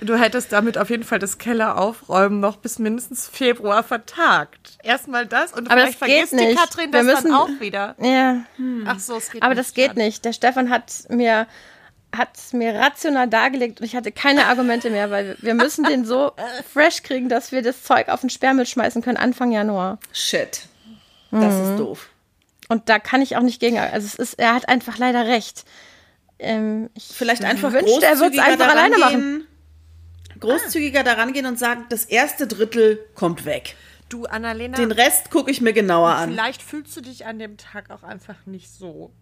du 0.00 0.14
hättest 0.16 0.52
damit 0.52 0.76
auf 0.76 0.90
jeden 0.90 1.04
Fall 1.04 1.18
das 1.18 1.38
Keller 1.38 1.78
aufräumen 1.78 2.40
noch 2.40 2.56
bis 2.56 2.78
mindestens 2.78 3.28
Februar 3.28 3.82
vertagt. 3.82 4.78
Erstmal 4.82 5.26
das 5.26 5.52
und 5.52 5.70
Aber 5.70 5.80
vielleicht 5.80 6.02
das 6.02 6.08
vergisst 6.08 6.32
nicht. 6.34 6.50
die 6.50 6.54
Katrin 6.54 6.92
das 6.92 7.04
müssen, 7.04 7.30
dann 7.30 7.34
auch 7.34 7.60
wieder. 7.60 7.94
Ja. 7.98 8.44
Hm. 8.56 8.84
Ach 8.86 8.98
so, 8.98 9.16
es 9.16 9.30
geht 9.30 9.42
Aber 9.42 9.54
das 9.54 9.72
geht 9.72 9.90
an. 9.90 9.96
nicht. 9.96 10.24
Der 10.24 10.32
Stefan 10.34 10.68
hat 10.68 10.92
mir 11.08 11.46
hat 12.16 12.36
es 12.36 12.52
mir 12.52 12.74
rational 12.74 13.28
dargelegt 13.28 13.80
und 13.80 13.86
ich 13.86 13.96
hatte 13.96 14.12
keine 14.12 14.46
Argumente 14.46 14.90
mehr, 14.90 15.10
weil 15.10 15.36
wir 15.40 15.54
müssen 15.54 15.84
den 15.84 16.04
so 16.04 16.32
fresh 16.72 17.02
kriegen, 17.02 17.28
dass 17.28 17.52
wir 17.52 17.62
das 17.62 17.82
Zeug 17.82 18.08
auf 18.08 18.20
den 18.20 18.30
Sperrmüll 18.30 18.66
schmeißen 18.66 19.02
können 19.02 19.16
Anfang 19.16 19.52
Januar. 19.52 19.98
Shit. 20.12 20.66
Das 21.30 21.54
mhm. 21.54 21.70
ist 21.70 21.78
doof. 21.78 22.08
Und 22.68 22.88
da 22.88 22.98
kann 22.98 23.22
ich 23.22 23.36
auch 23.36 23.42
nicht 23.42 23.60
gegen. 23.60 23.78
Also 23.78 24.06
es 24.06 24.14
ist, 24.14 24.38
er 24.38 24.54
hat 24.54 24.68
einfach 24.68 24.98
leider 24.98 25.26
recht. 25.26 25.64
Ähm, 26.38 26.90
ich 26.94 27.04
Vielleicht 27.12 27.44
einfach 27.44 27.72
wünschte, 27.72 28.04
er 28.04 28.18
würde 28.18 28.36
es 28.36 28.42
einfach 28.42 28.68
alleine 28.68 28.98
machen. 28.98 29.46
Großzügiger 30.40 31.00
ah. 31.00 31.04
daran 31.04 31.32
gehen 31.32 31.46
und 31.46 31.58
sagen, 31.58 31.86
das 31.88 32.04
erste 32.04 32.46
Drittel 32.46 32.98
kommt 33.14 33.44
weg. 33.44 33.76
Du, 34.08 34.24
Annalena. 34.26 34.76
Den 34.76 34.92
Rest 34.92 35.30
gucke 35.30 35.50
ich 35.50 35.60
mir 35.60 35.72
genauer 35.72 36.10
an. 36.10 36.30
Vielleicht 36.30 36.62
fühlst 36.62 36.96
du 36.96 37.00
dich 37.00 37.26
an 37.26 37.38
dem 37.38 37.56
Tag 37.56 37.90
auch 37.90 38.02
einfach 38.02 38.46
nicht 38.46 38.70
so 38.70 39.12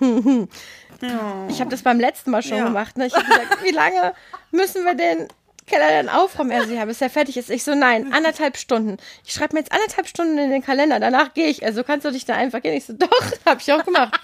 ich 0.00 1.60
habe 1.60 1.70
das 1.70 1.82
beim 1.82 2.00
letzten 2.00 2.30
Mal 2.30 2.42
schon 2.42 2.58
ja. 2.58 2.64
gemacht. 2.64 2.96
Ne? 2.96 3.06
Ich 3.06 3.14
habe 3.14 3.26
gesagt, 3.26 3.62
wie 3.62 3.70
lange 3.70 4.14
müssen 4.50 4.84
wir 4.84 4.94
den 4.94 5.28
Keller 5.66 5.88
denn 5.88 6.08
aufräumen? 6.08 6.50
Er 6.50 6.66
so, 6.66 6.74
ja, 6.74 6.84
bis 6.84 7.00
er 7.00 7.10
fertig 7.10 7.36
ist. 7.36 7.48
Ich 7.48 7.64
so, 7.64 7.74
nein, 7.74 8.12
anderthalb 8.12 8.56
Stunden. 8.56 8.96
Ich 9.24 9.32
schreibe 9.32 9.54
mir 9.54 9.60
jetzt 9.60 9.72
anderthalb 9.72 10.08
Stunden 10.08 10.36
in 10.36 10.50
den 10.50 10.62
Kalender, 10.62 10.98
danach 11.00 11.32
gehe 11.32 11.46
ich. 11.46 11.64
Also 11.64 11.84
kannst 11.84 12.04
du 12.04 12.10
dich 12.10 12.24
da 12.24 12.34
einfach 12.34 12.60
gehen. 12.60 12.74
Ich 12.74 12.86
so, 12.86 12.92
doch, 12.92 13.08
habe 13.46 13.60
ich 13.60 13.72
auch 13.72 13.84
gemacht. 13.84 14.18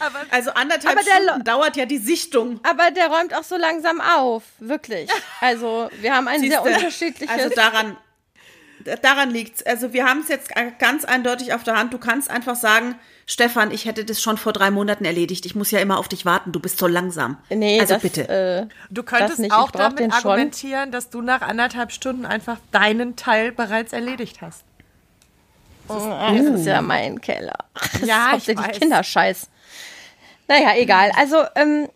Aber, 0.00 0.20
also 0.30 0.50
anderthalb 0.50 1.00
Stunden 1.00 1.44
dauert 1.44 1.76
ja 1.76 1.86
die 1.86 1.98
Sichtung. 1.98 2.60
Aber 2.62 2.90
der 2.90 3.08
räumt 3.08 3.34
auch 3.34 3.44
so 3.44 3.56
langsam 3.56 4.00
auf, 4.00 4.42
wirklich. 4.58 5.10
Also 5.40 5.90
wir 6.00 6.14
haben 6.14 6.26
ein 6.26 6.40
Siehste, 6.40 6.62
sehr 6.62 6.74
unterschiedliches. 6.74 7.28
Also 7.28 7.54
daran, 7.54 7.98
daran 9.02 9.30
liegt's. 9.30 9.62
Also 9.62 9.92
wir 9.92 10.04
haben 10.04 10.20
es 10.20 10.28
jetzt 10.28 10.50
ganz 10.78 11.04
eindeutig 11.04 11.52
auf 11.52 11.62
der 11.62 11.76
Hand. 11.76 11.92
Du 11.92 11.98
kannst 11.98 12.30
einfach 12.30 12.56
sagen, 12.56 12.96
Stefan, 13.26 13.70
ich 13.70 13.86
hätte 13.86 14.04
das 14.04 14.20
schon 14.20 14.36
vor 14.36 14.52
drei 14.52 14.70
Monaten 14.70 15.04
erledigt. 15.04 15.46
Ich 15.46 15.54
muss 15.54 15.70
ja 15.70 15.78
immer 15.80 15.98
auf 15.98 16.08
dich 16.08 16.24
warten. 16.24 16.52
Du 16.52 16.60
bist 16.60 16.78
so 16.78 16.86
langsam. 16.86 17.38
Nee, 17.48 17.80
also 17.80 17.94
das, 17.94 18.02
bitte. 18.02 18.28
Äh, 18.28 18.66
du 18.90 19.02
könntest 19.02 19.50
auch 19.52 19.70
damit 19.70 20.12
argumentieren, 20.12 20.90
dass 20.90 21.10
du 21.10 21.22
nach 21.22 21.40
anderthalb 21.40 21.92
Stunden 21.92 22.26
einfach 22.26 22.58
deinen 22.70 23.16
Teil 23.16 23.52
bereits 23.52 23.92
erledigt 23.92 24.42
hast. 24.42 24.64
Das 25.88 26.02
ist, 26.02 26.08
das 26.08 26.60
ist 26.60 26.66
ja 26.66 26.82
mein 26.82 27.20
Keller. 27.20 27.56
Das 27.74 28.00
ja, 28.02 28.26
ist 28.26 28.32
hauptsächlich 28.32 28.66
ich 28.66 28.72
weiß. 28.72 28.78
Kinderscheiß. 28.80 29.50
Naja, 30.48 30.76
egal. 30.76 31.10
Also, 31.16 31.44
ähm, 31.54 31.88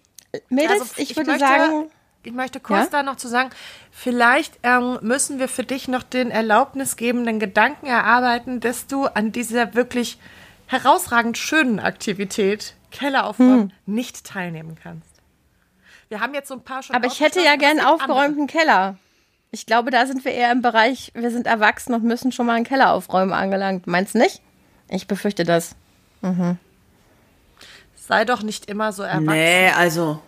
Mädels, 0.49 0.81
also, 0.81 0.93
ich, 0.97 1.11
ich, 1.11 1.17
würde 1.17 1.31
möchte, 1.31 1.47
sagen. 1.47 1.91
Ich 2.23 2.33
möchte 2.33 2.61
kurz 2.61 2.85
ja? 2.85 2.89
da 2.91 3.03
noch 3.03 3.17
zu 3.17 3.29
sagen, 3.29 3.51
vielleicht 3.99 4.61
ähm, 4.63 4.99
müssen 5.03 5.41
wir 5.41 5.49
für 5.49 5.65
dich 5.65 5.89
noch 5.89 6.05
den 6.05 6.31
erlaubnisgebenden 6.31 7.41
Gedanken 7.41 7.87
erarbeiten, 7.87 8.61
dass 8.61 8.87
du 8.87 9.07
an 9.07 9.33
dieser 9.33 9.75
wirklich 9.75 10.19
herausragend 10.67 11.37
schönen 11.37 11.81
Aktivität 11.81 12.75
Kelleraufräumen 12.93 13.73
hm. 13.85 13.95
nicht 13.95 14.25
teilnehmen 14.25 14.77
kannst. 14.81 15.09
Wir 16.09 16.21
haben 16.21 16.33
jetzt 16.33 16.49
so 16.49 16.55
ein 16.55 16.63
paar 16.63 16.83
schon. 16.83 16.95
Aber 16.95 17.07
ich 17.07 17.21
hätte 17.21 17.43
ja 17.43 17.57
gern 17.57 17.81
aufgeräumten 17.81 18.43
andere. 18.43 18.59
Keller. 18.59 18.97
Ich 19.51 19.67
glaube, 19.67 19.91
da 19.91 20.07
sind 20.07 20.25
wir 20.25 20.33
eher 20.33 20.53
im 20.53 20.63
Bereich, 20.63 21.11
wir 21.15 21.31
sind 21.31 21.47
erwachsen 21.47 21.93
und 21.95 22.05
müssen 22.05 22.33
schon 22.33 22.47
mal 22.47 22.55
einen 22.55 22.65
Keller 22.65 22.93
aufräumen 22.93 23.33
angelangt. 23.33 23.87
Meinst 23.87 24.15
du 24.15 24.19
nicht? 24.19 24.43
Ich 24.89 25.07
befürchte 25.07 25.45
das. 25.45 25.75
Mhm. 26.21 26.59
Sei 27.97 28.25
doch 28.25 28.43
nicht 28.43 28.67
immer 28.71 28.93
so 28.93 29.03
erwachsen. 29.03 29.27
Nee, 29.27 29.71
also. 29.71 30.23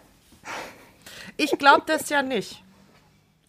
Ich 1.37 1.53
glaube 1.59 1.85
das 1.87 2.09
ja 2.11 2.23
nicht. 2.23 2.62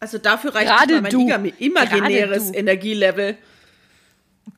Also 0.02 0.18
dafür 0.18 0.54
reicht 0.56 0.68
Gerade 0.68 1.02
mein 1.02 1.12
du. 1.12 1.54
imaginäres 1.60 2.52
Energielevel. 2.54 3.38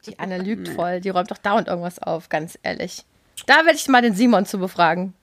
Die 0.07 0.17
Anne 0.17 0.37
lügt 0.37 0.69
voll. 0.69 1.01
Die 1.01 1.09
räumt 1.09 1.29
doch 1.31 1.37
dauernd 1.37 1.67
irgendwas 1.67 1.99
auf, 1.99 2.29
ganz 2.29 2.57
ehrlich. 2.63 3.03
Da 3.45 3.65
werde 3.65 3.75
ich 3.75 3.87
mal 3.89 4.01
den 4.01 4.15
Simon 4.15 4.45
zu 4.45 4.57
befragen. 4.57 5.13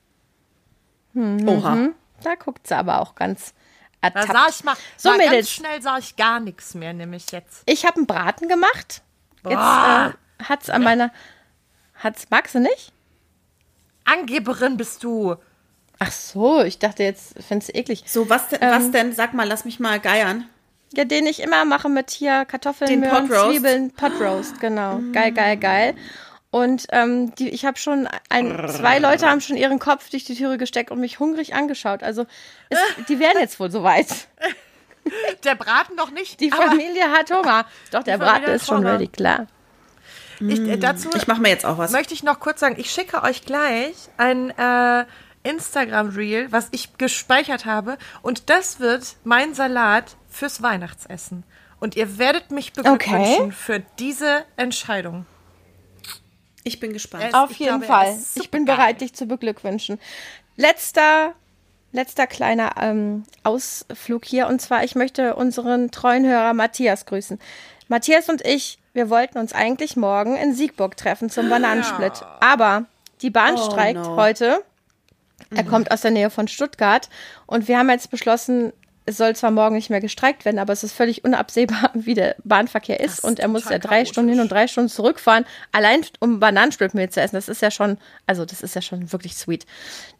Mhm. 1.13 1.49
Oha. 1.49 1.89
Da 2.23 2.35
guckt 2.35 2.67
sie 2.67 2.77
aber 2.77 3.01
auch 3.01 3.15
ganz 3.15 3.55
ertappt. 4.01 4.29
Da 4.29 4.33
sah 4.33 4.45
ich 4.49 4.63
mal, 4.63 4.75
so 4.95 5.09
mal 5.09 5.17
Mädels. 5.17 5.33
ganz 5.33 5.49
schnell 5.49 5.81
sah 5.81 5.97
ich 5.97 6.15
gar 6.15 6.39
nichts 6.39 6.75
mehr, 6.75 6.93
nämlich 6.93 7.31
jetzt. 7.31 7.63
Ich 7.65 7.83
habe 7.83 7.97
einen 7.97 8.05
Braten 8.05 8.47
gemacht. 8.47 9.01
Jetzt 9.43 9.53
äh, 9.53 10.11
hat's 10.43 10.69
an 10.69 10.83
meiner. 10.83 11.11
Hat's, 11.95 12.27
magst 12.29 12.53
du 12.53 12.59
nicht? 12.59 12.93
Angeberin 14.05 14.77
bist 14.77 15.03
du. 15.03 15.35
Ach 16.03 16.11
so, 16.11 16.63
ich 16.63 16.79
dachte 16.79 17.03
jetzt, 17.03 17.35
findest 17.47 17.69
du 17.69 17.77
eklig. 17.77 18.03
So, 18.07 18.27
was 18.27 18.47
denn, 18.47 18.57
ähm, 18.63 18.71
was 18.71 18.89
denn? 18.89 19.13
Sag 19.13 19.35
mal, 19.35 19.47
lass 19.47 19.65
mich 19.65 19.79
mal 19.79 19.99
geiern. 19.99 20.49
Ja, 20.93 21.05
den 21.05 21.27
ich 21.27 21.39
immer 21.41 21.63
mache 21.63 21.89
mit 21.89 22.09
hier 22.09 22.43
Kartoffeln, 22.45 22.89
den 22.89 22.99
Möhren, 23.01 23.27
Zwiebeln, 23.27 23.91
Potroast, 23.91 24.59
genau. 24.59 24.95
Mm. 24.95 25.11
Geil, 25.11 25.31
geil, 25.31 25.57
geil. 25.57 25.95
Und 26.49 26.87
ähm, 26.89 27.35
die, 27.35 27.49
ich 27.49 27.65
habe 27.65 27.77
schon 27.77 28.09
ein, 28.29 28.67
zwei 28.67 28.97
Leute 28.97 29.29
haben 29.29 29.41
schon 29.41 29.57
ihren 29.57 29.77
Kopf 29.77 30.09
durch 30.09 30.23
die 30.23 30.33
Türe 30.33 30.57
gesteckt 30.57 30.89
und 30.89 30.99
mich 30.99 31.19
hungrig 31.19 31.53
angeschaut. 31.53 32.01
Also 32.01 32.25
es, 32.69 32.79
die 33.07 33.19
wären 33.19 33.37
jetzt 33.39 33.59
wohl 33.59 33.69
soweit. 33.69 34.07
Der 35.43 35.55
Braten 35.55 35.95
noch 35.95 36.09
nicht. 36.09 36.39
Die 36.39 36.49
Familie 36.49 37.11
hat 37.11 37.31
Hunger. 37.31 37.65
Doch, 37.91 38.03
der 38.03 38.19
Braten 38.19 38.51
ist 38.51 38.67
schon 38.67 38.85
ready, 38.85 39.07
klar. 39.07 39.47
Ich, 40.39 40.59
äh, 40.59 40.77
dazu 40.77 41.09
ich 41.15 41.25
mache 41.25 41.41
mir 41.41 41.49
jetzt 41.49 41.65
auch 41.65 41.79
was. 41.79 41.91
Möchte 41.91 42.13
ich 42.13 42.21
noch 42.21 42.39
kurz 42.39 42.59
sagen, 42.59 42.75
ich 42.77 42.91
schicke 42.91 43.23
euch 43.23 43.43
gleich 43.43 43.95
ein 44.17 44.51
äh, 44.51 45.05
Instagram-Reel, 45.43 46.51
was 46.51 46.67
ich 46.71 46.97
gespeichert 46.97 47.65
habe. 47.65 47.97
Und 48.21 48.49
das 48.49 48.79
wird 48.79 49.15
mein 49.23 49.53
Salat 49.53 50.15
fürs 50.29 50.61
Weihnachtsessen. 50.61 51.43
Und 51.79 51.95
ihr 51.95 52.17
werdet 52.17 52.51
mich 52.51 52.73
beglückwünschen 52.73 53.45
okay. 53.45 53.51
für 53.51 53.79
diese 53.97 54.45
Entscheidung. 54.55 55.25
Ich 56.63 56.79
bin 56.79 56.93
gespannt. 56.93 57.33
Auf 57.33 57.51
jeden 57.53 57.79
glaube, 57.79 57.85
Fall. 57.85 58.17
Ich 58.35 58.51
bin 58.51 58.65
bereit, 58.65 59.01
dich 59.01 59.13
zu 59.13 59.25
beglückwünschen. 59.25 59.99
Letzter, 60.57 61.33
letzter 61.91 62.27
kleiner 62.27 62.75
ähm, 62.79 63.23
Ausflug 63.43 64.25
hier. 64.25 64.47
Und 64.47 64.61
zwar, 64.61 64.83
ich 64.83 64.95
möchte 64.95 65.35
unseren 65.35 65.89
treuen 65.89 66.25
Hörer 66.25 66.53
Matthias 66.53 67.07
grüßen. 67.07 67.39
Matthias 67.87 68.29
und 68.29 68.45
ich, 68.45 68.77
wir 68.93 69.09
wollten 69.09 69.39
uns 69.39 69.53
eigentlich 69.53 69.95
morgen 69.95 70.37
in 70.37 70.53
Siegburg 70.53 70.97
treffen 70.97 71.31
zum 71.31 71.49
Bananensplit. 71.49 72.21
Ja. 72.21 72.37
Aber 72.41 72.85
die 73.21 73.31
Bahn 73.31 73.55
oh, 73.55 73.65
streikt 73.65 73.99
no. 73.99 74.15
heute. 74.17 74.63
Er 75.49 75.63
mhm. 75.63 75.67
kommt 75.67 75.91
aus 75.91 76.01
der 76.01 76.11
Nähe 76.11 76.29
von 76.29 76.47
Stuttgart. 76.47 77.09
Und 77.45 77.67
wir 77.67 77.77
haben 77.77 77.89
jetzt 77.89 78.11
beschlossen, 78.11 78.73
es 79.05 79.17
soll 79.17 79.35
zwar 79.35 79.51
morgen 79.51 79.75
nicht 79.75 79.89
mehr 79.89 80.01
gestreikt 80.01 80.45
werden, 80.45 80.59
aber 80.59 80.73
es 80.73 80.83
ist 80.83 80.93
völlig 80.93 81.23
unabsehbar, 81.23 81.91
wie 81.93 82.13
der 82.13 82.35
Bahnverkehr 82.43 82.99
ist. 82.99 83.19
ist 83.19 83.23
und 83.23 83.39
er 83.39 83.47
muss 83.47 83.69
ja 83.69 83.79
drei 83.79 84.05
Stunden 84.05 84.31
hin 84.31 84.39
und 84.39 84.51
drei 84.51 84.67
Stunden 84.67 84.89
zurückfahren, 84.89 85.45
allein 85.71 86.01
um 86.19 86.39
Bananensplitmehl 86.39 87.09
zu 87.09 87.21
essen. 87.21 87.35
Das 87.35 87.49
ist 87.49 87.61
ja 87.61 87.71
schon, 87.71 87.97
also 88.27 88.45
das 88.45 88.61
ist 88.61 88.75
ja 88.75 88.81
schon 88.81 89.11
wirklich 89.11 89.35
sweet. 89.35 89.65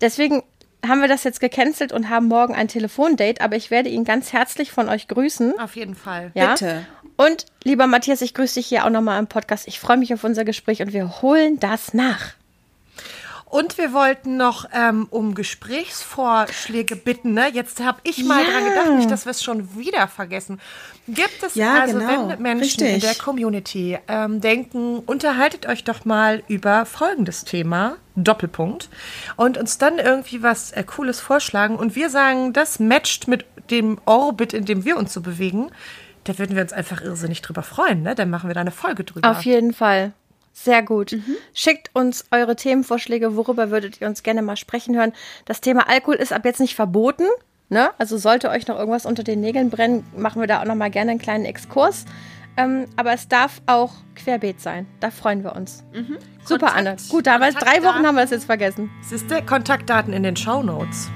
Deswegen 0.02 0.44
haben 0.86 1.02
wir 1.02 1.08
das 1.08 1.24
jetzt 1.24 1.40
gecancelt 1.40 1.92
und 1.94 2.10
haben 2.10 2.28
morgen 2.28 2.56
ein 2.56 2.68
Telefondate, 2.68 3.42
aber 3.42 3.56
ich 3.56 3.70
werde 3.70 3.90
ihn 3.90 4.04
ganz 4.04 4.34
herzlich 4.34 4.72
von 4.72 4.90
euch 4.90 5.08
grüßen. 5.08 5.60
Auf 5.60 5.76
jeden 5.76 5.96
Fall. 5.96 6.32
Ja? 6.34 6.54
Bitte. 6.54 6.86
Und 7.18 7.46
lieber 7.64 7.86
Matthias, 7.86 8.22
ich 8.22 8.34
grüße 8.34 8.56
dich 8.56 8.68
hier 8.68 8.86
auch 8.86 8.90
nochmal 8.90 9.20
im 9.20 9.28
Podcast. 9.28 9.68
Ich 9.68 9.80
freue 9.80 9.98
mich 9.98 10.12
auf 10.12 10.24
unser 10.24 10.44
Gespräch 10.44 10.82
und 10.82 10.92
wir 10.92 11.22
holen 11.22 11.60
das 11.60 11.94
nach. 11.94 12.34
Und 13.52 13.78
wir 13.78 13.92
wollten 13.92 14.38
noch 14.38 14.66
ähm, 14.72 15.08
um 15.10 15.36
Gesprächsvorschläge 15.36 16.96
bitten. 16.96 17.34
Ne? 17.34 17.50
Jetzt 17.52 17.84
habe 17.84 18.00
ich 18.04 18.24
mal 18.24 18.42
ja. 18.42 18.50
dran 18.50 18.64
gedacht, 18.64 18.92
nicht, 18.94 19.12
dass 19.12 19.26
wir 19.26 19.32
es 19.32 19.44
schon 19.44 19.78
wieder 19.78 20.08
vergessen. 20.08 20.62
Gibt 21.10 21.44
es 21.44 21.56
ja, 21.56 21.82
also, 21.82 22.00
genau. 22.00 22.30
wenn 22.30 22.42
Menschen 22.42 22.82
Richtig. 22.82 22.94
in 22.94 23.00
der 23.02 23.16
Community 23.16 24.00
ähm, 24.08 24.40
denken, 24.40 25.00
unterhaltet 25.00 25.66
euch 25.66 25.84
doch 25.84 26.06
mal 26.06 26.44
über 26.48 26.86
folgendes 26.86 27.44
Thema, 27.44 27.98
Doppelpunkt, 28.16 28.88
und 29.36 29.58
uns 29.58 29.78
dann 29.78 30.00
irgendwie 30.00 30.42
was 30.42 30.72
äh, 30.72 30.86
Cooles 30.86 31.20
vorschlagen 31.20 31.76
und 31.76 31.94
wir 31.94 32.10
sagen, 32.10 32.54
das 32.54 32.80
matcht 32.80 33.28
mit 33.28 33.44
dem 33.70 34.00
Orbit, 34.06 34.54
in 34.54 34.64
dem 34.64 34.86
wir 34.86 34.96
uns 34.96 35.12
so 35.12 35.20
bewegen, 35.20 35.72
da 36.24 36.38
würden 36.38 36.56
wir 36.56 36.64
uns 36.64 36.72
einfach 36.72 37.02
irrsinnig 37.02 37.42
drüber 37.42 37.64
freuen. 37.64 38.02
Ne? 38.02 38.16
Dann 38.16 38.30
machen 38.30 38.50
wir 38.50 38.54
da 38.54 38.62
eine 38.62 38.72
Folge 38.72 39.04
drüber. 39.04 39.30
Auf 39.30 39.44
jeden 39.44 39.74
Fall. 39.74 40.14
Sehr 40.54 40.84
gut. 40.84 41.14
Mhm. 41.14 41.38
Schickt 41.54 41.90
uns 41.94 42.26
eure 42.32 42.56
Themenvorschläge, 42.56 43.36
worüber 43.36 43.72
würdet 43.72 44.02
ihr 44.02 44.08
uns 44.08 44.24
gerne 44.24 44.42
mal 44.42 44.58
sprechen 44.58 44.96
hören. 44.96 45.14
Das 45.46 45.62
Thema 45.62 45.88
Alkohol 45.90 46.16
ist 46.16 46.34
ab 46.34 46.46
jetzt 46.46 46.60
nicht 46.60 46.76
verboten. 46.76 47.26
Ne? 47.70 47.92
Also 47.98 48.18
sollte 48.18 48.50
euch 48.50 48.68
noch 48.68 48.78
irgendwas 48.78 49.06
unter 49.06 49.24
den 49.24 49.40
Nägeln 49.40 49.70
brennen, 49.70 50.06
machen 50.16 50.42
wir 50.42 50.48
da 50.48 50.62
auch 50.62 50.66
noch 50.66 50.76
mal 50.76 50.92
gerne 50.92 51.12
einen 51.12 51.22
kleinen 51.22 51.46
Exkurs. 51.46 52.06
Ähm, 52.58 52.86
aber 52.98 53.14
es 53.14 53.30
darf 53.30 53.62
auch 53.66 53.94
querbeet 54.16 54.60
sein. 54.60 54.88
Da 55.00 55.10
freuen 55.10 55.44
wir 55.44 55.56
uns. 55.56 55.84
Mhm. 55.94 56.18
Super, 56.44 56.68
Kontakt, 56.68 56.78
Anne. 56.78 56.98
Gut, 57.10 57.28
damals 57.28 57.56
drei 57.56 57.82
Wochen 57.82 58.06
haben 58.06 58.16
wir 58.16 58.24
das 58.24 58.32
jetzt 58.32 58.46
vergessen. 58.46 58.90
Siehste, 59.02 59.42
Kontaktdaten 59.42 60.12
in 60.12 60.24
den 60.24 60.36
Shownotes. 60.36 61.10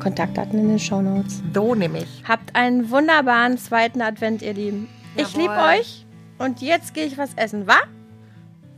Kontaktdaten 0.00 0.58
in 0.58 0.68
den 0.68 0.78
Shownotes. 0.78 1.42
So 1.52 1.74
nämlich. 1.74 2.22
Habt 2.26 2.56
einen 2.56 2.90
wunderbaren 2.90 3.58
zweiten 3.58 4.00
Advent, 4.00 4.40
ihr 4.40 4.54
Lieben. 4.54 4.88
Jawohl. 5.16 5.28
Ich 5.28 5.36
liebe 5.36 5.54
euch 5.54 6.06
und 6.38 6.62
jetzt 6.62 6.94
gehe 6.94 7.04
ich 7.04 7.18
was 7.18 7.34
essen, 7.34 7.66
wa? 7.66 7.76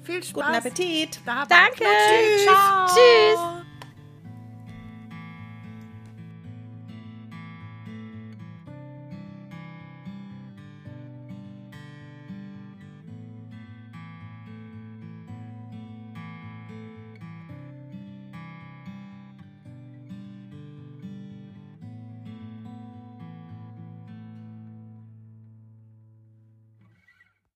Viel 0.09 0.25
Spaß. 0.25 0.33
Guten 0.33 0.55
Appetit. 0.55 1.21
Danke. 1.27 1.85
Tschüss. 1.85 2.47
Tschüss. 2.95 3.68